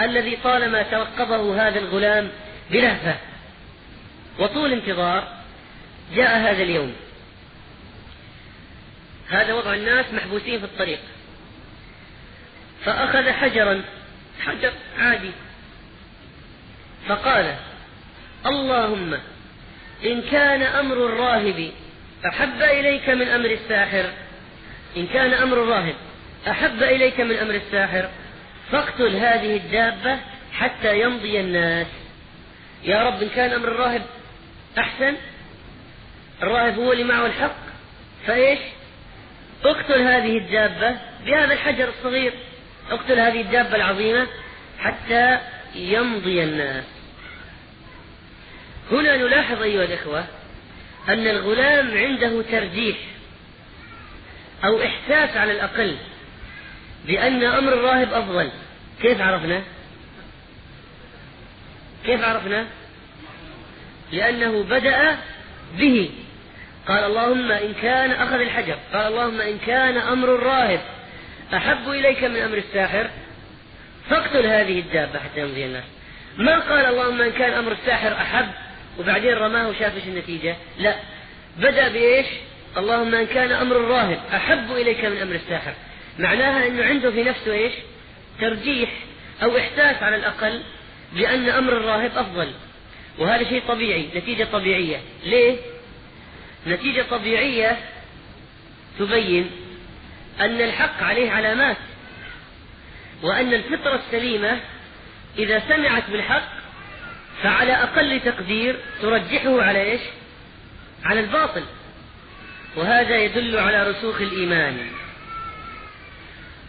الذي 0.00 0.38
طالما 0.44 0.82
ترقبه 0.82 1.68
هذا 1.68 1.78
الغلام 1.78 2.28
بلهفة 2.70 3.16
وطول 4.38 4.72
انتظار 4.72 5.28
جاء 6.14 6.38
هذا 6.38 6.62
اليوم. 6.62 6.92
هذا 9.28 9.54
وضع 9.54 9.74
الناس 9.74 10.06
محبوسين 10.12 10.58
في 10.58 10.64
الطريق. 10.64 10.98
فأخذ 12.84 13.30
حجرا 13.30 13.82
حجر 14.46 14.72
عادي. 14.98 15.30
فقال 17.08 17.54
اللهم 18.46 19.18
إن 20.04 20.22
كان 20.22 20.62
أمر 20.62 20.96
الراهب 21.06 21.70
أحب 22.28 22.62
إليك 22.62 23.08
من 23.08 23.28
أمر 23.28 23.50
الساحر. 23.50 24.10
إن 24.96 25.06
كان 25.06 25.32
أمر 25.32 25.62
الراهب 25.62 25.94
أحب 26.48 26.82
إليك 26.82 27.20
من 27.20 27.36
أمر 27.36 27.54
الساحر. 27.54 28.08
فاقتل 28.72 29.16
هذه 29.16 29.56
الدابة 29.56 30.18
حتى 30.52 31.00
يمضي 31.00 31.40
الناس. 31.40 31.86
يا 32.84 33.02
رب 33.02 33.22
إن 33.22 33.28
كان 33.28 33.52
أمر 33.52 33.68
الراهب 33.68 34.02
أحسن 34.78 35.14
الراهب 36.42 36.78
هو 36.78 36.92
اللي 36.92 37.04
معه 37.04 37.26
الحق 37.26 37.56
فإيش؟ 38.26 38.58
اقتل 39.64 40.00
هذه 40.00 40.38
الدابة 40.38 40.96
بهذا 41.26 41.52
الحجر 41.52 41.88
الصغير. 41.88 42.32
اقتل 42.90 43.20
هذه 43.20 43.40
الدابة 43.40 43.76
العظيمة 43.76 44.26
حتى 44.78 45.38
يمضي 45.74 46.44
الناس 46.44 46.84
هنا 48.92 49.16
نلاحظ 49.16 49.62
أيها 49.62 49.84
الإخوة 49.84 50.24
أن 51.08 51.26
الغلام 51.26 51.96
عنده 51.96 52.42
ترجيح 52.42 52.96
أو 54.64 54.82
إحساس 54.82 55.36
على 55.36 55.52
الأقل 55.52 55.96
بأن 57.06 57.44
أمر 57.44 57.72
الراهب 57.72 58.12
أفضل 58.12 58.50
كيف 59.02 59.20
عرفنا؟ 59.20 59.62
كيف 62.06 62.24
عرفنا؟ 62.24 62.66
لأنه 64.12 64.62
بدأ 64.62 65.18
به 65.78 66.10
قال 66.88 67.04
اللهم 67.04 67.50
إن 67.50 67.74
كان 67.82 68.10
أخذ 68.10 68.40
الحجر 68.40 68.78
قال 68.92 69.06
اللهم 69.06 69.40
إن 69.40 69.58
كان 69.58 69.96
أمر 69.96 70.34
الراهب 70.34 70.80
أحب 71.54 71.88
إليك 71.90 72.24
من 72.24 72.36
أمر 72.36 72.58
الساحر؟ 72.58 73.10
فاقتل 74.10 74.46
هذه 74.46 74.78
الدابة 74.80 75.18
حتى 75.18 75.40
يمضي 75.40 75.64
الناس. 75.64 75.84
ما 76.36 76.58
قال 76.58 76.84
اللهم 76.84 77.20
إن 77.20 77.32
كان 77.32 77.52
أمر 77.52 77.72
الساحر 77.72 78.12
أحب 78.12 78.48
وبعدين 78.98 79.34
رماه 79.34 79.68
وشاف 79.68 79.94
إيش 79.94 80.04
النتيجة؟ 80.04 80.56
لا. 80.78 80.96
بدأ 81.58 81.88
بإيش؟ 81.88 82.26
اللهم 82.76 83.14
إن 83.14 83.26
كان 83.26 83.52
أمر 83.52 83.76
الراهب 83.76 84.20
أحب 84.34 84.72
إليك 84.72 85.04
من 85.04 85.16
أمر 85.16 85.34
الساحر. 85.34 85.74
معناها 86.18 86.66
أنه 86.66 86.84
عنده 86.84 87.10
في 87.10 87.22
نفسه 87.22 87.52
إيش؟ 87.52 87.72
ترجيح 88.40 88.90
أو 89.42 89.58
إحساس 89.58 90.02
على 90.02 90.16
الأقل 90.16 90.62
بأن 91.12 91.48
أمر 91.48 91.72
الراهب 91.72 92.10
أفضل. 92.16 92.52
وهذا 93.18 93.44
شيء 93.44 93.62
طبيعي 93.68 94.08
نتيجة 94.14 94.46
طبيعية. 94.52 95.00
ليه؟ 95.24 95.56
نتيجة 96.66 97.04
طبيعية 97.10 97.76
تبين 98.98 99.50
أن 100.40 100.60
الحق 100.60 101.02
عليه 101.02 101.30
علامات 101.30 101.76
وأن 103.22 103.54
الفطرة 103.54 104.00
السليمة 104.06 104.60
إذا 105.38 105.62
سمعت 105.68 106.10
بالحق 106.10 106.48
فعلى 107.42 107.72
أقل 107.72 108.20
تقدير 108.20 108.76
ترجحه 109.02 109.62
على 109.62 109.82
إيش؟ 109.82 110.00
على 111.04 111.20
الباطل. 111.20 111.62
وهذا 112.76 113.16
يدل 113.16 113.58
على 113.58 113.90
رسوخ 113.90 114.20
الإيمان. 114.20 114.78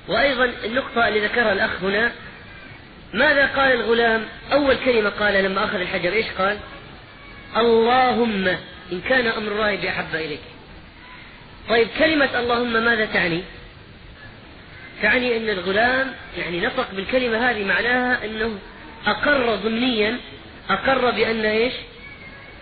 وأيضا 0.08 0.52
النقطة 0.64 1.08
اللي 1.08 1.20
ذكرها 1.20 1.54
الأخ 1.54 1.84
هنا 1.84 2.12
ماذا 3.14 3.46
قال 3.46 3.72
الغلام؟ 3.72 4.26
أول 4.52 4.76
كلمة 4.86 5.10
قال 5.10 5.44
لما 5.44 5.66
أخذ 5.66 5.80
الحجر 5.80 6.14
إيش 6.14 6.26
قال؟ 6.38 6.58
اللهم 7.58 8.48
إن 8.92 9.02
كان 9.10 9.28
أمر 9.28 9.52
الراهب 9.52 9.86
أحب 9.86 10.16
إليك. 10.16 10.42
طيب 11.70 11.88
كلمة 12.00 12.40
اللهم 12.40 12.74
ماذا 12.74 13.06
تعني؟ 13.06 13.44
تعني 15.02 15.38
أن 15.38 15.50
الغلام 15.50 16.14
يعني 16.38 16.62
نطق 16.62 16.88
بالكلمة 16.94 17.50
هذه 17.50 17.64
معناها 17.64 18.26
أنه 18.26 18.60
أقر 19.06 19.56
ضمنيا 19.56 20.18
أقر 20.70 21.12
بأن 21.12 21.46
إيش؟ 21.46 21.74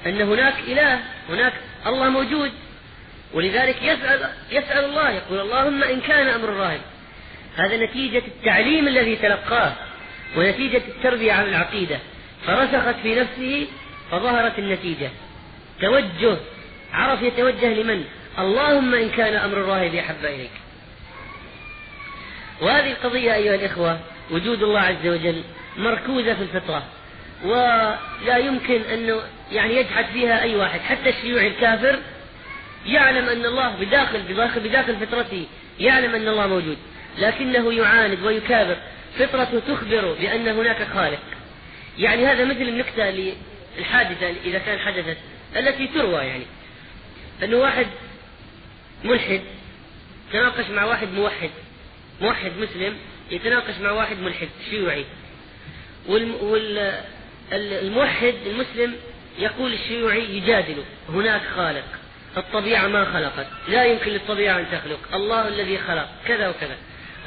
أن 0.06 0.22
هناك 0.22 0.54
إله 0.68 1.00
هناك 1.30 1.54
الله 1.88 2.10
موجود. 2.10 2.52
ولذلك 3.34 3.76
يسأل 3.82 4.30
يسأل 4.52 4.86
الله 4.86 5.10
يقول 5.10 5.40
اللهم 5.40 5.84
إن 5.84 6.02
كان 6.02 6.28
أمر 6.28 6.50
الراهب 6.50 6.82
هذا 7.58 7.78
نتيجة 7.78 8.24
التعليم 8.28 8.88
الذي 8.88 9.16
تلقاه 9.16 9.74
ونتيجة 10.38 10.82
التربية 10.88 11.34
على 11.34 11.50
العقيدة. 11.50 12.00
فرسخت 12.48 12.96
في 13.04 13.16
نفسه 13.16 13.68
فظهرت 14.12 14.60
النتيجة. 14.60 15.10
توجه 15.82 16.38
عرف 16.94 17.22
يتوجه 17.22 17.74
لمن؟ 17.74 18.06
اللهم 18.40 18.94
إن 18.94 19.10
كان 19.10 19.34
أمر 19.34 19.58
الراهب 19.58 19.96
أحب 19.96 20.26
إليك. 20.26 20.52
وهذه 22.62 22.92
القضية 22.92 23.36
أيها 23.36 23.56
الإخوة 23.56 24.00
وجود 24.32 24.64
الله 24.64 24.80
عز 24.80 25.08
وجل 25.08 25.44
مركوزة 25.78 26.34
في 26.34 26.42
الفطرة 26.42 26.84
ولا 27.44 28.38
يمكن 28.38 28.82
أنه 28.82 29.22
يعني 29.52 29.76
يجحد 29.76 30.06
فيها 30.06 30.42
أي 30.42 30.56
واحد 30.56 30.80
حتى 30.80 31.10
الشيوعي 31.10 31.48
الكافر 31.48 32.00
يعلم 32.86 33.30
أن 33.30 33.46
الله 33.46 33.70
بداخل 33.70 34.22
بداخل 34.22 34.60
بداخل 34.60 34.96
فطرته 34.96 35.46
يعلم 35.80 36.16
أن 36.16 36.28
الله 36.28 36.48
موجود 36.48 36.78
لكنه 37.18 37.74
يعاند 37.74 38.20
ويكابر. 38.24 38.78
فطرته 39.20 39.60
تخبر 39.60 40.14
بأن 40.14 40.48
هناك 40.48 40.88
خالق. 40.94 41.20
يعني 41.98 42.26
هذا 42.26 42.46
مثل 42.46 42.62
النكتة 42.62 43.10
اللي 43.10 43.34
الحادثة 43.78 44.30
إذا 44.46 44.60
كان 44.60 44.80
حدثت 44.80 45.18
التي 45.56 45.88
تروى 45.88 46.26
يعني. 46.26 46.44
أنه 47.44 47.58
واحد 47.58 47.86
ملحد 49.04 49.42
تناقش 50.34 50.70
مع 50.70 50.84
واحد 50.84 51.08
موحد. 51.14 51.50
موحد 52.22 52.52
مسلم 52.60 52.98
يتناقش 53.32 53.78
مع 53.82 53.92
واحد 53.92 54.18
ملحد 54.18 54.50
شيوعي. 54.70 55.06
والموحد 57.52 58.34
المسلم 58.46 58.96
يقول 59.40 59.74
الشيوعي 59.74 60.38
يجادله 60.38 60.84
هناك 61.10 61.42
خالق. 61.56 61.86
الطبيعة 62.38 62.88
ما 62.88 63.06
خلقت 63.06 63.48
لا 63.68 63.84
يمكن 63.84 64.12
للطبيعة 64.12 64.60
أن 64.60 64.66
تخلق. 64.72 65.00
الله 65.14 65.48
الذي 65.48 65.78
خلق 65.78 66.10
كذا 66.28 66.50
وكذا. 66.50 66.78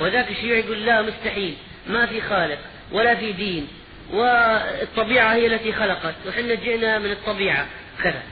وذاك 0.01 0.31
الشيوعي 0.31 0.61
يقول 0.61 0.87
لا 0.87 1.03
مستحيل. 1.03 1.55
ما 1.87 2.07
في 2.07 2.21
خالق 2.21 2.59
ولا 2.93 3.15
في 3.15 3.33
دين. 3.33 3.69
والطبيعة 4.13 5.35
هي 5.35 5.47
التي 5.47 5.73
خلقت 5.73 6.15
وحنا 6.29 6.55
جئنا 6.55 6.99
من 6.99 7.11
الطبيعة 7.11 7.67
كذا. 8.03 8.23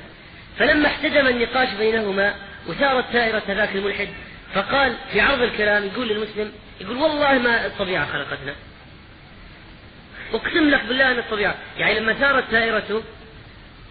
فلما 0.58 0.86
احتدم 0.86 1.26
النقاش 1.26 1.68
بينهما 1.78 2.34
وثارت 2.68 3.04
ثائرة 3.12 3.42
ذاك 3.48 3.76
الملحد 3.76 4.08
فقال 4.54 4.96
في 5.12 5.20
عرض 5.20 5.42
الكلام 5.42 5.84
يقول 5.84 6.08
للمسلم 6.08 6.52
يقول 6.80 6.96
والله 6.96 7.38
ما 7.38 7.66
الطبيعة 7.66 8.12
خلقتنا. 8.12 8.54
أقسم 10.32 10.70
لك 10.70 10.84
بالله 10.84 11.12
أن 11.12 11.18
الطبيعة. 11.18 11.54
يعني 11.78 12.00
لما 12.00 12.12
ثارت 12.12 12.44
ثائرته 12.50 13.02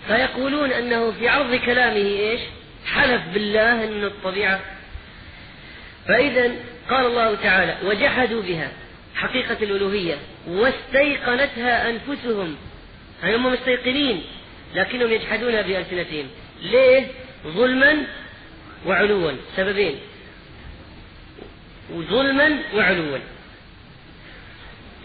فيقولون 0.07 0.72
أنه 0.72 1.12
في 1.12 1.30
عرض 1.30 1.55
كلامه 1.55 1.95
إيش؟ 1.95 2.41
حلف 2.86 3.22
بالله 3.34 3.84
أن 3.84 4.03
الطبيعة. 4.03 4.60
فإذا 6.07 6.51
قال 6.89 7.05
الله 7.05 7.36
تعالى 7.36 7.78
وجحدوا 7.84 8.41
بها 8.41 8.72
حقيقة 9.16 9.57
الألوهية 9.62 10.18
واستيقنتها 10.47 11.89
أنفسهم. 11.89 12.55
يعني 13.24 13.36
هم 13.36 13.53
مستيقنين 13.53 14.24
لكنهم 14.76 15.12
يجحدونها 15.12 15.62
بألسنتهم. 15.62 16.28
ليه؟ 16.62 17.07
ظلما 17.47 17.97
وعلوا. 18.86 19.32
سببين. 19.55 19.95
ظلما 21.94 22.60
وعلوا. 22.76 23.20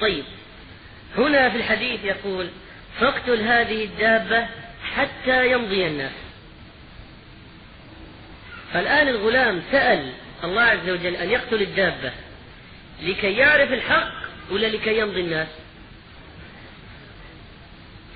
طيب 0.01 0.24
هنا 1.18 1.51
في 1.51 1.57
الحديث 1.57 2.05
يقول 2.05 2.49
فاقتل 3.01 3.41
هذه 3.41 3.85
الدابة 3.85 4.47
حتى 4.97 5.53
يمضي 5.53 5.87
الناس. 5.87 6.12
فالآن 8.72 9.09
الغلام 9.09 9.62
سأل 9.72 10.12
الله 10.45 10.62
عز 10.62 10.89
وجل 10.89 11.16
أن 11.16 11.30
يقتل 11.30 11.62
الدابة 11.62 12.12
لكي 13.03 13.32
يعرف 13.32 13.72
الحق 13.72 14.12
ولا 14.51 14.66
لكي 14.66 14.99
يمضي 14.99 15.20
الناس؟ 15.20 15.49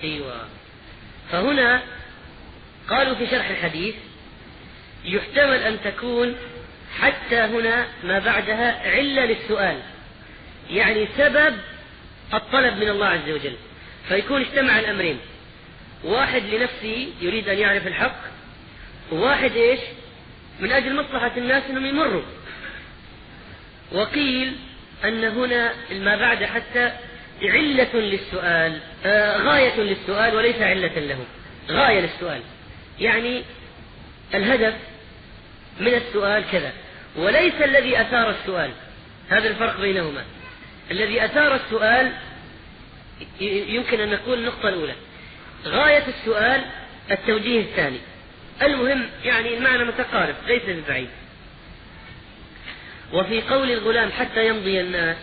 أيوة. 0.05 0.49
فهنا 1.33 1.83
قالوا 2.91 3.14
في 3.14 3.27
شرح 3.27 3.49
الحديث 3.49 3.95
يحتمل 5.05 5.62
أن 5.62 5.79
تكون 5.85 6.37
حتى 7.01 7.37
هنا 7.37 7.87
ما 8.05 8.19
بعدها 8.19 8.91
علة 8.91 9.25
للسؤال. 9.25 9.81
يعني 10.71 11.09
سبب 11.19 11.55
الطلب 12.35 12.77
من 12.77 12.89
الله 12.89 13.07
عز 13.07 13.31
وجل. 13.31 13.57
فيكون 14.09 14.41
اجتمع 14.41 14.79
الأمرين. 14.79 15.19
واحد 16.05 16.43
لنفسه 16.43 17.09
يريد 17.21 17.49
أن 17.49 17.59
يعرف 17.59 17.87
الحق 17.87 18.21
وواحد 19.13 19.53
إيش؟ 19.53 19.81
من 20.61 20.73
أجل 20.73 20.95
مصلحة 20.97 21.33
الناس 21.37 21.63
أنهم 21.71 21.87
يمروا. 21.87 22.23
وقيل 23.93 24.57
أن 25.05 25.25
هنا 25.25 25.73
ما 25.93 26.17
بعد 26.17 26.45
حتى 26.45 26.93
علة 27.43 27.95
للسؤال 27.95 28.81
آه 29.07 29.37
غاية 29.37 29.81
للسؤال 29.81 30.35
وليس 30.35 30.57
علة 30.57 30.99
له. 30.99 31.19
غاية 31.71 32.01
للسؤال. 32.01 32.41
يعني 33.01 33.43
الهدف 34.35 34.75
من 35.81 35.95
السؤال 35.95 36.45
كذا. 36.53 36.73
وليس 37.19 37.55
الذي 37.55 38.01
أثار 38.01 38.31
السؤال. 38.31 38.71
هذا 39.29 39.49
الفرق 39.49 39.81
بينهما. 39.81 40.25
الذي 40.91 41.25
أثار 41.25 41.55
السؤال 41.55 42.12
يمكن 43.41 44.01
أن 44.01 44.11
نقول 44.11 44.39
النقطة 44.39 44.69
الأولى. 44.69 44.95
غاية 45.64 46.05
السؤال 46.09 46.64
التوجيه 47.11 47.61
الثاني. 47.61 47.99
المهم 48.62 49.09
يعني 49.25 49.57
المعنى 49.57 49.85
متقارب 49.85 50.35
ليس 50.49 50.62
ببعيد 50.62 51.09
وفي 53.12 53.43
قول 53.43 53.71
الغلام 53.71 54.11
حتى 54.11 54.49
يمضي 54.49 54.81
الناس 54.81 55.16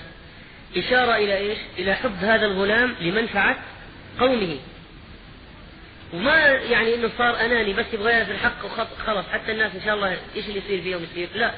إشارة 0.78 1.16
إلى 1.16 1.38
إيش؟ 1.38 1.58
إلى 1.78 1.96
حب 1.96 2.24
هذا 2.24 2.46
الغلام 2.46 2.96
لمنفعة 3.02 3.56
قومه. 4.20 4.58
وما 6.14 6.48
يعني 6.48 6.96
إنه 6.96 7.10
صار 7.18 7.39
أناني 7.39 7.74
بس 7.74 7.86
يبغى 7.93 8.12
يعرف 8.12 8.32
الحق 8.32 8.66
وخلاص 8.66 9.26
حتى 9.34 9.52
الناس 9.52 9.76
إن 9.76 9.82
شاء 9.86 9.96
الله 9.96 10.18
إيش 10.36 10.46
اللي 10.48 10.58
يصير 10.58 10.82
فيهم 10.82 11.04
يصير؟ 11.04 11.30
لا. 11.36 11.52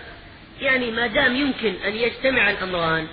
يعني 0.62 0.92
ما 0.92 1.08
دام 1.08 1.36
يمكن 1.36 1.74
أن 1.86 1.96
يجتمع 1.96 2.50
الأمران 2.50 3.08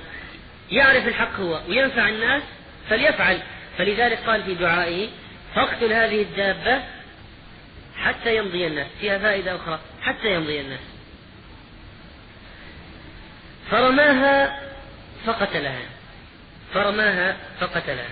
يعرف 0.70 1.08
الحق 1.08 1.40
هو 1.40 1.60
وينفع 1.68 2.08
الناس 2.08 2.42
فليفعل. 2.90 3.38
فلذلك 3.78 4.18
قال 4.26 4.42
في 4.42 4.54
دعائه 4.54 5.08
فاقتل 5.54 5.92
هذه 5.92 6.22
الدابة 6.22 6.82
حتى 7.96 8.36
يمضي 8.36 8.66
الناس. 8.66 8.86
فيها 9.00 9.18
فائدة 9.18 9.56
أخرى 9.56 9.78
حتى 10.02 10.34
يمضي 10.34 10.60
الناس. 10.60 10.80
فرماها 13.70 14.60
فقتلها. 15.26 15.82
فرماها 16.74 17.36
فقتلها. 17.60 18.08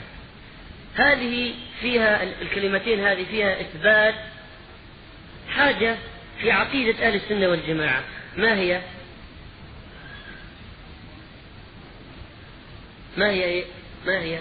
هذه 0.95 1.55
فيها 1.81 2.23
الكلمتين 2.43 3.07
هذه 3.07 3.25
فيها 3.31 3.61
إثبات 3.61 4.15
حاجة 5.51 5.97
في 6.41 6.51
عقيدة 6.51 7.07
أهل 7.07 7.15
السنة 7.15 7.49
والجماعة. 7.49 8.03
ما 8.37 8.55
هي؟ 8.55 8.81
ما 13.17 13.31
هي 13.31 13.45
إيه؟ 13.45 13.65
ما 14.07 14.19
هي؟ 14.19 14.41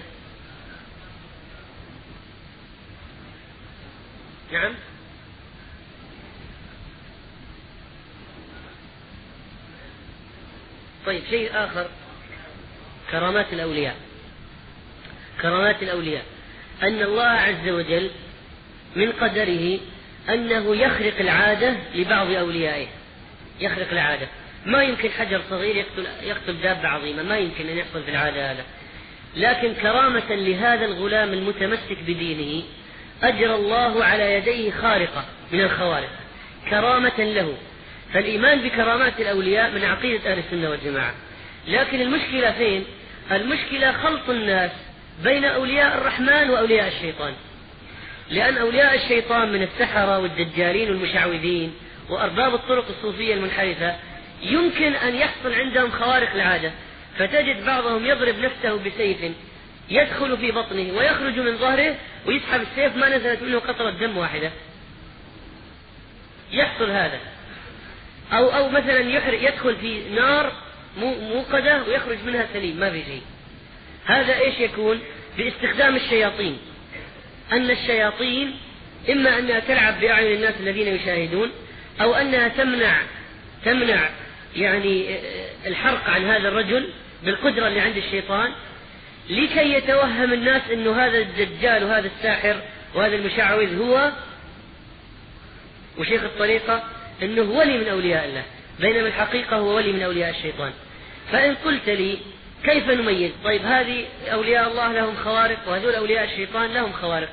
نعم؟ 4.51 4.73
طيب 11.05 11.23
شيء 11.29 11.49
آخر. 11.53 11.89
كرامات 13.11 13.53
الأولياء. 13.53 13.95
كرامات 15.41 15.83
الأولياء. 15.83 16.25
أن 16.83 17.01
الله 17.01 17.23
عز 17.23 17.69
وجل 17.69 18.11
من 18.95 19.11
قدره 19.11 19.79
أنه 20.29 20.75
يخرق 20.75 21.19
العادة 21.19 21.75
لبعض 21.95 22.31
أوليائه. 22.31 22.87
يخرق 23.59 23.91
العادة. 23.91 24.27
ما 24.65 24.83
يمكن 24.83 25.09
حجر 25.09 25.41
صغير 25.49 25.75
يقتل, 25.75 26.07
يقتل 26.23 26.61
دابة 26.61 26.87
عظيمة 26.87 27.23
ما 27.23 27.37
يمكن 27.37 27.69
أن 27.69 27.77
يحصل 27.77 28.03
في 28.03 28.11
العادة 28.11 28.51
هذا 28.51 28.65
لكن 29.35 29.73
كرامة 29.73 30.35
لهذا 30.35 30.85
الغلام 30.85 31.33
المتمسك 31.33 31.97
بدينه 32.07 32.63
أجرى 33.23 33.55
الله 33.55 34.03
على 34.03 34.33
يديه 34.33 34.71
خارقة 34.71 35.25
من 35.51 35.61
الخوارق. 35.61 36.09
كرامة 36.69 37.19
له. 37.19 37.53
فالإيمان 38.13 38.61
بكرامات 38.61 39.19
الأولياء 39.19 39.71
من 39.71 39.83
عقيدة 39.83 40.31
أهل 40.31 40.39
السنة 40.39 40.69
والجماعة. 40.69 41.13
لكن 41.67 42.01
المشكلة 42.01 42.51
فين؟ 42.51 42.85
المشكلة 43.31 43.91
خلط 43.91 44.29
الناس 44.29 44.71
بين 45.23 45.45
أولياء 45.45 45.97
الرحمن 45.97 46.49
وأولياء 46.49 46.87
الشيطان. 46.87 47.33
لأن 48.29 48.57
أولياء 48.57 48.95
الشيطان 48.95 49.51
من 49.51 49.63
السحرة 49.63 50.19
والدجالين 50.19 50.89
والمشعوذين 50.89 51.73
وأرباب 52.09 52.53
الطرق 52.53 52.85
الصوفية 52.89 53.33
المنحرفة 53.33 53.95
يمكن 54.41 54.93
أن 54.93 55.15
يحصل 55.15 55.53
عندهم 55.53 55.91
خوارق 55.91 56.33
العادة. 56.33 56.71
فتجد 57.17 57.65
بعضهم 57.65 58.05
يضرب 58.05 58.35
نفسه 58.39 58.75
بسيف 58.75 59.17
يدخل 59.89 60.37
في 60.37 60.51
بطنه 60.51 60.93
ويخرج 60.97 61.39
من 61.39 61.57
ظهره 61.57 61.95
ويسحب 62.25 62.61
السيف 62.61 62.95
ما 62.95 63.17
نزلت 63.17 63.43
منه 63.43 63.59
قطرة 63.59 63.89
دم 63.89 64.17
واحدة. 64.17 64.51
يحصل 66.51 66.89
هذا. 66.89 67.19
أو 68.33 68.49
أو 68.49 68.69
مثلا 68.69 68.99
يدخل 69.33 69.75
في 69.75 70.09
نار 70.09 70.51
موقدة 70.97 71.83
ويخرج 71.83 72.17
منها 72.25 72.47
سليم 72.53 72.75
ما 72.77 72.91
في 72.91 73.03
شيء. 73.03 73.21
هذا 74.05 74.39
إيش 74.39 74.59
يكون؟ 74.59 74.99
باستخدام 75.37 75.95
الشياطين. 75.95 76.57
أن 77.51 77.71
الشياطين 77.71 78.55
إما 79.09 79.39
أنها 79.39 79.59
تلعب 79.59 79.99
بأعين 79.99 80.35
الناس 80.35 80.53
الذين 80.59 80.87
يشاهدون 80.87 81.51
أو 82.01 82.13
أنها 82.13 82.47
تمنع 82.47 83.01
تمنع 83.65 84.09
يعني 84.55 85.19
الحرق 85.67 86.09
عن 86.09 86.25
هذا 86.25 86.47
الرجل 86.47 86.89
بالقدرة 87.23 87.67
اللي 87.67 87.79
عند 87.79 87.97
الشيطان 87.97 88.51
لكي 89.29 89.73
يتوهم 89.73 90.33
الناس 90.33 90.61
أنه 90.73 91.05
هذا 91.05 91.17
الدجال 91.17 91.83
وهذا 91.83 92.09
الساحر 92.17 92.55
وهذا 92.95 93.15
المشعوذ 93.15 93.81
هو 93.81 94.11
وشيخ 95.97 96.23
الطريقة 96.23 96.83
أنه 97.23 97.41
ولي 97.41 97.77
من 97.77 97.87
أولياء 97.87 98.25
الله 98.25 98.43
بينما 98.79 99.07
الحقيقة 99.07 99.57
هو 99.57 99.75
ولي 99.75 99.91
من 99.91 100.01
أولياء 100.01 100.29
الشيطان. 100.29 100.71
فإن 101.31 101.55
قلت 101.55 101.89
لي 101.89 102.17
كيف 102.63 102.89
نميز؟ 102.89 103.31
طيب 103.43 103.65
هذه 103.65 104.05
أولياء 104.33 104.71
الله 104.71 104.93
لهم 104.93 105.15
خوارق 105.15 105.57
وهذول 105.67 105.95
أولياء 105.95 106.23
الشيطان 106.23 106.73
لهم 106.73 106.91
خوارق. 106.91 107.29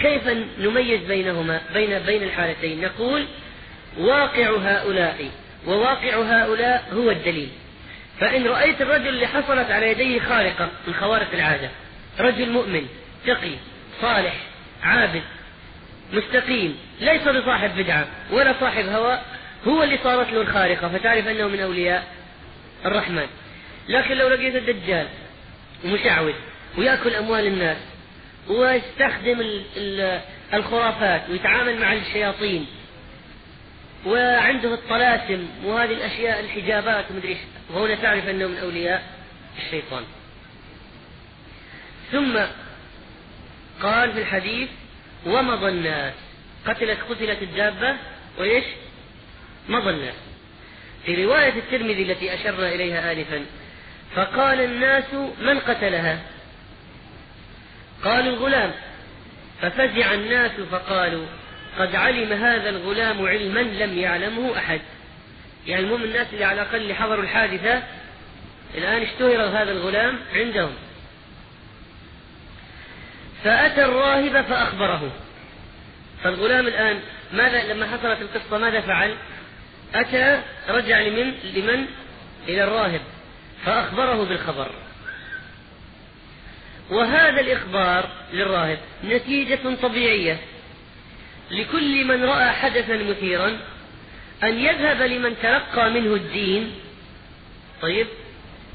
كيف 0.00 0.22
نميز 0.58 1.00
بينهما 1.00 1.60
بين 1.74 1.98
بين 1.98 2.22
الحالتين؟ 2.22 2.80
نقول 2.80 3.26
واقع 3.98 4.56
هؤلاء 4.56 5.30
وواقع 5.66 6.22
هؤلاء 6.22 6.88
هو 6.92 7.10
الدليل. 7.10 7.48
فإن 8.20 8.46
رأيت 8.46 8.82
الرجل 8.82 9.08
اللي 9.08 9.26
حصلت 9.26 9.70
على 9.70 9.90
يديه 9.90 10.20
خارقة 10.20 10.68
من 10.86 10.94
خوارق 10.94 11.28
العادة 11.32 11.70
رجل 12.20 12.50
مؤمن 12.50 12.86
تقي 13.26 13.52
صالح 14.00 14.34
عابد 14.82 15.22
مستقيم 16.12 16.78
ليس 17.00 17.22
بصاحب 17.22 17.76
بدعة 17.76 18.06
ولا 18.30 18.54
صاحب 18.60 18.88
هوى 18.88 19.20
هو 19.66 19.82
اللي 19.82 19.98
صارت 20.04 20.32
له 20.32 20.40
الخارقة 20.40 20.88
فتعرف 20.88 21.28
أنه 21.28 21.48
من 21.48 21.60
أولياء 21.60 22.06
الرحمن. 22.84 23.26
لكن 23.88 24.16
لو 24.16 24.28
لقيت 24.28 24.56
الدجال 24.56 25.06
مشعوذ 25.84 26.34
ويأكل 26.78 27.14
أموال 27.14 27.46
الناس 27.46 27.76
ويستخدم 28.48 29.62
الخرافات 30.54 31.22
ويتعامل 31.30 31.80
مع 31.80 31.92
الشياطين 31.92 32.66
وعنده 34.06 34.74
الطلاسم 34.74 35.48
وهذه 35.64 35.92
الأشياء 35.92 36.40
الحجابات 36.40 37.04
ومدري 37.10 37.28
إيش. 37.28 37.38
وهنا 37.70 37.94
تعرف 37.94 38.28
أنه 38.28 38.46
من 38.46 38.56
أولياء 38.56 39.02
الشيطان. 39.58 40.04
ثم 42.12 42.38
قال 43.82 44.12
في 44.12 44.18
الحديث 44.18 44.68
ومضى 45.26 45.68
الناس. 45.68 46.14
قتلت 46.66 46.98
قتلت 47.10 47.42
الدابة 47.42 47.96
وإيش؟ 48.38 48.64
مضى 49.68 49.90
الناس. 49.90 50.14
في 51.06 51.24
رواية 51.24 51.58
الترمذي 51.58 52.02
التي 52.02 52.34
أشرنا 52.34 52.74
إليها 52.74 53.12
آنفا 53.12 53.44
فقال 54.14 54.60
الناس 54.60 55.14
من 55.40 55.58
قتلها؟ 55.58 56.20
قالوا 58.04 58.32
الغلام. 58.32 58.72
ففزع 59.62 60.14
الناس 60.14 60.50
فقالوا 60.50 61.26
قد 61.78 61.94
علم 61.94 62.32
هذا 62.32 62.68
الغلام 62.68 63.26
علما 63.26 63.60
لم 63.60 63.98
يعلمه 63.98 64.58
أحد 64.58 64.80
يعني 65.66 65.82
المهم 65.82 66.04
الناس 66.04 66.26
اللي 66.32 66.44
على 66.44 66.62
الأقل 66.62 66.94
حضروا 66.94 67.22
الحادثة 67.22 67.82
الآن 68.74 69.02
اشتهر 69.02 69.42
هذا 69.42 69.72
الغلام 69.72 70.18
عندهم 70.34 70.72
فأتى 73.44 73.84
الراهب 73.84 74.44
فأخبره 74.44 75.12
فالغلام 76.22 76.66
الآن 76.66 77.00
ماذا 77.32 77.72
لما 77.72 77.86
حصلت 77.86 78.18
القصة 78.20 78.58
ماذا 78.58 78.80
فعل؟ 78.80 79.16
أتى 79.94 80.42
رجع 80.68 81.00
لمن؟ 81.00 81.34
لمن؟ 81.54 81.86
إلى 82.48 82.64
الراهب 82.64 83.00
فأخبره 83.64 84.24
بالخبر 84.24 84.70
وهذا 86.90 87.40
الإخبار 87.40 88.10
للراهب 88.32 88.78
نتيجة 89.04 89.58
طبيعية 89.82 90.38
لكل 91.50 92.04
من 92.04 92.24
رأى 92.24 92.50
حدثا 92.50 92.96
مثيرا 92.96 93.58
أن 94.42 94.58
يذهب 94.58 95.02
لمن 95.02 95.34
تلقى 95.42 95.90
منه 95.90 96.14
الدين 96.14 96.72
طيب 97.82 98.06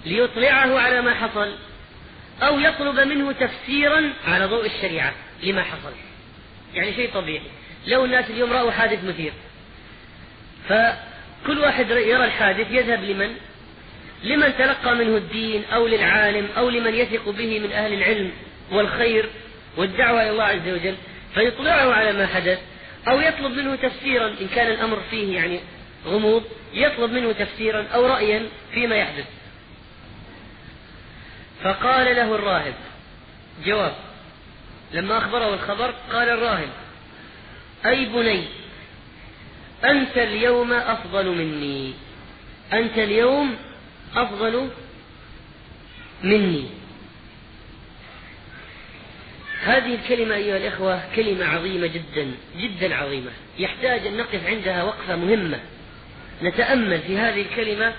ليطلعه 0.06 0.80
على 0.80 1.02
ما 1.02 1.14
حصل 1.14 1.52
أو 2.42 2.60
يطلب 2.60 3.00
منه 3.00 3.32
تفسيرا 3.32 4.14
على 4.28 4.46
ضوء 4.46 4.66
الشريعة 4.66 5.14
لما 5.44 5.64
حصل. 5.64 5.92
يعني 6.74 6.94
شيء 6.94 7.14
طبيعي. 7.14 7.42
لو 7.88 8.06
الناس 8.06 8.30
اليوم 8.30 8.54
رأوا 8.54 8.72
حادث 8.72 9.04
مثير 9.04 9.34
فكل 10.70 11.60
واحد 11.60 11.90
يرى 11.90 12.26
الحادث 12.26 12.72
يذهب 12.72 13.04
لمن؟ 13.04 13.36
لمن 14.24 14.54
تلقى 14.58 14.96
منه 14.96 15.18
الدين 15.18 15.64
أو 15.74 15.88
للعالم 15.88 16.48
أو 16.58 16.70
لمن 16.70 16.96
يثق 16.96 17.30
به 17.30 17.60
من 17.60 17.72
أهل 17.72 17.94
العلم 17.94 18.32
والخير 18.72 19.30
والدعوة 19.78 20.22
إلى 20.22 20.30
الله 20.30 20.44
عز 20.44 20.70
وجل. 20.70 20.96
فيطلعه 21.36 21.94
على 21.94 22.12
ما 22.12 22.28
حدث 22.28 22.60
أو 23.08 23.20
يطلب 23.20 23.52
منه 23.52 23.76
تفسيرا 23.76 24.28
إن 24.28 24.48
كان 24.56 24.68
الأمر 24.68 25.00
فيه 25.12 25.36
يعني 25.36 25.60
غموض 26.06 26.44
يطلب 26.74 27.12
منه 27.12 27.32
تفسيرا 27.32 27.88
أو 27.94 28.06
رأيا 28.06 28.50
فيما 28.72 28.96
يحدث. 28.96 29.26
فقال 31.64 32.16
له 32.16 32.36
الراهب 32.36 32.74
جواب 33.66 33.94
لما 34.94 35.18
أخبره 35.18 35.54
الخبر 35.54 35.94
قال 36.12 36.30
الراهب 36.30 36.70
أي 37.86 38.06
بني 38.06 38.44
أنت 39.84 40.18
اليوم 40.18 40.74
أفضل 40.74 41.26
مني. 41.26 41.94
أنت 42.74 42.98
اليوم 42.98 43.56
أفضل 44.16 44.70
مني. 46.24 46.70
هذه 49.66 49.96
الكلمة 49.96 50.36
أيها 50.36 50.58
الإخوة 50.58 51.02
كلمة 51.16 51.46
عظيمة 51.46 51.88
جدا 51.88 52.32
جدا 52.58 52.96
عظيمة. 52.96 53.32
يحتاج 53.60 54.08
أن 54.08 54.18
نقف 54.18 54.48
عندها 54.48 54.84
وقفة 54.84 55.16
مهمة. 55.16 55.60
نتأمل 56.44 57.00
في 57.00 57.18
هذه 57.18 57.42
الكلمة 57.42 57.94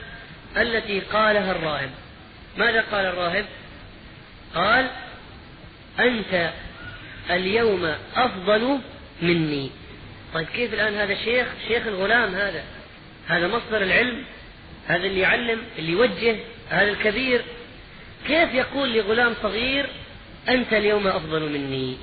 التي 0.56 1.00
قالها 1.00 1.52
الراهب. 1.52 1.90
ماذا 2.56 2.84
قال 2.92 3.06
الراهب؟ 3.06 3.44
قال 4.54 4.90
أنت 6.00 6.50
اليوم 7.30 7.94
أفضل 8.16 8.78
مني. 9.22 9.70
طيب 10.34 10.46
كيف 10.46 10.74
الآن 10.74 10.94
هذا 10.94 11.14
شيخ؟ 11.14 11.46
شيخ 11.68 11.86
الغلام 11.86 12.34
هذا. 12.34 12.64
هذا 13.26 13.48
مصدر 13.48 13.82
العلم 13.82 14.24
هذا 14.86 15.06
اللي 15.06 15.20
يعلم 15.20 15.62
اللي 15.78 15.92
يوجه 15.92 16.36
هذا 16.70 16.88
الكبير. 16.88 17.42
كيف 18.26 18.54
يقول 18.54 18.94
لغلام 18.94 19.34
صغير 19.42 19.86
أنت 20.48 20.72
اليوم 20.72 21.06
أفضل 21.06 21.52
مني. 21.52 21.96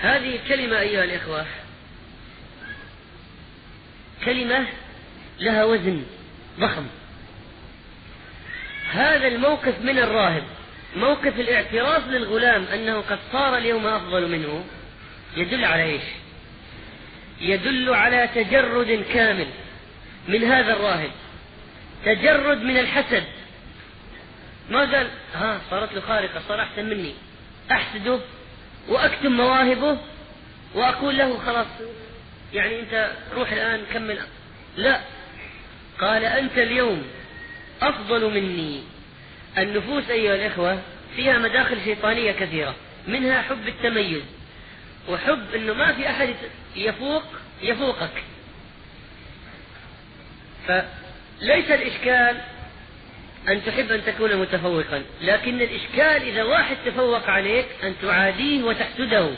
هذه 0.00 0.36
الكلمة 0.36 0.80
أيها 0.80 1.04
الإخوة 1.04 1.46
كلمة 4.24 4.66
لها 5.40 5.64
وزن 5.64 6.04
ضخم. 6.60 6.86
هذا 8.90 9.26
الموقف 9.26 9.80
من 9.82 9.98
الراهب 9.98 10.44
موقف 10.96 11.40
الاعتراف 11.40 12.08
للغلام 12.08 12.64
أنه 12.64 13.00
قد 13.00 13.18
صار 13.32 13.56
اليوم 13.56 13.86
أفضل 13.86 14.28
منه 14.28 14.64
يدل 15.36 15.64
على 15.64 15.82
إيش؟ 15.82 16.02
يدل 17.40 17.94
على 17.94 18.28
تجرد 18.34 19.04
كامل 19.14 19.46
من 20.28 20.44
هذا 20.44 20.72
الراهب 20.72 21.10
تجرد 22.04 22.62
من 22.62 22.78
الحسد 22.78 23.24
ما 24.70 24.80
قال 24.80 25.10
ها 25.34 25.60
صارت 25.70 25.92
له 25.92 26.00
خارقة 26.00 26.40
صار 26.48 26.62
أحسن 26.62 26.84
مني. 26.84 27.14
أحسده 27.70 28.20
وأكتم 28.88 29.32
مواهبه 29.32 29.98
وأقول 30.74 31.18
له 31.18 31.38
خلاص 31.38 31.66
يعني 32.52 32.80
أنت 32.80 33.12
روح 33.34 33.52
الآن 33.52 33.82
كمل. 33.92 34.18
لا 34.76 35.00
قال 36.00 36.24
أنت 36.24 36.58
اليوم 36.58 37.02
أفضل 37.82 38.34
مني. 38.34 38.82
النفوس 39.58 40.10
أيها 40.10 40.34
الإخوة 40.34 40.82
فيها 41.16 41.38
مداخل 41.38 41.84
شيطانية 41.84 42.32
كثيرة 42.32 42.74
منها 43.08 43.42
حب 43.42 43.68
التميز 43.68 44.22
وحب 45.08 45.54
أنه 45.54 45.74
ما 45.74 45.92
في 45.92 46.10
أحد 46.10 46.34
يفوق 46.76 47.22
يفوقك. 47.62 48.22
فليس 50.66 51.70
الإشكال 51.70 52.40
أن 53.48 53.64
تحب 53.64 53.92
أن 53.92 54.04
تكون 54.04 54.36
متفوقا. 54.36 55.02
لكن 55.22 55.62
الإشكال 55.62 56.28
إذا 56.28 56.42
واحد 56.42 56.76
تفوق 56.86 57.30
عليك 57.30 57.66
أن 57.84 57.94
تعاديه 58.02 58.62
وتحسده. 58.62 59.30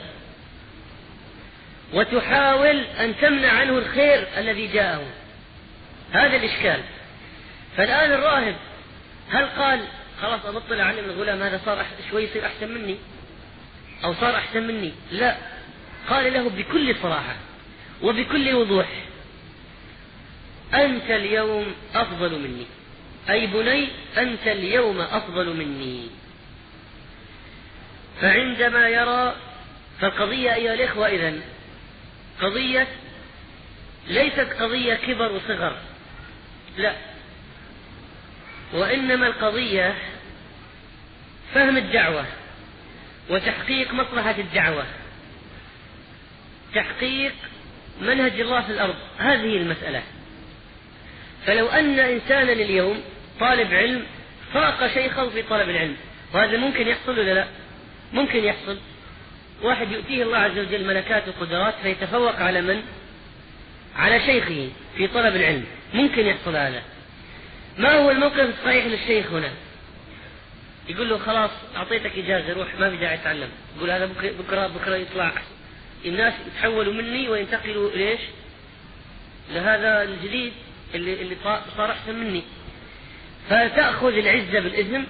وتحاول 1.93 2.81
أن 3.01 3.15
تمنع 3.21 3.49
عنه 3.49 3.79
الخير 3.79 4.27
الذي 4.37 4.67
جاءه. 4.67 5.07
هذا 6.13 6.37
الإشكال. 6.37 6.81
فالآن 7.77 8.13
الراهب 8.13 8.57
هل 9.31 9.47
قال 9.47 9.81
خلاص 10.23 10.47
أبطل 10.47 10.81
أعلم 10.81 11.05
الغلام 11.05 11.43
هذا 11.43 11.61
صار 11.65 11.87
شوي 12.11 12.23
يصير 12.25 12.47
أحسن 12.47 12.75
مني؟ 12.75 12.97
أو 14.05 14.15
صار 14.15 14.37
أحسن 14.37 14.63
مني؟ 14.67 14.93
لا. 15.13 15.37
قال 16.09 16.33
له 16.33 16.51
بكل 16.51 16.97
صراحة 17.03 17.37
وبكل 18.03 18.55
وضوح 18.55 18.87
أنت 20.75 21.11
اليوم 21.11 21.75
أفضل 21.95 22.39
مني. 22.39 22.67
أي 23.31 23.47
بني 23.47 23.89
أنت 24.19 24.47
اليوم 24.47 25.01
أفضل 25.01 25.57
مني. 25.57 26.09
فعندما 28.21 28.89
يرى 28.89 29.37
فالقضية 30.01 30.55
أيها 30.55 30.75
الإخوة 30.75 31.09
إذن 31.09 31.43
قضية 32.41 32.87
ليست 34.09 34.53
قضية 34.61 34.95
كبر 34.95 35.33
وصغر 35.33 35.77
لا. 36.79 36.95
وإنما 38.73 39.27
القضية 39.27 39.95
فهم 41.55 41.77
الدعوة 41.77 42.25
وتحقيق 43.31 43.93
مصلحة 43.95 44.35
الدعوة 44.39 44.85
تحقيق 46.75 47.35
منهج 48.01 48.41
الله 48.41 48.63
في 48.63 48.73
الأرض 48.73 48.97
هذه 49.19 49.57
المسألة. 49.57 50.03
فلو 51.47 51.67
أن 51.67 51.99
إنسانا 51.99 52.53
اليوم 52.53 53.03
طالب 53.41 53.75
علم 53.75 54.05
فاق 54.53 54.87
شيخه 54.87 55.29
في 55.29 55.43
طلب 55.43 55.69
العلم. 55.69 55.97
وهذا 56.35 56.57
ممكن 56.57 56.89
يحصل 56.89 57.19
ولا 57.19 57.35
لا؟ 57.35 57.47
ممكن 58.13 58.45
يحصل. 58.45 58.79
واحد 59.63 59.93
يؤتيه 59.93 60.23
الله 60.23 60.39
عز 60.39 60.59
وجل 60.59 60.87
ملكات 60.87 61.29
وقدرات 61.29 61.75
فيتفوق 61.83 62.37
على 62.37 62.61
من؟ 62.61 62.83
على 63.97 64.21
شيخه 64.21 64.69
في 64.97 65.07
طلب 65.07 65.37
العلم. 65.37 65.65
ممكن 65.95 66.27
يحصل 66.27 66.57
هذا. 66.57 66.83
ما 67.79 67.93
هو 67.93 68.11
الموقف 68.11 68.59
الصحيح 68.59 68.87
للشيخ 68.87 69.33
هنا؟ 69.33 69.51
يقول 70.89 71.09
له 71.09 71.19
خلاص 71.19 71.51
أعطيتك 71.77 72.19
إجازة 72.19 72.53
روح 72.53 72.69
ما 72.81 72.91
في 72.91 72.97
داعي 72.97 73.17
تتعلم 73.17 73.49
يقول 73.77 73.91
هذا 73.91 74.07
بكرة, 74.39 74.67
بكرة 74.67 74.97
يطلع. 74.97 75.33
الناس 76.05 76.35
يتحولوا 76.47 76.93
مني 76.93 77.29
وينتقلوا 77.29 77.91
ليش؟ 77.91 78.21
لهذا 79.53 80.03
الجديد 80.03 80.53
اللي 80.95 81.23
اللي 81.23 81.37
صار 81.77 81.91
أحسن 81.91 82.15
مني. 82.15 82.43
فتأخذ 83.51 84.13
العزة 84.13 84.61
بالإثم 84.61 85.01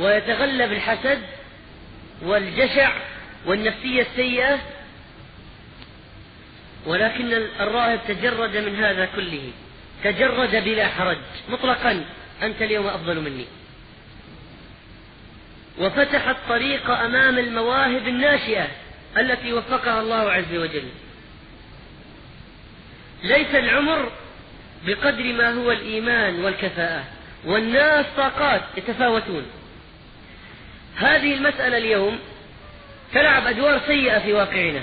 ويتغلب 0.00 0.72
الحسد 0.72 1.22
والجشع 2.22 2.92
والنفسية 3.46 4.02
السيئة. 4.02 4.58
ولكن 6.86 7.32
الراهب 7.60 8.00
تجرد 8.08 8.56
من 8.56 8.76
هذا 8.76 9.04
كله 9.16 9.52
تجرد 10.04 10.64
بلا 10.64 10.88
حرج. 10.88 11.18
مطلقا 11.48 12.04
أنت 12.42 12.62
اليوم 12.62 12.86
أفضل 12.86 13.20
مني. 13.20 13.46
وفتح 15.78 16.28
الطريق 16.28 16.90
أمام 16.90 17.38
المواهب 17.38 18.08
الناشئة 18.08 18.68
التي 19.16 19.52
وفقها 19.52 20.00
الله 20.00 20.30
عز 20.30 20.54
وجل. 20.54 20.88
ليس 23.22 23.54
العمر 23.54 24.12
بقدر 24.86 25.32
ما 25.32 25.52
هو 25.52 25.72
الإيمان 25.72 26.44
والكفاءة. 26.44 27.04
والناس 27.44 28.06
طاقات 28.16 28.62
يتفاوتون. 28.76 29.46
هذه 30.96 31.34
المسألة 31.34 31.78
اليوم 31.78 32.18
تلعب 33.14 33.46
أدوار 33.46 33.80
سيئة 33.86 34.18
في 34.18 34.32
واقعنا. 34.32 34.82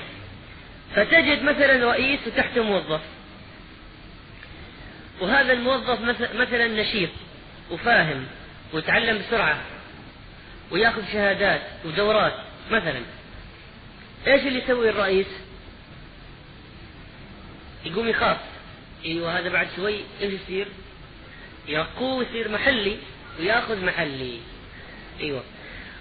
فتجد 0.95 1.43
مثلا 1.43 1.91
رئيس 1.91 2.19
وتحته 2.27 2.63
موظف. 2.63 3.01
وهذا 5.21 5.53
الموظف 5.53 6.01
مثلا 6.35 6.67
نشيط 6.67 7.09
وفاهم 7.71 8.25
ويتعلم 8.73 9.17
بسرعة 9.17 9.61
ويأخذ 10.71 11.01
شهادات 11.13 11.61
ودورات 11.85 12.33
مثلا. 12.71 13.01
إيش 14.27 14.47
اللي 14.47 14.63
يسوي 14.63 14.89
الرئيس؟ 14.89 15.27
يقوم 17.85 18.07
يخاف. 18.07 18.37
إيوه 19.05 19.39
هذا 19.39 19.49
بعد 19.49 19.67
شوي 19.75 19.99
إيش 20.21 20.33
يصير؟ 20.33 20.67
يرقوه 21.67 22.15
ويصير 22.15 22.49
محلي 22.49 22.97
وياخذ 23.39 23.85
محلي. 23.85 24.39
أيوه. 25.21 25.43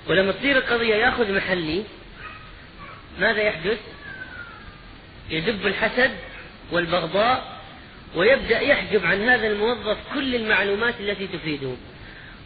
ولما 0.08 0.32
تصير 0.32 0.58
القضية 0.58 0.94
ياخذ 0.94 1.32
محلي 1.32 1.82
ماذا 3.18 3.42
يحدث؟ 3.42 3.78
يدب 5.30 5.66
الحسد 5.66 6.10
والبغضاء 6.72 7.60
ويبدأ 8.14 8.60
يحجب 8.60 9.06
عن 9.06 9.28
هذا 9.28 9.46
الموظف 9.46 9.98
كل 10.14 10.34
المعلومات 10.34 10.94
التي 11.00 11.26
تفيده. 11.26 11.72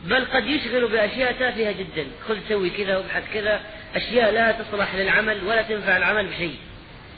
بل 0.04 0.24
قد 0.24 0.46
يشغل 0.46 0.88
بأشياء 0.88 1.32
تافهة 1.32 1.72
جدا. 1.72 2.06
خذ 2.28 2.38
سوي 2.48 2.70
كذا 2.70 2.96
وابحث 2.96 3.24
كذا. 3.34 3.60
أشياء 3.94 4.32
لا 4.32 4.52
تصلح 4.52 4.94
للعمل 4.94 5.44
ولا 5.44 5.62
تنفع 5.62 5.96
العمل 5.96 6.26
بشيء. 6.26 6.56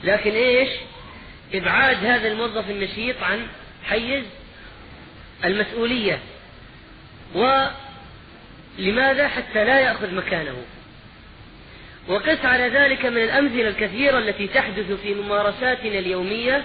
لكن 0.05 0.31
إيش؟ 0.31 0.69
إبعاد 1.55 2.05
هذا 2.05 2.29
الموظف 2.29 2.71
النشيط 2.71 3.23
عن 3.23 3.47
حيز 3.85 4.25
المسؤولية. 5.45 6.19
ولماذا؟ 8.79 9.29
حتى 9.29 9.65
لا 9.65 9.81
يأخذ 9.81 10.15
مكانه. 10.15 10.57
وقس 12.09 12.45
على 12.45 12.69
ذلك 12.69 13.07
من 13.07 13.23
الأمثلة 13.23 13.69
الكثيرة 13.69 14.19
التي 14.19 14.47
تحدث 14.47 14.93
في 14.93 15.15
ممارساتنا 15.15 15.99
اليومية 15.99 16.65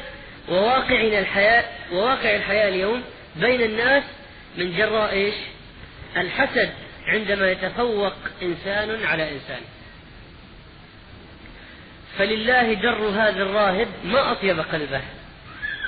وواقعنا 0.50 1.20
الحياة 1.20 1.64
وواقع 1.92 2.36
الحياة 2.36 2.70
اليوم 2.70 3.04
بين 3.36 3.62
الناس 3.62 4.04
من 4.58 4.78
جراء 4.78 5.12
إيش؟ 5.12 5.34
الحسد 6.18 6.70
عندما 7.08 7.52
يتفوق 7.52 8.14
إنسان 8.42 9.04
على 9.04 9.24
إنسان. 9.24 9.62
فلله 12.18 12.74
در 12.74 13.10
هذا 13.10 13.44
الراهب 13.44 13.88
ما 14.06 14.32
أطيب 14.32 14.60
قلبه 14.60 15.02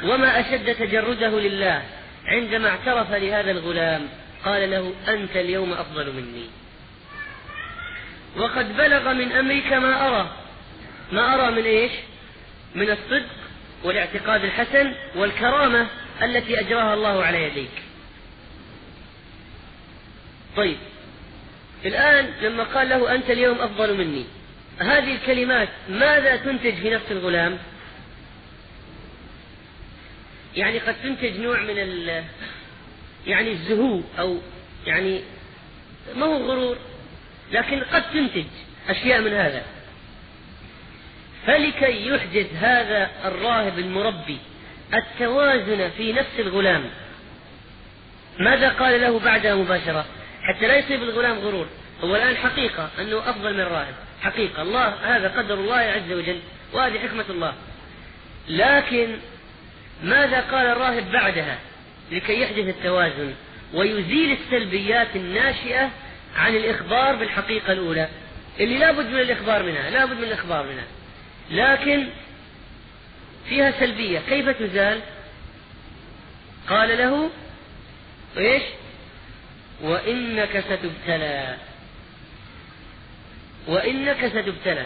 وما 0.04 0.40
أشد 0.40 0.76
تجرده 0.76 1.40
لله. 1.40 1.84
عندما 2.30 2.70
اعترف 2.70 3.12
لهذا 3.12 3.52
الغلام 3.52 4.08
قال 4.46 4.72
له 4.72 4.94
أنت 5.08 5.36
اليوم 5.36 5.74
أفضل 5.74 6.14
مني. 6.14 6.46
وقد 8.38 8.78
بلغ 8.78 9.14
من 9.14 9.32
أمرك 9.32 9.74
ما 9.74 10.08
أرى. 10.08 10.30
ما 11.12 11.36
أرى 11.36 11.52
من 11.52 11.64
إيش؟ 11.64 11.92
من 12.76 12.90
الصدق 12.90 13.30
والاعتقاد 13.84 14.44
الحسن 14.44 14.94
والكرامة 15.16 15.88
التي 16.22 16.60
أجراها 16.60 16.94
الله 16.94 17.24
على 17.24 17.44
يديك. 17.44 17.72
طيب 20.58 20.78
الآن 21.86 22.34
لما 22.42 22.64
قال 22.64 22.90
له 22.90 23.16
أنت 23.16 23.30
اليوم 23.30 23.60
أفضل 23.60 23.98
مني 23.98 24.26
هذه 24.80 25.16
الكلمات 25.16 25.70
ماذا 25.90 26.36
تنتج 26.36 26.74
في 26.74 26.90
نفس 26.90 27.12
الغلام؟ 27.12 27.58
يعني 30.60 30.80
قد 30.80 30.96
تنتج 31.04 31.40
نوع 31.40 31.62
من 31.62 31.80
ال 31.80 32.24
يعني 33.28 33.52
الزهو 33.52 34.02
أو 34.20 34.38
يعني 34.88 35.22
ما 36.16 36.26
هو 36.26 36.38
غرور 36.38 36.78
لكن 37.52 37.80
قد 37.80 38.12
تنتج 38.12 38.46
أشياء 38.90 39.22
من 39.22 39.34
هذا. 39.34 39.64
فلكي 41.48 42.08
يحدث 42.08 42.54
هذا 42.54 43.10
الراهب 43.26 43.80
المربي 43.80 44.38
التوازن 44.94 45.90
في 45.98 46.14
نفس 46.14 46.40
الغلام 46.40 46.90
ماذا 48.40 48.70
قال 48.70 49.02
له 49.02 49.20
بعدها 49.20 49.56
مباشرة؟ 49.56 50.06
حتى 50.42 50.68
لا 50.68 50.78
يصيب 50.78 51.04
الغلام 51.04 51.40
غرور. 51.40 51.68
هو 52.04 52.16
الآن 52.16 52.38
حقيقة 52.38 52.90
أنه 53.00 53.30
أفضل 53.30 53.54
من 53.54 53.60
الراهب 53.60 53.94
حقيقة. 54.22 54.62
الله 54.62 54.88
هذا 54.88 55.28
قدر 55.38 55.54
الله 55.54 55.76
عز 55.76 56.12
وجل 56.12 56.40
وهذه 56.74 57.00
حكمة 57.00 57.26
الله. 57.30 57.54
لكن 58.50 59.18
ماذا 60.04 60.42
قال 60.42 60.68
الراهب 60.68 61.12
بعدها 61.12 61.60
لكي 62.12 62.42
يحدث 62.42 62.68
التوازن 62.68 63.34
ويزيل 63.74 64.32
السلبيات 64.32 65.16
الناشئة 65.16 65.90
عن 66.36 66.56
الإخبار 66.56 67.16
بالحقيقة 67.16 67.74
الأولى؟ 67.74 68.10
اللي 68.60 68.78
لابد 68.78 69.06
من 69.06 69.20
الإخبار 69.20 69.64
منها 69.64 69.90
لابد 69.90 70.18
من 70.18 70.24
الإخبار 70.24 70.66
منها. 70.68 70.86
لكن 71.52 72.08
فيها 73.50 73.72
سلبية 73.80 74.20
كيف 74.30 74.50
تزال؟ 74.50 75.00
قال 76.70 76.98
له 76.98 77.30
إيش؟ 78.38 78.64
وإنك 79.82 80.60
ستبتلى. 80.60 81.56
وإنك 83.68 84.28
ستبتلى. 84.28 84.86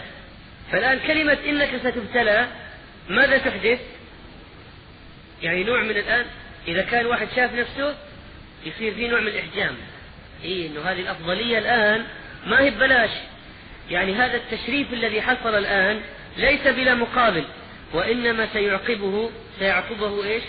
فالآن 0.72 0.98
كلمة 1.06 1.38
إنك 1.46 1.70
ستبتلى 1.76 2.48
ماذا 3.08 3.38
تحدث؟ 3.38 3.80
يعني 5.44 5.64
نوع 5.64 5.82
من 5.82 5.90
الآن 5.90 6.26
إذا 6.68 6.82
كان 6.82 7.06
واحد 7.06 7.28
شاف 7.36 7.54
نفسه 7.54 7.94
يصير 8.66 8.94
في 8.94 9.08
نوع 9.08 9.20
من 9.20 9.28
الإحجام. 9.28 9.76
إيه 10.44 10.68
إنه 10.68 10.80
هذه 10.80 11.00
الأفضلية 11.00 11.58
الآن 11.58 12.04
ما 12.46 12.60
هي 12.60 12.70
ببلاش. 12.70 13.10
يعني 13.90 14.14
هذا 14.14 14.36
التشريف 14.36 14.92
الذي 14.92 15.22
حصل 15.22 15.54
الآن 15.54 16.00
ليس 16.36 16.66
بلا 16.66 16.94
مقابل 16.94 17.44
وإنما 17.92 18.48
سيعقبه 18.52 19.30
سيعقبه 19.58 20.24
إيش؟ 20.24 20.42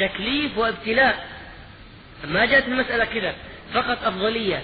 تكليف 0.00 0.58
وابتلاء. 0.58 1.26
ما 2.24 2.46
جاءت 2.46 2.68
المسألة 2.68 3.04
كذا 3.04 3.34
فقط 3.74 4.04
أفضلية. 4.04 4.62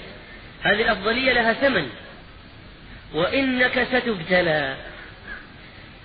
هذه 0.63 0.83
الأفضلية 0.83 1.33
لها 1.33 1.53
ثمن. 1.53 1.91
وإنك 3.15 3.87
ستبتلى. 3.93 4.77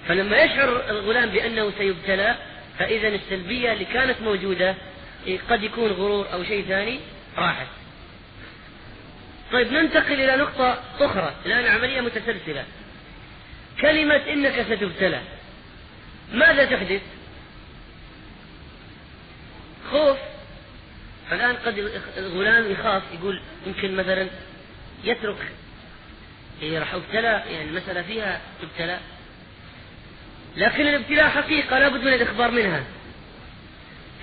فلما 0.08 0.38
يشعر 0.38 0.89
الغلام 0.89 1.30
بأنه 1.30 1.72
سيبتلى 1.78 2.36
فإذا 2.82 3.07
السلبية 3.07 3.73
اللي 3.73 3.86
كانت 3.86 4.21
موجودة 4.21 4.75
قد 5.49 5.63
يكون 5.63 5.91
غرور 5.91 6.34
أو 6.34 6.43
شيء 6.43 6.65
ثاني 6.65 6.99
راحت. 7.38 7.67
طيب 9.51 9.71
ننتقل 9.71 10.13
إلى 10.13 10.36
نقطة 10.36 10.84
أخرى 10.99 11.36
الآن 11.45 11.65
عملية 11.65 12.01
متسلسلة. 12.01 12.65
كلمة 13.82 14.15
إنك 14.15 14.61
ستبتلى. 14.61 15.21
ماذا 16.34 16.65
تحدث؟ 16.65 17.01
خوف. 19.91 20.17
فالآن 21.29 21.55
قد 21.55 21.77
الغلام 22.17 22.71
يخاف 22.71 23.03
يقول 23.19 23.41
يمكن 23.67 23.95
مثلا 23.95 24.27
يترك. 25.03 25.51
إيه 26.61 26.79
راح 26.79 26.93
أبتلى 26.93 27.43
يعني 27.51 27.69
المسألة 27.69 28.01
فيها 28.01 28.41
ابتلاء 28.63 29.01
لكن 30.58 30.88
الابتلاء 30.88 31.30
حقيقة 31.30 31.80
لابد 31.80 32.02
من 32.02 32.14
الإخبار 32.14 32.52
منها. 32.52 32.84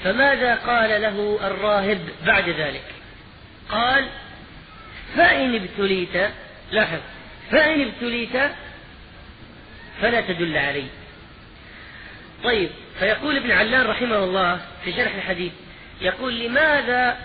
فماذا 0.04 0.54
قال 0.54 1.02
له 1.02 1.38
الراهب 1.46 2.00
بعد 2.26 2.48
ذلك؟ 2.48 2.84
قال 3.68 4.08
فإن 5.16 5.54
ابتليت 5.54 6.30
لاحظ 6.72 6.98
فإن 7.50 7.80
ابتليت 7.80 8.52
فلا 10.00 10.20
تدل 10.20 10.56
علي. 10.56 10.84
طيب 12.44 12.70
فيقول 12.98 13.36
ابن 13.36 13.50
علان 13.50 13.86
رحمه 13.86 14.24
الله 14.24 14.60
في 14.84 14.92
شرح 14.92 15.14
الحديث 15.14 15.52
يقول 16.00 16.38
لماذا 16.38 17.16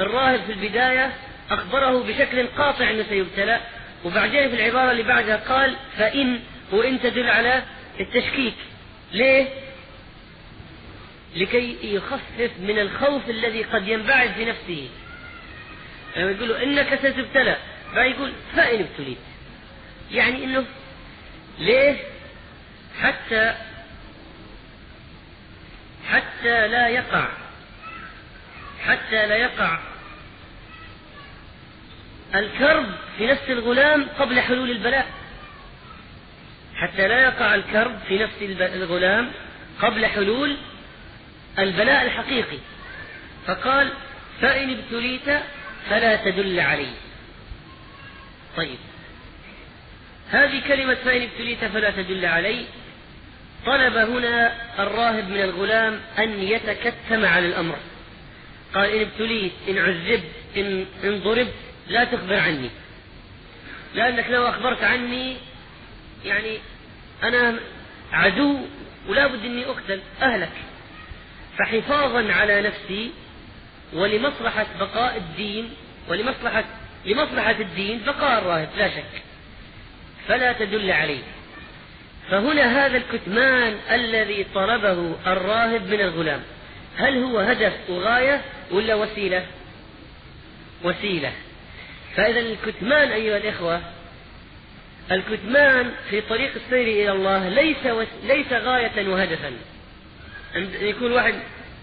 الراهب 0.00 0.40
في 0.46 0.52
البداية 0.52 1.12
أخبره 1.50 2.02
بشكل 2.02 2.46
قاطع 2.46 2.90
أنه 2.90 3.04
سيبتلى 3.08 3.60
وبعدين 4.04 4.48
في 4.48 4.56
العبارة 4.56 4.90
اللي 4.90 5.02
بعدها 5.02 5.36
قال 5.36 5.76
فإن 5.98 6.40
وإن 6.72 7.00
تدل 7.00 7.28
على 7.28 7.62
التشكيك. 8.00 8.54
ليه؟ 9.12 9.48
لكي 11.36 11.94
يخفف 11.94 12.50
من 12.58 12.78
الخوف 12.78 13.30
الذي 13.30 13.62
قد 13.62 13.88
ينبعث 13.88 14.34
في 14.34 14.44
نفسه. 14.44 14.88
لما 16.16 16.30
يقول 16.30 16.48
له 16.48 16.62
إنك 16.62 16.98
ستبتلى 16.98 17.56
فيقول 17.94 18.32
فإن 18.56 18.80
ابتليت. 18.80 19.18
يعني 20.10 20.44
إنه 20.44 20.64
ليه؟ 21.58 21.96
حتى 23.00 23.54
حتى 26.10 26.68
لا 26.68 26.88
يقع. 26.88 27.28
حتى 28.84 29.26
لا 29.26 29.36
يقع 29.36 29.78
الكرب 32.34 32.86
في 33.18 33.26
نفس 33.26 33.50
الغلام 33.50 34.08
قبل 34.18 34.40
حلول 34.40 34.70
البلاء. 34.70 35.21
حتى 36.82 37.08
لا 37.08 37.22
يقع 37.22 37.54
الكرب 37.54 37.98
في 38.08 38.18
نفس 38.18 38.34
الغلام 38.60 39.30
قبل 39.80 40.06
حلول 40.06 40.56
البلاء 41.58 42.04
الحقيقي. 42.04 42.58
فقال 43.46 43.92
فإن 44.40 44.70
ابتليت 44.70 45.42
فلا 45.90 46.16
تدل 46.16 46.60
علي 46.60 46.86
طيب. 48.56 48.78
هذه 50.30 50.62
كلمة 50.68 50.94
فإن 50.94 51.22
ابتليت 51.22 51.64
فلا 51.64 51.90
تدل 51.90 52.26
علي 52.26 52.64
طلب 53.66 53.96
هنا 53.96 54.52
الراهب 54.78 55.28
من 55.28 55.42
الغلام 55.42 56.00
أن 56.18 56.42
يتكتم 56.42 57.24
على 57.24 57.46
الأمر. 57.46 57.76
قال 58.74 58.90
إن 58.90 59.00
ابتليت 59.00 59.52
إن 59.68 59.78
عذبت 59.78 60.30
إن, 60.56 60.86
إن 61.04 61.20
ضربت 61.20 61.54
لا 61.88 62.04
تخبر 62.04 62.38
عني. 62.38 62.70
لأنك 63.94 64.26
لو 64.30 64.48
أخبرت 64.48 64.82
عني 64.82 65.36
يعني 66.24 66.58
أنا 67.22 67.58
عدو 68.12 68.58
ولا 69.08 69.26
بد 69.26 69.44
أني 69.44 69.66
أقتل 69.66 70.00
أهلك. 70.22 70.52
فحفاظا 71.58 72.32
على 72.32 72.62
نفسي 72.62 73.10
ولمصلحة 73.92 74.66
بقاء 74.80 75.16
الدين 75.16 75.70
ولمصلحة 76.08 76.64
لمصلحة 77.06 77.56
الدين 77.60 78.02
بقاء 78.06 78.38
الراهب 78.38 78.68
لا 78.78 78.88
شك. 78.88 79.22
فلا 80.28 80.52
تدل 80.52 80.90
عليه. 80.90 81.22
فهنا 82.30 82.86
هذا 82.86 82.96
الكتمان 82.96 83.78
الذي 83.90 84.46
طلبه 84.54 85.14
الراهب 85.26 85.86
من 85.86 86.00
الغلام. 86.00 86.42
هل 86.96 87.22
هو 87.22 87.38
هدف 87.38 87.72
وغاية 87.88 88.40
ولا 88.70 88.94
وسيلة؟ 88.94 89.46
وسيلة. 90.84 91.32
فإذا 92.16 92.40
الكتمان 92.40 93.12
أيها 93.12 93.36
الإخوة 93.36 93.80
الكتمان 95.10 95.92
في 96.10 96.20
طريق 96.20 96.52
السير 96.54 96.86
إلى 96.86 97.12
الله 97.12 97.48
ليس 97.48 97.86
وس... 97.86 98.06
ليس 98.24 98.52
غاية 98.52 99.08
وهدفا. 99.08 99.52
أن 100.56 100.70
يكون 100.80 101.12
واحد 101.12 101.34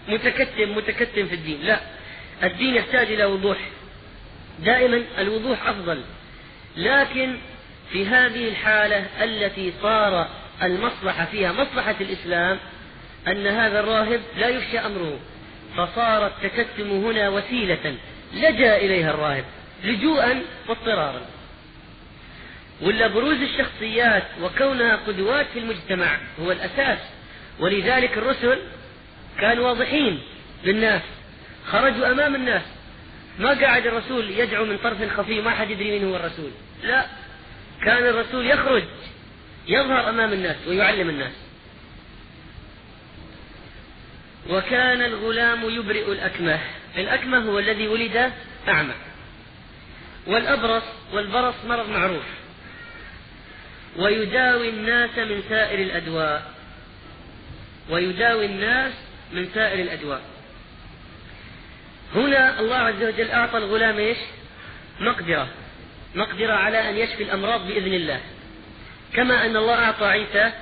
متكتم 0.08 0.76
متكتم 0.76 1.26
في 1.26 1.34
الدين. 1.34 1.60
لا. 1.62 1.80
الدين 2.42 2.74
يحتاج 2.74 3.12
إلى 3.12 3.24
وضوح. 3.24 3.58
دائما 4.58 5.02
الوضوح 5.18 5.68
أفضل. 5.68 6.02
لكن 6.76 7.36
في 7.92 8.06
هذه 8.06 8.48
الحالة 8.48 9.06
التي 9.22 9.72
صار 9.82 10.28
المصلحة 10.62 11.24
فيها 11.24 11.52
مصلحة 11.52 11.94
الإسلام 12.00 12.58
أن 13.28 13.46
هذا 13.46 13.80
الراهب 13.80 14.20
لا 14.38 14.48
يخشى 14.48 14.78
أمره. 14.78 15.18
فصار 15.76 16.26
التكتم 16.26 16.90
هنا 16.90 17.28
وسيلة 17.28 17.94
لجأ 18.34 18.76
إليها 18.76 19.10
الراهب 19.10 19.44
لجوءا 19.84 20.42
واضطرارا. 20.68 21.20
ولا 22.82 23.06
بروز 23.06 23.36
الشخصيات 23.36 24.24
وكونها 24.42 24.96
قدوات 24.96 25.46
في 25.52 25.58
المجتمع 25.58 26.18
هو 26.40 26.52
الأساس. 26.52 26.98
ولذلك 27.58 28.18
الرسل 28.18 28.58
كانوا 29.40 29.68
واضحين 29.68 30.22
للناس 30.64 31.02
خرجوا 31.66 32.12
أمام 32.12 32.34
الناس. 32.34 32.62
ما 33.38 33.60
قاعد 33.60 33.86
الرسول 33.86 34.30
يدعو 34.30 34.64
من 34.64 34.78
طرف 34.78 35.16
خفي 35.16 35.40
ما 35.40 35.50
حد 35.50 35.70
يدري 35.70 35.98
من 35.98 36.08
هو 36.08 36.16
الرسول. 36.16 36.50
لا 36.82 37.06
كان 37.84 38.06
الرسول 38.06 38.46
يخرج 38.46 38.82
يظهر 39.68 40.08
أمام 40.08 40.32
الناس 40.32 40.56
ويعلم 40.68 41.08
الناس. 41.08 41.32
وكان 44.50 45.02
الغلام 45.02 45.70
يبرئ 45.70 46.12
الأكمه. 46.12 46.58
الأكمه 46.96 47.38
هو 47.38 47.58
الذي 47.58 47.88
ولد 47.88 48.32
أعمى. 48.68 48.94
والأبرص 50.26 50.82
والبرص 51.12 51.54
مرض 51.68 51.88
معروف. 51.88 52.39
ويداوي 53.96 54.68
الناس 54.68 55.18
من 55.18 55.42
سائر 55.48 55.78
الأدواء. 55.78 56.52
ويداوي 57.90 58.46
الناس 58.46 58.92
من 59.32 59.48
سائر 59.54 59.80
الأدواء. 59.80 60.20
هنا 62.14 62.60
الله 62.60 62.76
عز 62.76 63.02
وجل 63.02 63.30
أعطى 63.30 63.58
الغلام 63.58 63.98
إيش؟ 63.98 64.18
مقدرة. 65.00 65.48
مقدرة 66.14 66.52
على 66.52 66.90
أن 66.90 66.96
يشفي 66.96 67.22
الأمراض 67.22 67.66
بإذن 67.66 67.94
الله. 67.94 68.20
كما 69.14 69.46
أن 69.46 69.56
الله 69.56 69.84
أعطى 69.84 70.04
عيسى 70.04 70.52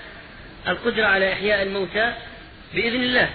القدرة 0.68 1.06
على 1.06 1.32
إحياء 1.32 1.62
الموتى 1.62 2.14
بإذن 2.74 3.02
الله. 3.02 3.30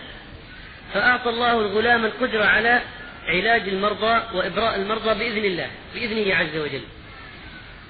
فأعطى 0.94 1.30
الله 1.30 1.60
الغلام 1.60 2.06
القدرة 2.06 2.46
على 2.46 2.82
علاج 3.28 3.62
المرضى 3.62 4.38
وإبراء 4.38 4.76
المرضى 4.76 5.14
بإذن 5.20 5.46
الله 5.46 5.68
بإذنه 5.96 6.36
عز 6.36 6.56
وجل. 6.58 6.82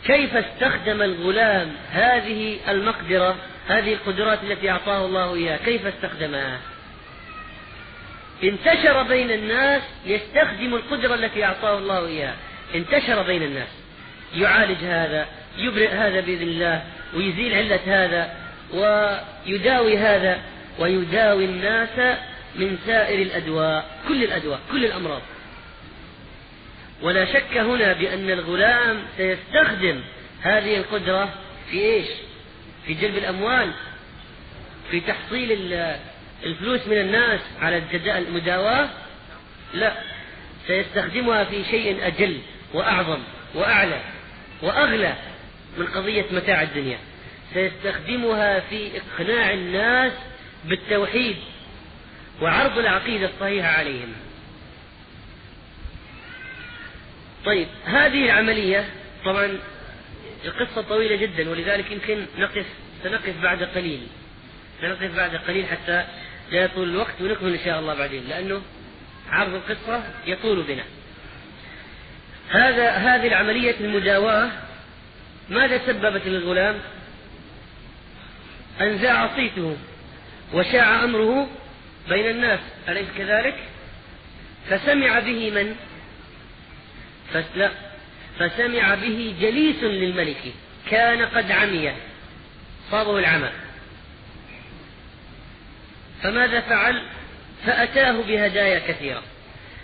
كيف 0.05 0.35
استخدم 0.35 1.01
الغلام 1.01 1.71
هذه 1.91 2.57
المقدرة 2.69 3.35
هذه 3.67 3.93
القدرات 3.93 4.39
التي 4.43 4.69
أعطاه 4.69 5.05
الله 5.05 5.35
إياها؟ 5.35 5.57
كيف 5.57 5.85
استخدمها؟ 5.85 6.59
انتشر 8.43 9.03
بين 9.03 9.31
الناس 9.31 9.81
يستخدم 10.05 10.73
القدرة 10.73 11.15
التي 11.15 11.45
أعطاه 11.45 11.77
الله 11.77 12.07
إياها. 12.07 12.35
انتشر 12.75 13.23
بين 13.23 13.43
الناس. 13.43 13.67
يعالج 14.35 14.83
هذا 14.83 15.27
يبرئ 15.57 15.89
هذا 15.89 16.19
بإذن 16.19 16.47
الله 16.47 16.83
ويزيل 17.13 17.53
علة 17.53 17.79
هذا 17.85 18.33
ويداوي 18.73 19.97
هذا 19.97 20.41
ويداوي 20.79 21.45
الناس 21.45 22.17
من 22.55 22.77
سائر 22.85 23.21
الأدواء 23.21 23.85
كل 24.07 24.23
الأدواء 24.23 24.59
كل 24.71 24.85
الأمراض. 24.85 25.21
ولا 27.03 27.25
شك 27.25 27.57
هنا 27.57 27.93
بأن 27.93 28.29
الغلام 28.29 29.03
سيستخدم 29.17 30.01
هذه 30.41 30.77
القدرة 30.77 31.29
في 31.71 31.79
إيش؟ 31.79 32.07
في 32.85 32.93
جلب 32.93 33.17
الأموال 33.17 33.71
في 34.91 34.99
تحصيل 34.99 35.73
الفلوس 36.43 36.87
من 36.87 36.97
الناس 36.97 37.39
على 37.61 37.83
المداواة؟ 38.05 38.89
لا 39.73 39.93
سيستخدمها 40.67 41.43
في 41.43 41.63
شيء 41.63 42.07
أجل 42.07 42.39
وأعظم 42.73 43.19
وأعلى 43.55 44.01
وأغلى 44.61 45.15
من 45.77 45.87
قضية 45.87 46.25
متاع 46.31 46.61
الدنيا. 46.61 46.97
سيستخدمها 47.53 48.59
في 48.59 48.91
إقناع 48.97 49.53
الناس 49.53 50.13
بالتوحيد 50.65 51.35
وعرض 52.41 52.77
العقيدة 52.77 53.29
الصحيحة 53.29 53.67
عليهم. 53.67 54.13
طيب 57.45 57.67
هذه 57.85 58.25
العملية 58.25 58.85
طبعا 59.25 59.59
القصة 60.45 60.81
طويلة 60.81 61.15
جدا 61.15 61.49
ولذلك 61.49 61.91
يمكن 61.91 62.25
نقف 62.37 62.65
سنقف 63.03 63.41
بعد 63.43 63.63
قليل 63.63 64.07
سنقف 64.81 65.15
بعد 65.15 65.35
قليل 65.35 65.65
حتى 65.65 66.05
لا 66.51 66.63
يطول 66.63 66.89
الوقت 66.89 67.21
ونكمل 67.21 67.53
إن 67.53 67.65
شاء 67.65 67.79
الله 67.79 67.93
بعدين 67.93 68.23
لأنه 68.29 68.61
عرض 69.29 69.53
القصة 69.53 70.03
يطول 70.27 70.63
بنا 70.63 70.83
هذا 72.49 72.89
هذه 72.89 73.27
العملية 73.27 73.75
المداواة 73.79 74.49
ماذا 75.49 75.81
سببت 75.87 76.27
للغلام؟ 76.27 76.79
أن 78.81 78.95
ذاع 78.95 79.35
صيته 79.35 79.77
وشاع 80.53 81.03
أمره 81.03 81.47
بين 82.09 82.29
الناس 82.29 82.59
أليس 82.89 83.07
كذلك؟ 83.17 83.55
فسمع 84.69 85.19
به 85.19 85.51
من؟ 85.51 85.75
فسمع 88.39 88.95
به 88.95 89.35
جليس 89.41 89.83
للملك. 89.83 90.53
كان 90.89 91.25
قد 91.25 91.51
عمي. 91.51 91.93
صابه 92.91 93.19
العمى. 93.19 93.49
فماذا 96.21 96.61
فعل؟ 96.61 97.03
فأتاه 97.65 98.11
بهدايا 98.11 98.79
كثيرة. 98.79 99.23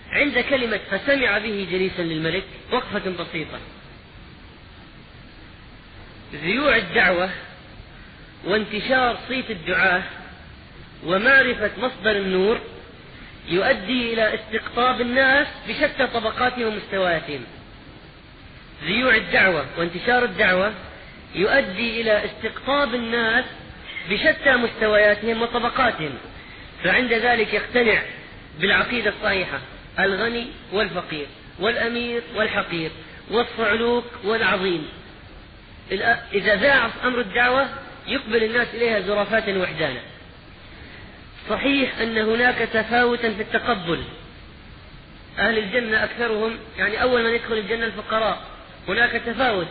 عند 0.09 0.39
كلمة 0.39 0.79
فسمع 0.91 1.37
به 1.37 1.67
جليسا 1.71 2.01
للملك 2.01 2.43
وقفة 2.71 3.11
بسيطة. 3.23 3.59
ذيوع 6.33 6.75
الدعوة 6.75 7.29
وانتشار 8.45 9.19
صيت 9.27 9.51
الدعاة 9.51 10.03
ومعرفة 11.05 11.71
مصدر 11.77 12.11
النور 12.11 12.59
يؤدي 13.49 14.13
إلى 14.13 14.35
استقطاب 14.35 15.01
الناس 15.01 15.47
بشتى 15.69 16.07
طبقاتهم 16.07 16.63
ومستوياتهم. 16.63 17.43
ذيوع 18.83 19.15
الدعوة 19.15 19.65
وانتشار 19.77 20.23
الدعوة 20.23 20.73
يؤدي 21.35 22.01
إلى 22.01 22.25
استقطاب 22.25 22.95
الناس 22.95 23.45
بشتى 24.09 24.55
مستوياتهم 24.55 25.41
وطبقاتهم. 25.41 26.13
فعند 26.83 27.13
ذلك 27.13 27.53
يقتنع 27.53 28.01
بالعقيدة 28.59 29.09
الصحيحة 29.09 29.59
الغني 29.99 30.47
والفقير 30.71 31.27
والأمير 31.59 32.21
والحقير 32.35 32.91
والصعلوك 33.31 34.05
والعظيم. 34.23 34.87
إذا 36.33 36.55
ذاع 36.55 36.89
أمر 37.03 37.19
الدعوة 37.19 37.67
يقبل 38.07 38.43
الناس 38.43 38.67
إليها 38.73 38.99
زرافات 38.99 39.49
وحدانا. 39.49 39.99
صحيح 41.49 41.97
أن 41.97 42.17
هناك 42.17 42.57
تفاوتا 42.57 43.33
في 43.33 43.41
التقبل. 43.41 44.03
أهل 45.39 45.57
الجنة 45.57 46.03
أكثرهم 46.03 46.57
يعني 46.77 47.01
أول 47.01 47.23
من 47.23 47.29
يدخل 47.29 47.53
الجنة 47.53 47.85
الفقراء. 47.85 48.41
هناك 48.87 49.11
تفاوت. 49.11 49.67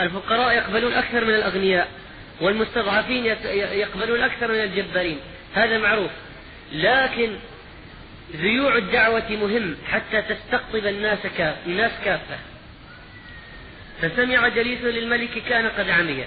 الفقراء 0.00 0.54
يقبلون 0.54 0.92
أكثر 0.92 1.24
من 1.24 1.34
الأغنياء 1.34 1.88
والمستضعفين 2.40 3.26
يقبلون 3.54 4.20
أكثر 4.20 4.48
من 4.48 4.60
الجبارين. 4.60 5.18
هذا 5.54 5.78
معروف. 5.78 6.10
لكن 6.72 7.30
ذيوع 8.36 8.76
الدعوة 8.76 9.30
مهم 9.30 9.76
حتى 9.90 10.22
تستقطب 10.22 10.86
الناس 10.86 11.18
الناس 11.66 11.92
كافة. 12.04 12.38
فسمع 14.02 14.48
جليس 14.48 14.80
للملك 14.80 15.42
كان 15.48 15.68
قد 15.68 15.90
عمي 15.90 16.24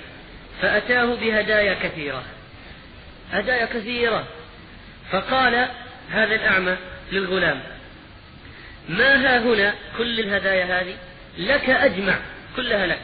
فأتاه 0.61 1.05
بهدايا 1.05 1.73
كثيرة. 1.73 2.23
هدايا 3.31 3.65
كثيرة. 3.65 4.27
فقال 5.11 5.67
هذا 6.09 6.35
الأعمى 6.35 6.77
للغلام 7.11 7.63
ما 8.89 9.15
ها 9.15 9.39
هنا 9.39 9.73
كل 9.97 10.19
الهدايا 10.19 10.81
هذه؟ 10.81 10.97
لك 11.37 11.69
أجمع 11.69 12.19
كلها 12.55 12.87
لك 12.87 13.01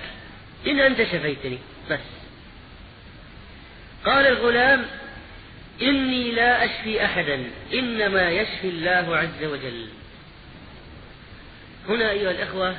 إن 0.68 0.80
أنت 0.80 1.04
شفيتني 1.04 1.60
بس. 1.92 2.00
قال 4.06 4.28
الغلام 4.28 4.86
إني 5.82 6.32
لا 6.32 6.66
أشفي 6.66 7.06
أحدا 7.06 7.44
إنما 7.74 8.30
يشفي 8.30 8.70
الله 8.70 9.18
عز 9.18 9.44
وجل. 9.44 9.88
هنا 11.90 12.12
أيها 12.12 12.32
الإخوة 12.32 12.76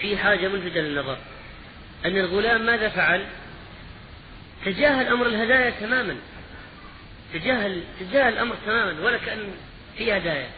في 0.00 0.16
حاجة 0.16 0.48
ملفتة 0.48 0.80
للنظر 0.80 1.18
أن 2.04 2.16
الغلام 2.16 2.66
ماذا 2.66 2.88
فعل؟ 2.88 3.26
تجاهل 4.64 5.06
أمر 5.06 5.26
الهدايا 5.26 5.70
تماما. 5.70 6.16
تجاهل 7.34 7.82
تجاهل 8.00 8.32
الأمر 8.32 8.56
تماما 8.66 9.00
ولا 9.00 9.18
كأن 9.18 9.54
في 9.98 10.16
هدايا 10.16 10.48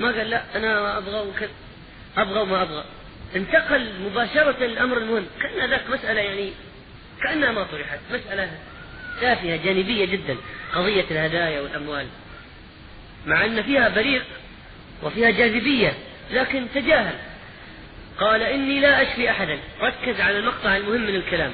ما 0.00 0.06
قال 0.06 0.30
لا 0.30 0.42
أنا 0.56 0.98
أبغى 0.98 1.28
وكذا 1.28 1.50
أبغى 2.16 2.40
وما 2.40 2.62
أبغى. 2.62 2.84
انتقل 3.36 3.92
مباشرة 4.00 4.64
للأمر 4.64 4.98
المهم. 4.98 5.26
كأن 5.42 5.70
ذاك 5.70 5.90
مسألة 5.90 6.20
يعني 6.20 6.52
كأنها 7.22 7.52
ما 7.52 7.62
طرحت 7.62 7.98
مسألة 8.10 8.50
تافهة 9.20 9.56
جانبية 9.56 10.04
جدا 10.04 10.36
قضية 10.74 11.04
الهدايا 11.10 11.60
والأموال. 11.60 12.06
مع 13.26 13.44
أن 13.44 13.62
فيها 13.62 13.88
بريق 13.88 14.24
وفيها 15.02 15.30
جاذبية 15.30 15.94
لكن 16.32 16.66
تجاهل. 16.74 17.14
قال 18.18 18.42
إني 18.42 18.80
لا 18.80 19.02
أشفي 19.02 19.30
أحدا. 19.30 19.58
ركز 19.80 20.20
على 20.20 20.38
المقطع 20.38 20.76
المهم 20.76 21.00
من 21.00 21.14
الكلام 21.14 21.52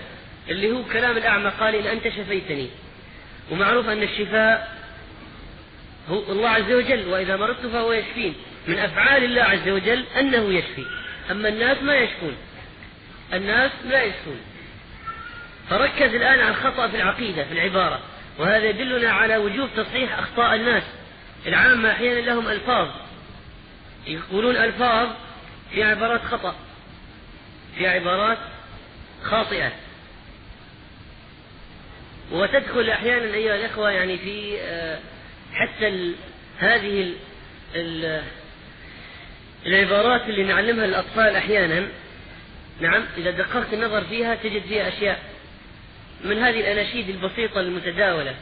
اللي 0.49 0.73
هو 0.73 0.85
كلام 0.85 1.17
الأعمى 1.17 1.51
قال 1.61 1.75
إن 1.75 1.87
أنت 1.87 2.09
شفيتني. 2.09 2.69
ومعروف 3.51 3.89
أن 3.89 4.03
الشفاء 4.03 4.83
هو 6.09 6.33
الله 6.33 6.49
عز 6.49 6.73
وجل 6.73 7.09
وإذا 7.09 7.37
مرضت 7.37 7.67
فهو 7.67 7.93
يشفين. 7.93 8.35
من 8.67 8.79
أفعال 8.79 9.25
الله 9.25 9.43
عز 9.43 9.69
وجل 9.69 10.05
أنه 10.19 10.55
يشفي. 10.55 10.87
أما 11.31 11.49
الناس 11.49 11.83
ما 11.83 11.95
يشفون. 11.95 12.37
الناس 13.33 13.73
لا 13.85 14.03
يشفون. 14.03 14.41
فركز 15.71 16.15
الآن 16.15 16.41
على 16.41 16.49
الخطأ 16.49 16.89
في 16.89 16.97
العقيدة 16.97 17.45
في 17.45 17.53
العبارة. 17.53 18.01
وهذا 18.39 18.65
يدلنا 18.65 19.11
على 19.11 19.37
وجوب 19.37 19.69
تصحيح 19.77 20.19
أخطاء 20.19 20.55
الناس. 20.55 20.83
العامة 21.47 21.91
أحيانا 21.91 22.21
لهم 22.21 22.49
ألفاظ. 22.49 22.89
يقولون 24.07 24.57
ألفاظ 24.57 25.09
في 25.71 25.83
عبارات 25.83 26.25
خطأ. 26.25 26.55
في 27.79 27.87
عبارات 27.87 28.39
خاطئة. 29.23 29.73
وتدخل 32.33 32.91
أحيانا 32.91 33.35
أيها 33.35 33.57
الإخوة 33.57 33.91
يعني 33.91 34.19
في 34.19 34.61
آه، 34.61 34.99
حتى 35.53 36.15
هذه 36.59 37.03
ال 37.03 37.15
ال 37.75 38.23
العبارات 39.67 40.29
اللي 40.29 40.43
نعلمها 40.43 40.87
للأطفال 40.87 41.37
أحيانا. 41.37 41.89
نعم 42.81 43.05
إذا 43.19 43.31
دققت 43.31 43.73
النظر 43.73 44.05
فيها 44.05 44.35
تجد 44.35 44.63
فيها 44.63 44.89
أشياء 44.89 45.21
من 46.25 46.39
هذه 46.39 46.61
الأناشيد 46.61 47.09
البسيطة 47.09 47.61
المتداولة. 47.61 48.35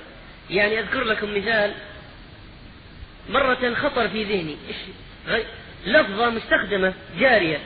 يعني 0.51 0.81
أذكر 0.81 1.05
لكم 1.05 1.37
مثال. 1.37 1.75
مرة 3.31 3.75
خطر 3.75 4.09
في 4.09 4.25
ذهني. 4.25 4.57
إيش؟ 4.69 5.43
لفظة 5.87 6.31
مستخدمة 6.31 6.95
جارية. 7.19 7.59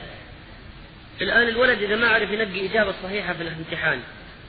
الآن 1.21 1.47
الولد 1.47 1.81
إذا 1.83 1.95
ما 1.95 2.07
عرف 2.07 2.31
ينقي 2.31 2.65
إجابة 2.65 2.93
صحيحة 3.03 3.33
في 3.33 3.41
الامتحان. 3.43 4.01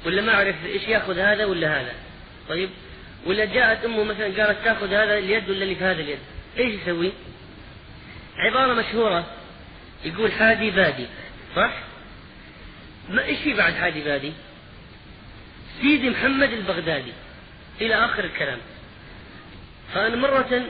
ولا 0.07 0.23
ما 0.23 0.33
عرف 0.33 0.57
إيش 0.67 0.83
يأخذ 0.83 1.19
هذا 1.19 1.45
ولا 1.45 1.81
هذا 1.81 1.93
طيب 2.49 2.71
ولا 3.27 3.45
جاءت 3.45 3.85
أمه 3.85 4.05
مثلا 4.05 4.25
قالت 4.25 4.65
تأخذ 4.65 4.87
هذا 4.87 5.19
اليد 5.19 5.51
ولا 5.51 5.63
اللي 5.63 5.75
في 5.75 5.85
هذا 5.85 6.01
اليد 6.01 6.19
إيش 6.59 6.81
يسوي؟ 6.83 7.13
عبارة 8.37 8.75
مشهورة 8.75 9.27
يقول 10.05 10.33
حادي 10.33 10.71
بادي 10.71 11.07
صح؟ 11.57 11.73
ما 13.11 13.25
إيش 13.25 13.39
في 13.39 13.55
بعد 13.55 13.75
حادي 13.75 14.01
بادي؟ 14.01 14.33
سيدي 15.81 16.11
محمد 16.11 16.53
البغدادي 16.53 17.13
إلى 17.81 17.95
آخر 17.95 18.25
الكلام 18.25 18.59
فأنا 19.95 20.17
مرة 20.17 20.63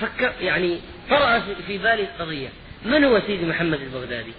فكر 0.00 0.32
يعني 0.40 0.80
طرأ 1.10 1.40
في 1.66 1.78
بالي 1.78 2.06
قضية 2.18 2.48
من 2.84 3.04
هو 3.04 3.20
سيدي 3.26 3.46
محمد 3.46 3.80
البغدادي؟ 3.80 4.32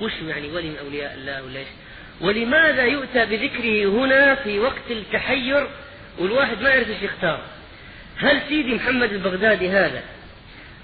وش 0.00 0.12
يعني 0.28 0.48
ولي 0.48 0.68
من 0.68 0.76
أولياء 0.76 1.14
الله 1.14 1.42
ولا 1.42 1.58
إيش؟ 1.58 1.68
ولماذا 2.20 2.84
يؤتى 2.84 3.26
بذكره 3.26 3.88
هنا 3.88 4.34
في 4.34 4.58
وقت 4.58 4.90
التحير 4.90 5.66
والواحد 6.18 6.62
ما 6.62 6.68
يعرف 6.68 6.88
إيش 6.88 7.02
يختار؟ 7.02 7.40
هل 8.16 8.40
سيدي 8.48 8.74
محمد 8.74 9.12
البغدادي 9.12 9.70
هذا 9.70 10.02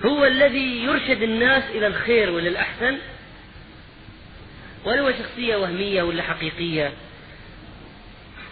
هو 0.04 0.24
الذي 0.24 0.84
يرشد 0.84 1.22
الناس 1.22 1.62
إلى 1.70 1.86
الخير 1.86 2.30
وإلى 2.30 2.48
الأحسن؟ 2.48 2.98
ولا 4.84 5.00
هو 5.00 5.12
شخصية 5.12 5.56
وهمية 5.56 6.02
ولا 6.02 6.22
حقيقية؟ 6.22 6.92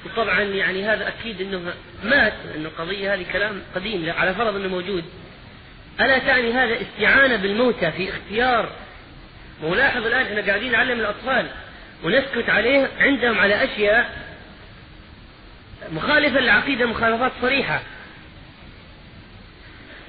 وطبعا 0.04 0.40
يعني 0.40 0.84
هذا 0.84 1.08
أكيد 1.08 1.40
أنه 1.40 1.74
مات 2.04 2.32
أنه 2.56 2.68
القضية 2.68 3.14
هذه 3.14 3.24
كلام 3.32 3.62
قديم 3.74 4.10
على 4.10 4.34
فرض 4.34 4.56
أنه 4.56 4.68
موجود. 4.68 5.04
ألا 6.00 6.18
تعني 6.18 6.52
هذا 6.52 6.76
استعانة 6.82 7.36
بالموتى 7.36 7.92
في 7.92 8.10
اختيار؟ 8.10 8.68
ولاحظ 9.62 10.06
الآن 10.06 10.26
إحنا 10.26 10.46
قاعدين 10.46 10.72
نعلم 10.72 11.00
الأطفال. 11.00 11.50
ونسكت 12.04 12.50
عليه 12.50 12.90
عندهم 12.98 13.38
على 13.38 13.64
أشياء 13.64 14.24
مخالفة 15.92 16.40
للعقيدة 16.40 16.86
مخالفات 16.86 17.32
صريحة. 17.40 17.82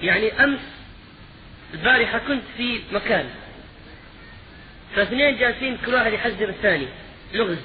يعني 0.01 0.43
أمس 0.43 0.59
البارحة 1.73 2.17
كنت 2.17 2.43
في 2.57 2.81
مكان 2.91 3.29
فاثنين 4.95 5.37
جالسين 5.37 5.77
كل 5.85 5.93
واحد 5.93 6.13
يحذر 6.13 6.49
الثاني 6.49 6.87
لغز. 7.33 7.57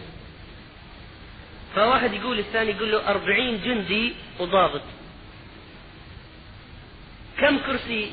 فواحد 1.74 2.12
يقول 2.12 2.38
الثاني 2.38 2.70
يقول 2.70 2.92
له 2.92 3.08
أربعين 3.08 3.60
جندي 3.64 4.14
وضابط. 4.38 4.82
كم 7.38 7.58
كرسي 7.58 8.12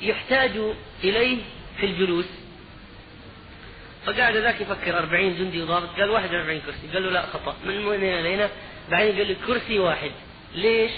يحتاج 0.00 0.50
إليه 1.04 1.38
في 1.80 1.86
الجلوس؟ 1.86 2.41
فقعد 4.06 4.36
ذاك 4.36 4.60
يفكر 4.60 4.98
أربعين 4.98 5.36
جندي 5.36 5.62
وضابط 5.62 5.88
قال 5.88 6.10
واحد 6.10 6.34
وأربعين 6.34 6.60
كرسي. 6.60 6.94
قال 6.94 7.02
له 7.02 7.10
لا 7.10 7.26
خطأ. 7.26 7.56
من 7.64 7.86
هنا 7.86 8.22
لهنا 8.22 8.48
بعدين 8.90 9.16
قال 9.16 9.28
له 9.28 9.36
كرسي 9.46 9.78
واحد. 9.78 10.10
ليش؟ 10.54 10.90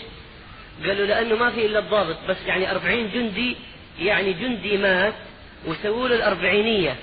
قال 0.87 0.99
له 0.99 1.05
لأنه 1.05 1.37
ما 1.37 1.51
في 1.51 1.67
إلا 1.67 1.79
الضابط 1.79 2.17
بس 2.29 2.37
يعني 2.47 2.71
أربعين 2.71 3.11
جندي 3.11 3.57
يعني 4.01 4.33
جندي 4.33 4.77
مات 4.77 5.15
وسووا 5.67 6.09
له 6.09 6.17
الأربعينية 6.17 6.97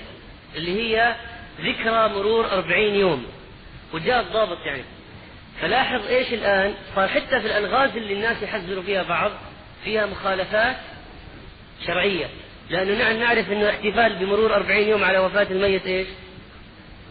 اللي 0.56 0.82
هي 0.82 1.16
ذكرى 1.60 2.08
مرور 2.08 2.52
أربعين 2.52 2.94
يوم. 2.94 3.26
وجاء 3.92 4.20
الضابط 4.20 4.58
يعني. 4.66 4.84
فلاحظ 5.60 6.06
إيش 6.06 6.32
الآن؟ 6.32 6.74
صار 6.94 7.08
حتى 7.08 7.40
في 7.40 7.46
الألغاز 7.46 7.96
اللي 7.96 8.14
الناس 8.14 8.42
يحذروا 8.42 8.82
فيها 8.82 9.02
بعض 9.02 9.30
فيها 9.84 10.06
مخالفات 10.06 10.76
شرعية. 11.86 12.26
لأنه 12.72 13.02
نحن 13.02 13.18
نعرف 13.18 13.52
إنه 13.52 13.70
احتفال 13.70 14.14
بمرور 14.14 14.54
أربعين 14.54 14.88
يوم 14.88 15.04
على 15.04 15.18
وفاة 15.18 15.46
الميت 15.50 15.86
إيش؟ 15.86 16.06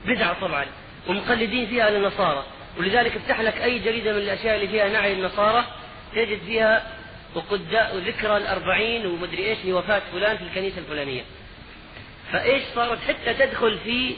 بدعة 0.06 0.42
طبعا. 0.42 0.66
ومقلدين 1.08 1.68
فيها 1.68 1.90
للنصارى. 1.90 2.46
ولذلك 2.80 3.16
افتح 3.16 3.42
لك 3.42 3.58
أي 3.62 3.80
جريدة 3.80 4.14
من 4.14 4.18
الأشياء 4.18 4.56
اللي 4.56 4.68
فيها 4.68 4.90
نعي 4.90 5.14
النصارى 5.14 5.66
تجد 6.16 6.40
فيها 6.46 6.88
وقداء 7.36 7.98
ذكرى 7.98 8.38
الأربعين 8.38 9.06
ومدري 9.06 9.46
إيش 9.46 9.58
لوفاة 9.66 10.02
فلان 10.14 10.38
في 10.38 10.44
الكنيسة 10.44 10.78
الفلانية. 10.78 11.22
فإيش 12.32 12.64
صارت؟ 12.76 13.00
حتى 13.08 13.34
تدخل 13.34 13.78
في 13.78 14.16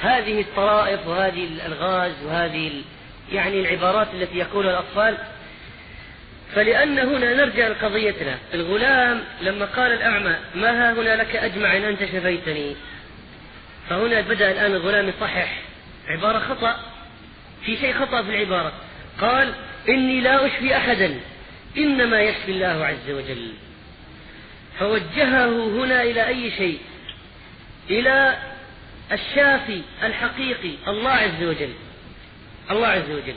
هذه 0.00 0.40
الطرائف 0.40 1.06
وهذه 1.06 1.44
الألغاز 1.44 2.12
وهذه 2.24 2.72
يعني 3.32 3.60
العبارات 3.60 4.08
التي 4.14 4.38
يقولها 4.38 4.70
الأطفال 4.70 5.18
فلأن 6.54 6.98
هنا 6.98 7.34
نرجع 7.34 7.68
لقضيتنا. 7.68 8.38
الغلام 8.54 9.24
لما 9.42 9.64
قال 9.64 9.92
الأعمى 9.92 10.36
ما 10.54 10.70
ها 10.70 10.92
هنا 10.92 11.16
لك 11.16 11.36
أجمع 11.36 11.76
إن 11.76 11.84
أنت 11.84 12.04
شفيتني. 12.04 12.76
فهنا 13.88 14.20
بدأ 14.20 14.50
الآن 14.50 14.72
الغلام 14.72 15.08
يصحح. 15.08 15.62
عبارة 16.06 16.38
خطأ. 16.38 16.76
في 17.64 17.76
شيء 17.76 17.94
خطأ 17.94 18.22
في 18.22 18.30
العبارة. 18.30 18.72
قال 19.20 19.54
إني 19.88 20.20
لا 20.20 20.46
أشفي 20.46 20.76
أحدا 20.76 21.20
إنما 21.76 22.20
يشفي 22.20 22.50
الله 22.50 22.86
عز 22.86 23.10
وجل. 23.10 23.52
فوجهه 24.78 25.66
هنا 25.84 26.02
إلى 26.02 26.28
أي 26.28 26.50
شيء؟ 26.50 26.78
إلى 27.90 28.36
الشافي 29.12 29.82
الحقيقي 30.02 30.70
الله 30.88 31.10
عز 31.10 31.42
وجل. 31.42 31.72
الله 32.70 32.86
عز 32.86 33.10
وجل. 33.10 33.34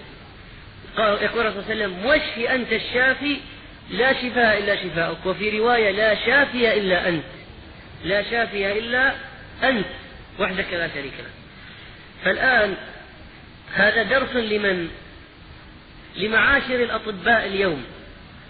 قال 0.98 1.24
يقول 1.24 1.48
الرسول 1.48 1.64
صلى 1.64 1.74
الله 1.74 1.84
عليه 1.84 1.96
وسلم 1.96 2.06
واشفي 2.06 2.56
أنت 2.56 2.74
الشافي 2.74 3.38
لا 3.92 4.14
شفاء 4.14 4.58
إلا 4.58 4.76
شفاءك 4.76 5.26
وفي 5.26 5.60
رواية 5.60 5.92
لا 5.92 6.16
شافي 6.26 6.78
إلا 6.78 7.10
أنت 7.10 7.24
لا 8.04 8.24
شافي 8.24 8.80
إلا 8.80 9.16
أنت 9.64 9.86
وحدك 10.40 10.74
لا 10.74 10.88
شريك 10.88 11.14
لك. 11.20 11.32
فالآن 12.26 12.76
هذا 13.74 14.04
درس 14.04 14.36
لمن؟ 14.36 14.90
لمعاشر 16.16 16.84
الأطباء 16.84 17.46
اليوم 17.46 17.84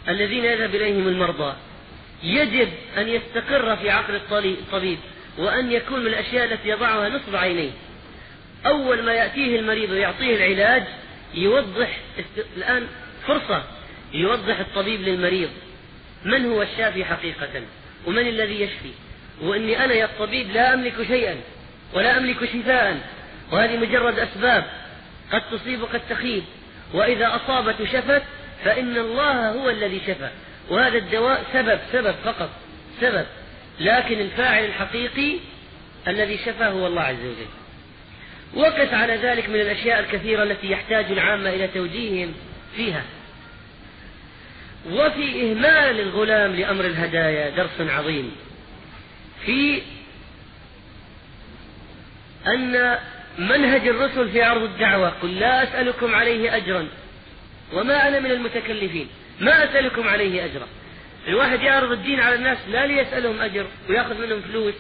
الذين 0.08 0.46
يذهب 0.46 0.76
إليهم 0.76 1.08
المرضى. 1.08 1.56
يجب 2.24 2.70
أن 2.98 3.08
يستقر 3.08 3.76
في 3.76 3.90
عقل 3.90 4.16
الطبيب 4.16 4.98
وأن 5.38 5.72
يكون 5.72 6.00
من 6.00 6.08
الأشياء 6.08 6.46
التي 6.46 6.70
يضعها 6.70 7.10
نصب 7.10 7.36
عينيه. 7.36 7.72
أول 8.66 9.04
ما 9.04 9.14
يأتيه 9.14 9.60
المريض 9.60 9.90
ويعطيه 9.90 10.36
العلاج 10.36 10.84
يوضح 11.36 12.00
الآن 12.58 12.88
فرصة 13.28 13.64
يوضح 14.14 14.60
الطبيب 14.60 15.02
للمريض 15.02 15.50
من 16.24 16.46
هو 16.46 16.62
الشافي 16.62 17.06
حقيقة 17.06 17.62
ومن 18.08 18.28
الذي 18.28 18.62
يشفي 18.62 18.92
وإني 19.42 19.86
أنا 19.86 19.94
يا 19.94 20.06
الطبيب 20.06 20.52
لا 20.52 20.74
أملك 20.74 21.08
شيئا 21.08 21.36
ولا 21.94 22.18
أملك 22.18 22.46
شفاء 22.46 23.00
وهذه 23.52 23.78
مجرد 23.78 24.20
أسباب 24.20 24.66
قد 25.32 25.42
تصيب 25.52 25.84
قد 25.84 26.02
تخيب 26.10 26.44
وإذا 26.94 27.36
أصابت 27.36 27.76
شفت 27.84 28.24
فإن 28.66 28.98
الله 28.98 29.50
هو 29.52 29.70
الذي 29.70 30.02
شفى 30.08 30.30
وهذا 30.70 30.98
الدواء 30.98 31.46
سبب 31.54 31.80
سبب 31.92 32.16
فقط 32.24 32.50
سبب 33.02 33.26
لكن 33.80 34.20
الفاعل 34.20 34.66
الحقيقي 34.66 35.38
الذي 36.08 36.38
شفى 36.38 36.64
هو 36.64 36.88
الله 36.88 37.02
عز 37.02 37.20
وجل 37.20 37.65
وقت 38.54 38.94
على 38.94 39.16
ذلك 39.16 39.50
من 39.50 39.56
الأشياء 39.56 40.00
الكثيرة 40.00 40.44
التي 40.44 40.72
يحتاج 40.72 41.06
العامة 41.06 41.50
إلى 41.50 41.68
توجيههم 41.68 42.34
فيها. 42.76 43.04
وفي 44.92 45.52
إهمال 45.52 46.00
الغلام 46.00 46.56
لأمر 46.56 46.86
الهدايا 46.86 47.50
درس 47.50 47.82
عظيم 47.90 48.32
في 49.46 49.82
أن 52.48 52.98
منهج 53.38 53.88
الرسل 53.88 54.30
في 54.30 54.42
عرض 54.42 54.64
الدعوة 54.64 55.10
قل 55.10 55.40
لا 55.40 55.64
أسألكم 55.64 56.16
عليه 56.16 56.56
أجرا 56.56 56.88
وما 57.74 58.08
أنا 58.08 58.20
من 58.20 58.32
المتكلفين 58.32 59.08
ما 59.40 59.64
أسألكم 59.64 60.08
عليه 60.08 60.46
أجرا. 60.46 60.68
الواحد 61.28 61.62
يعرض 61.62 61.92
الدين 61.92 62.20
على 62.20 62.36
الناس 62.36 62.58
لا 62.70 62.86
ليسألهم 62.86 63.42
أجر 63.42 63.66
ويأخذ 63.90 64.22
منهم 64.26 64.42
فلوس 64.42 64.74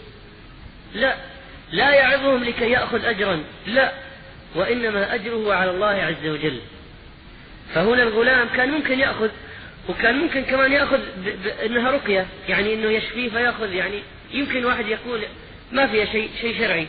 لا. 0.94 1.16
لا 1.72 1.94
يعظهم 1.94 2.44
لكي 2.44 2.72
يأخذ 2.72 3.06
أجرا. 3.06 3.44
لا. 3.68 3.92
وإنما 4.56 5.16
أجره 5.16 5.54
على 5.54 5.72
الله 5.72 5.88
عز 5.88 6.28
وجل. 6.28 6.60
فهنا 7.74 8.04
الغلام 8.04 8.48
كان 8.48 8.70
ممكن 8.70 9.00
يأخذ 9.00 9.30
وكان 9.90 10.16
ممكن 10.16 10.44
كمان 10.44 10.72
يأخذ 10.72 11.00
إنها 11.66 11.92
رقية. 11.92 12.26
يعني 12.50 12.74
إنه 12.74 12.92
يشفيه 12.92 13.30
فيأخذ. 13.30 13.74
يعني 13.74 14.00
يمكن 14.32 14.66
واحد 14.66 14.88
يقول 14.88 15.22
ما 15.72 15.88
فيها 15.88 16.06
شيء 16.06 16.30
شيء 16.42 16.58
شرعي. 16.58 16.88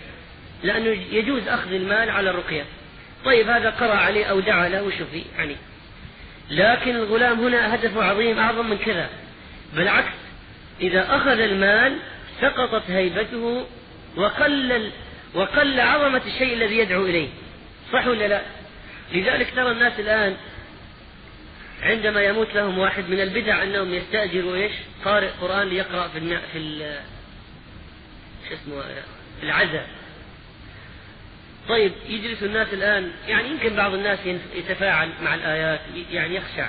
لأنه 0.63 0.99
يجوز 1.13 1.49
أخذ 1.49 1.73
المال 1.73 2.11
على 2.11 2.31
الرقية. 2.31 2.65
طيب 3.25 3.49
هذا 3.49 3.71
قرأ 3.71 3.95
عليه 3.95 4.25
أو 4.25 4.41
دعا 4.41 4.69
له 4.69 4.83
وشفي 4.83 5.23
يعني. 5.39 5.57
لكن 6.51 6.97
الغلام 6.97 7.41
هنا 7.41 7.75
هدفه 7.75 8.05
عظيم 8.05 8.39
أعظم 8.39 8.71
من 8.71 8.79
كذا. 8.79 9.09
بالعكس 9.75 10.13
إذا 10.81 11.17
أخذ 11.17 11.41
المال 11.41 11.99
سقطت 12.41 12.91
هيبته 12.91 13.67
وقل 14.17 14.91
وقل 15.35 15.81
عظمة 15.81 16.23
الشيء 16.27 16.55
الذي 16.55 16.79
يدعو 16.79 17.07
إليه 17.07 17.29
صح 17.93 18.07
ولا 18.07 18.29
لا؟ 18.29 18.43
لذلك 19.13 19.53
ترى 19.57 19.71
الناس 19.71 20.01
الآن 20.01 20.37
عندما 21.83 22.23
يموت 22.23 22.55
لهم 22.55 22.79
واحد 22.79 23.09
من 23.09 23.21
البدع 23.21 23.63
أنهم 23.63 23.95
يستأجروا 23.95 24.57
إيش؟ 24.57 24.73
قارئ 25.05 25.29
قرآن 25.41 25.69
ليقرأ 25.69 26.09
في. 26.09 26.39
في. 26.53 26.99
شو 28.49 28.55
اسمه 28.55 28.85
العزاء 29.43 29.89
طيب 31.69 31.93
يجلس 32.09 32.43
الناس 32.43 32.69
الآن 32.73 33.13
يعني 33.29 33.49
يمكن 33.49 33.77
بعض 33.77 33.95
الناس 33.95 34.19
يتفاعل 34.55 35.11
مع 35.23 35.35
الآيات 35.35 35.81
يعني 36.11 36.35
يخشع 36.35 36.69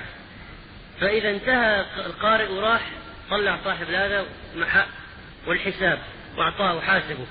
فإذا 1.02 1.30
انتهى 1.30 1.86
القارئ 2.06 2.52
وراح 2.52 2.82
طلع 3.30 3.60
صاحب 3.64 3.90
هذا 3.90 4.26
والحساب 5.48 6.00
وأعطاه 6.38 6.76
وحاسبه 6.76 7.26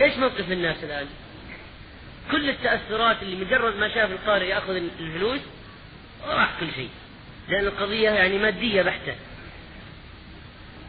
إيش 0.00 0.16
موقف 0.16 0.52
الناس 0.52 0.84
الآن؟ 0.84 1.06
كل 2.30 2.50
التأثرات 2.50 3.22
اللي 3.22 3.44
مجرد 3.44 3.76
ما 3.76 3.88
شاف 3.88 4.10
القارئ 4.10 4.46
يأخذ 4.46 4.76
الفلوس 5.00 5.40
راح 6.26 6.50
كل 6.60 6.66
شيء. 6.76 6.90
لأن 7.48 7.66
القضية 7.66 8.10
يعني 8.10 8.38
مادية 8.38 8.82
بحتة. 8.82 9.14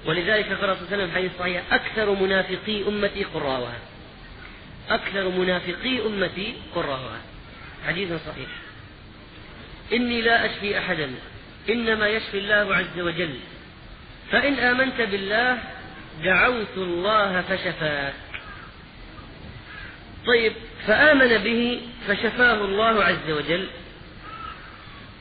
ولذلك 0.06 0.46
قال 0.46 0.58
صلى 0.60 0.64
الله 0.64 0.88
عليه 0.92 1.04
وسلم 1.04 1.12
حديث 1.16 1.32
صحيح 1.40 1.64
أكثر 1.72 2.10
منافقي 2.10 2.88
أمتي 2.88 3.24
قراءها 3.24 3.80
أكثر 4.90 5.30
منافقي 5.30 6.06
أمتي 6.06 6.54
قراءها 6.76 7.22
حديث 7.88 8.10
صحيح. 8.10 8.50
إني 9.94 10.22
لا 10.22 10.46
أشفي 10.46 10.80
أحدا 10.80 11.12
إنما 11.70 12.08
يشفي 12.08 12.38
الله 12.38 12.76
عز 12.76 13.00
وجل. 13.00 13.40
فإن 14.32 14.54
آمنت 14.54 15.02
بالله 15.02 15.58
دعوت 16.24 16.78
الله 16.78 17.42
فشفاك 17.42 18.14
طيب 20.28 20.54
فآمن 20.88 21.38
به 21.38 21.82
فشفاه 22.08 22.54
الله 22.54 23.04
عز 23.04 23.32
وجل. 23.32 23.68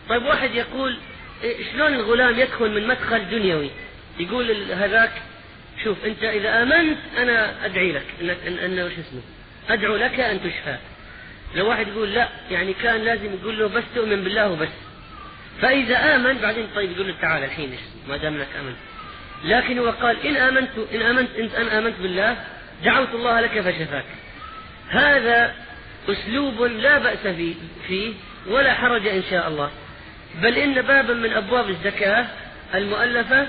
طيب 0.09 0.23
واحد 0.23 0.55
يقول 0.55 0.99
إيه، 1.43 1.73
شلون 1.73 1.95
الغلام 1.95 2.39
يدخل 2.39 2.71
من 2.71 2.87
مدخل 2.87 3.31
دنيوي؟ 3.31 3.71
يقول 4.21 4.73
هذاك 4.73 5.13
شوف 5.85 6.05
أنت 6.05 6.25
إذا 6.25 6.63
آمنت 6.63 6.99
أنا 7.19 7.67
أدعي 7.67 7.93
لك 7.93 8.05
انك 8.21 8.37
انه 8.47 8.89
شو 8.89 9.01
اسمه؟ 9.01 9.21
أدعو 9.69 9.97
لك 9.97 10.21
أن 10.21 10.41
تشفى. 10.43 10.77
لو 11.55 11.69
واحد 11.69 11.89
يقول 11.89 12.15
لا 12.15 12.29
يعني 12.51 12.73
كان 12.73 13.05
لازم 13.05 13.35
يقول 13.43 13.59
له 13.59 13.67
بس 13.69 13.85
تؤمن 13.95 14.25
بالله 14.25 14.51
وبس. 14.51 14.69
فإذا 15.61 16.15
آمن 16.15 16.39
بعدين 16.39 16.67
طيب 16.75 16.93
يقول 16.93 17.09
له 17.09 17.15
تعال 17.21 17.45
الحين 17.45 17.79
ما 18.09 18.17
دام 18.17 18.35
إنك 18.35 18.49
آمنت. 18.61 18.77
لكن 19.45 19.79
هو 19.79 19.91
قال 19.91 20.27
إن 20.27 20.37
آمنت 20.37 20.71
إن 20.95 21.03
آمنت 21.03 21.37
انت 21.39 21.55
ان 21.55 21.67
آمنت 21.67 21.95
بالله 22.01 22.37
دعوت 22.85 23.15
الله 23.15 23.41
لك 23.41 23.61
فشفاك. 23.61 24.05
هذا 24.89 25.55
أسلوب 26.09 26.63
لا 26.63 26.99
بأس 26.99 27.27
فيه 27.89 28.13
ولا 28.47 28.75
حرج 28.75 29.07
إن 29.07 29.23
شاء 29.31 29.49
الله. 29.49 29.71
بل 30.43 30.59
إن 30.59 30.83
بابا 30.83 31.15
من 31.15 31.33
أبواب 31.33 31.69
الزكاة 31.69 32.27
المؤلفة 32.75 33.47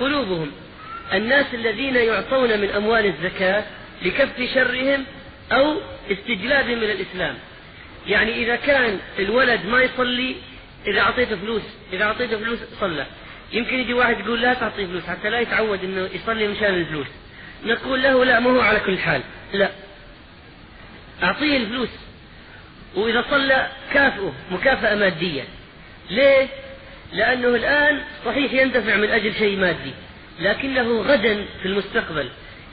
قلوبهم. 0.00 0.52
الناس 1.12 1.46
الذين 1.54 1.96
يعطون 1.96 2.60
من 2.60 2.70
أموال 2.70 3.06
الزكاة 3.06 3.64
لكف 4.02 4.54
شرهم 4.54 5.04
أو 5.52 5.76
استجلابهم 6.10 6.78
من 6.78 6.90
الإسلام. 6.90 7.34
يعني 8.06 8.34
إذا 8.34 8.56
كان 8.56 8.98
الولد 9.18 9.66
ما 9.66 9.82
يصلي 9.82 10.36
إذا 10.86 11.00
أعطيته 11.00 11.36
فلوس 11.36 11.62
إذا 11.92 12.04
أعطيته 12.04 12.38
فلوس 12.38 12.58
صلى. 12.80 13.06
يمكن 13.52 13.78
يجي 13.78 13.94
واحد 13.94 14.20
يقول 14.20 14.42
لا 14.42 14.54
تعطيه 14.54 14.86
فلوس 14.86 15.06
حتى 15.06 15.30
لا 15.30 15.40
يتعود 15.40 15.84
إنه 15.84 16.08
يصلي 16.14 16.48
مشان 16.48 16.74
الفلوس. 16.74 17.06
نقول 17.64 18.02
له 18.02 18.24
لا 18.24 18.40
ما 18.40 18.50
هو 18.50 18.60
على 18.60 18.80
كل 18.80 18.98
حال 18.98 19.22
لا. 19.52 19.70
أعطيه 21.22 21.56
الفلوس. 21.56 21.88
وإذا 22.94 23.24
صلى 23.30 23.66
كافئه 23.94 24.32
مكافأة 24.50 24.94
مادية. 24.94 25.44
ليه؟ 26.10 26.48
لأنه 27.12 27.48
الآن 27.48 28.00
صحيح 28.24 28.52
يندفع 28.52 28.96
من 28.96 29.10
أجل 29.10 29.34
شيء 29.34 29.58
مادي 29.58 29.92
لكنه 30.40 31.00
غدا 31.02 31.44
في 31.62 31.68
المستقبل 31.68 32.28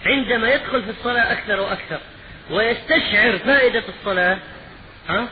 عندما 0.06 0.53
يدخل 0.53 0.84
في 0.84 0.89
الصلاة 0.89 1.31
أكثر 1.31 1.60
وأكثر 1.60 1.99
ويستشعر 2.51 3.38
فائدة 3.38 3.84
الصلاة 3.89 4.38
ها؟ 5.10 5.27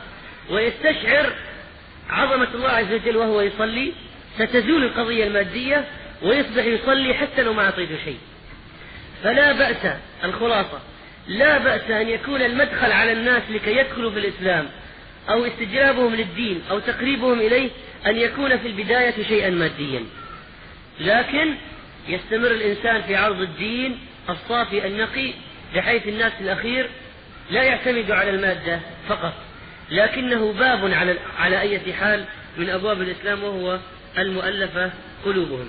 ويستشعر 0.49 1.33
عظمة 2.09 2.47
الله 2.55 2.69
عز 2.69 2.93
وجل 2.93 3.17
وهو 3.17 3.41
يصلي 3.41 3.93
ستزول 4.39 4.83
القضية 4.83 5.23
المادية 5.23 5.85
ويصبح 6.21 6.63
يصلي 6.65 7.13
حتى 7.13 7.43
لو 7.43 7.53
ما 7.53 7.65
أعطيته 7.65 7.95
شيء. 8.05 8.17
فلا 9.23 9.51
بأس 9.51 9.93
الخلاصة. 10.23 10.79
لا 11.27 11.57
بأس 11.57 11.91
أن 11.91 12.09
يكون 12.09 12.41
المدخل 12.41 12.91
على 12.91 13.11
الناس 13.11 13.43
لكي 13.49 13.77
يدخلوا 13.77 14.11
في 14.11 14.19
الإسلام 14.19 14.69
أو 15.29 15.45
استجلابهم 15.45 16.15
للدين 16.15 16.61
أو 16.71 16.79
تقريبهم 16.79 17.39
إليه 17.39 17.69
أن 18.07 18.17
يكون 18.17 18.57
في 18.57 18.67
البداية 18.67 19.23
شيئا 19.23 19.49
ماديا. 19.49 20.03
لكن 20.99 21.55
يستمر 22.07 22.51
الإنسان 22.51 23.01
في 23.01 23.15
عرض 23.15 23.41
الدين 23.41 23.99
الصافي 24.29 24.87
النقي 24.87 25.33
بحيث 25.75 26.07
الناس 26.07 26.33
الأخير 26.41 26.89
لا 27.51 27.63
يعتمد 27.63 28.11
على 28.11 28.29
المادة 28.29 28.79
فقط. 29.09 29.33
لكنه 29.91 30.53
باب 30.53 30.93
على 30.93 31.15
على 31.39 31.61
أي 31.61 31.93
حال 31.93 32.25
من 32.57 32.69
أبواب 32.69 33.01
الإسلام 33.01 33.43
وهو 33.43 33.79
المؤلفة 34.17 34.91
قلوبهم. 35.25 35.67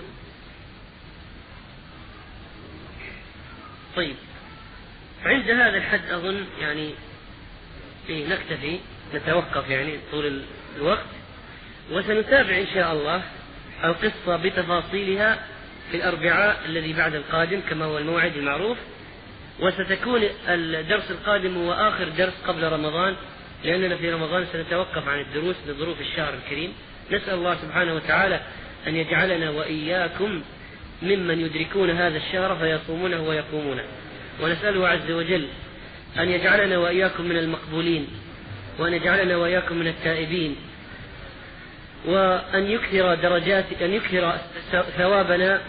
طيب 3.97 4.17
عند 5.25 5.51
هذا 5.51 5.77
الحد 5.77 6.11
أظن 6.11 6.45
يعني 6.61 6.91
إيه 8.09 8.27
نكتفي 8.29 8.79
نتوقف 9.15 9.71
يعني 9.71 9.93
طول 10.13 10.43
الوقت 10.77 11.07
وسنتابع 11.91 12.59
إن 12.59 12.67
شاء 12.75 12.93
الله 12.93 13.23
القصة 13.85 14.37
بتفاصيلها 14.37 15.39
في 15.91 15.97
الأربعاء 15.97 16.63
الذي 16.67 16.93
بعد 16.93 17.15
القادم 17.15 17.61
كما 17.71 17.85
هو 17.85 17.99
الموعد 17.99 18.37
المعروف. 18.37 18.79
وستكون 19.61 20.23
الدرس 20.49 21.11
القادم 21.11 21.57
هو 21.57 21.73
آخر 21.73 22.09
درس 22.09 22.33
قبل 22.47 22.73
رمضان 22.73 23.17
لأننا 23.65 23.97
في 23.97 24.13
رمضان 24.13 24.47
سنتوقف 24.53 25.09
عن 25.09 25.21
الدروس 25.21 25.57
لظروف 25.67 26.01
الشهر 26.01 26.35
الكريم. 26.35 26.73
نسأل 27.13 27.35
الله 27.35 27.55
سبحانه 27.55 27.95
وتعالى 27.95 28.41
أن 28.87 28.97
يجعلنا 28.97 29.51
وإياكم 29.51 30.43
ممن 31.03 31.41
يدركون 31.41 31.91
هذا 31.91 32.17
الشهر 32.17 32.57
فيصومونه 32.57 33.21
ويقومونه. 33.21 33.85
ونسأله 34.43 34.89
عز 34.89 35.11
وجل 35.11 35.49
أن 36.19 36.29
يجعلنا 36.29 36.79
وإياكم 36.79 37.25
من 37.25 37.37
المقبولين 37.37 38.07
وأن 38.79 38.95
يجعلنا 38.95 39.37
وإياكم 39.37 39.77
من 39.77 39.87
التائبين 39.87 40.57
وأن 42.07 42.71
يكثر 42.71 43.15
درجات 43.15 43.65
أن 43.83 43.95
يكثر 43.95 44.39
ثوابنا 44.99 45.61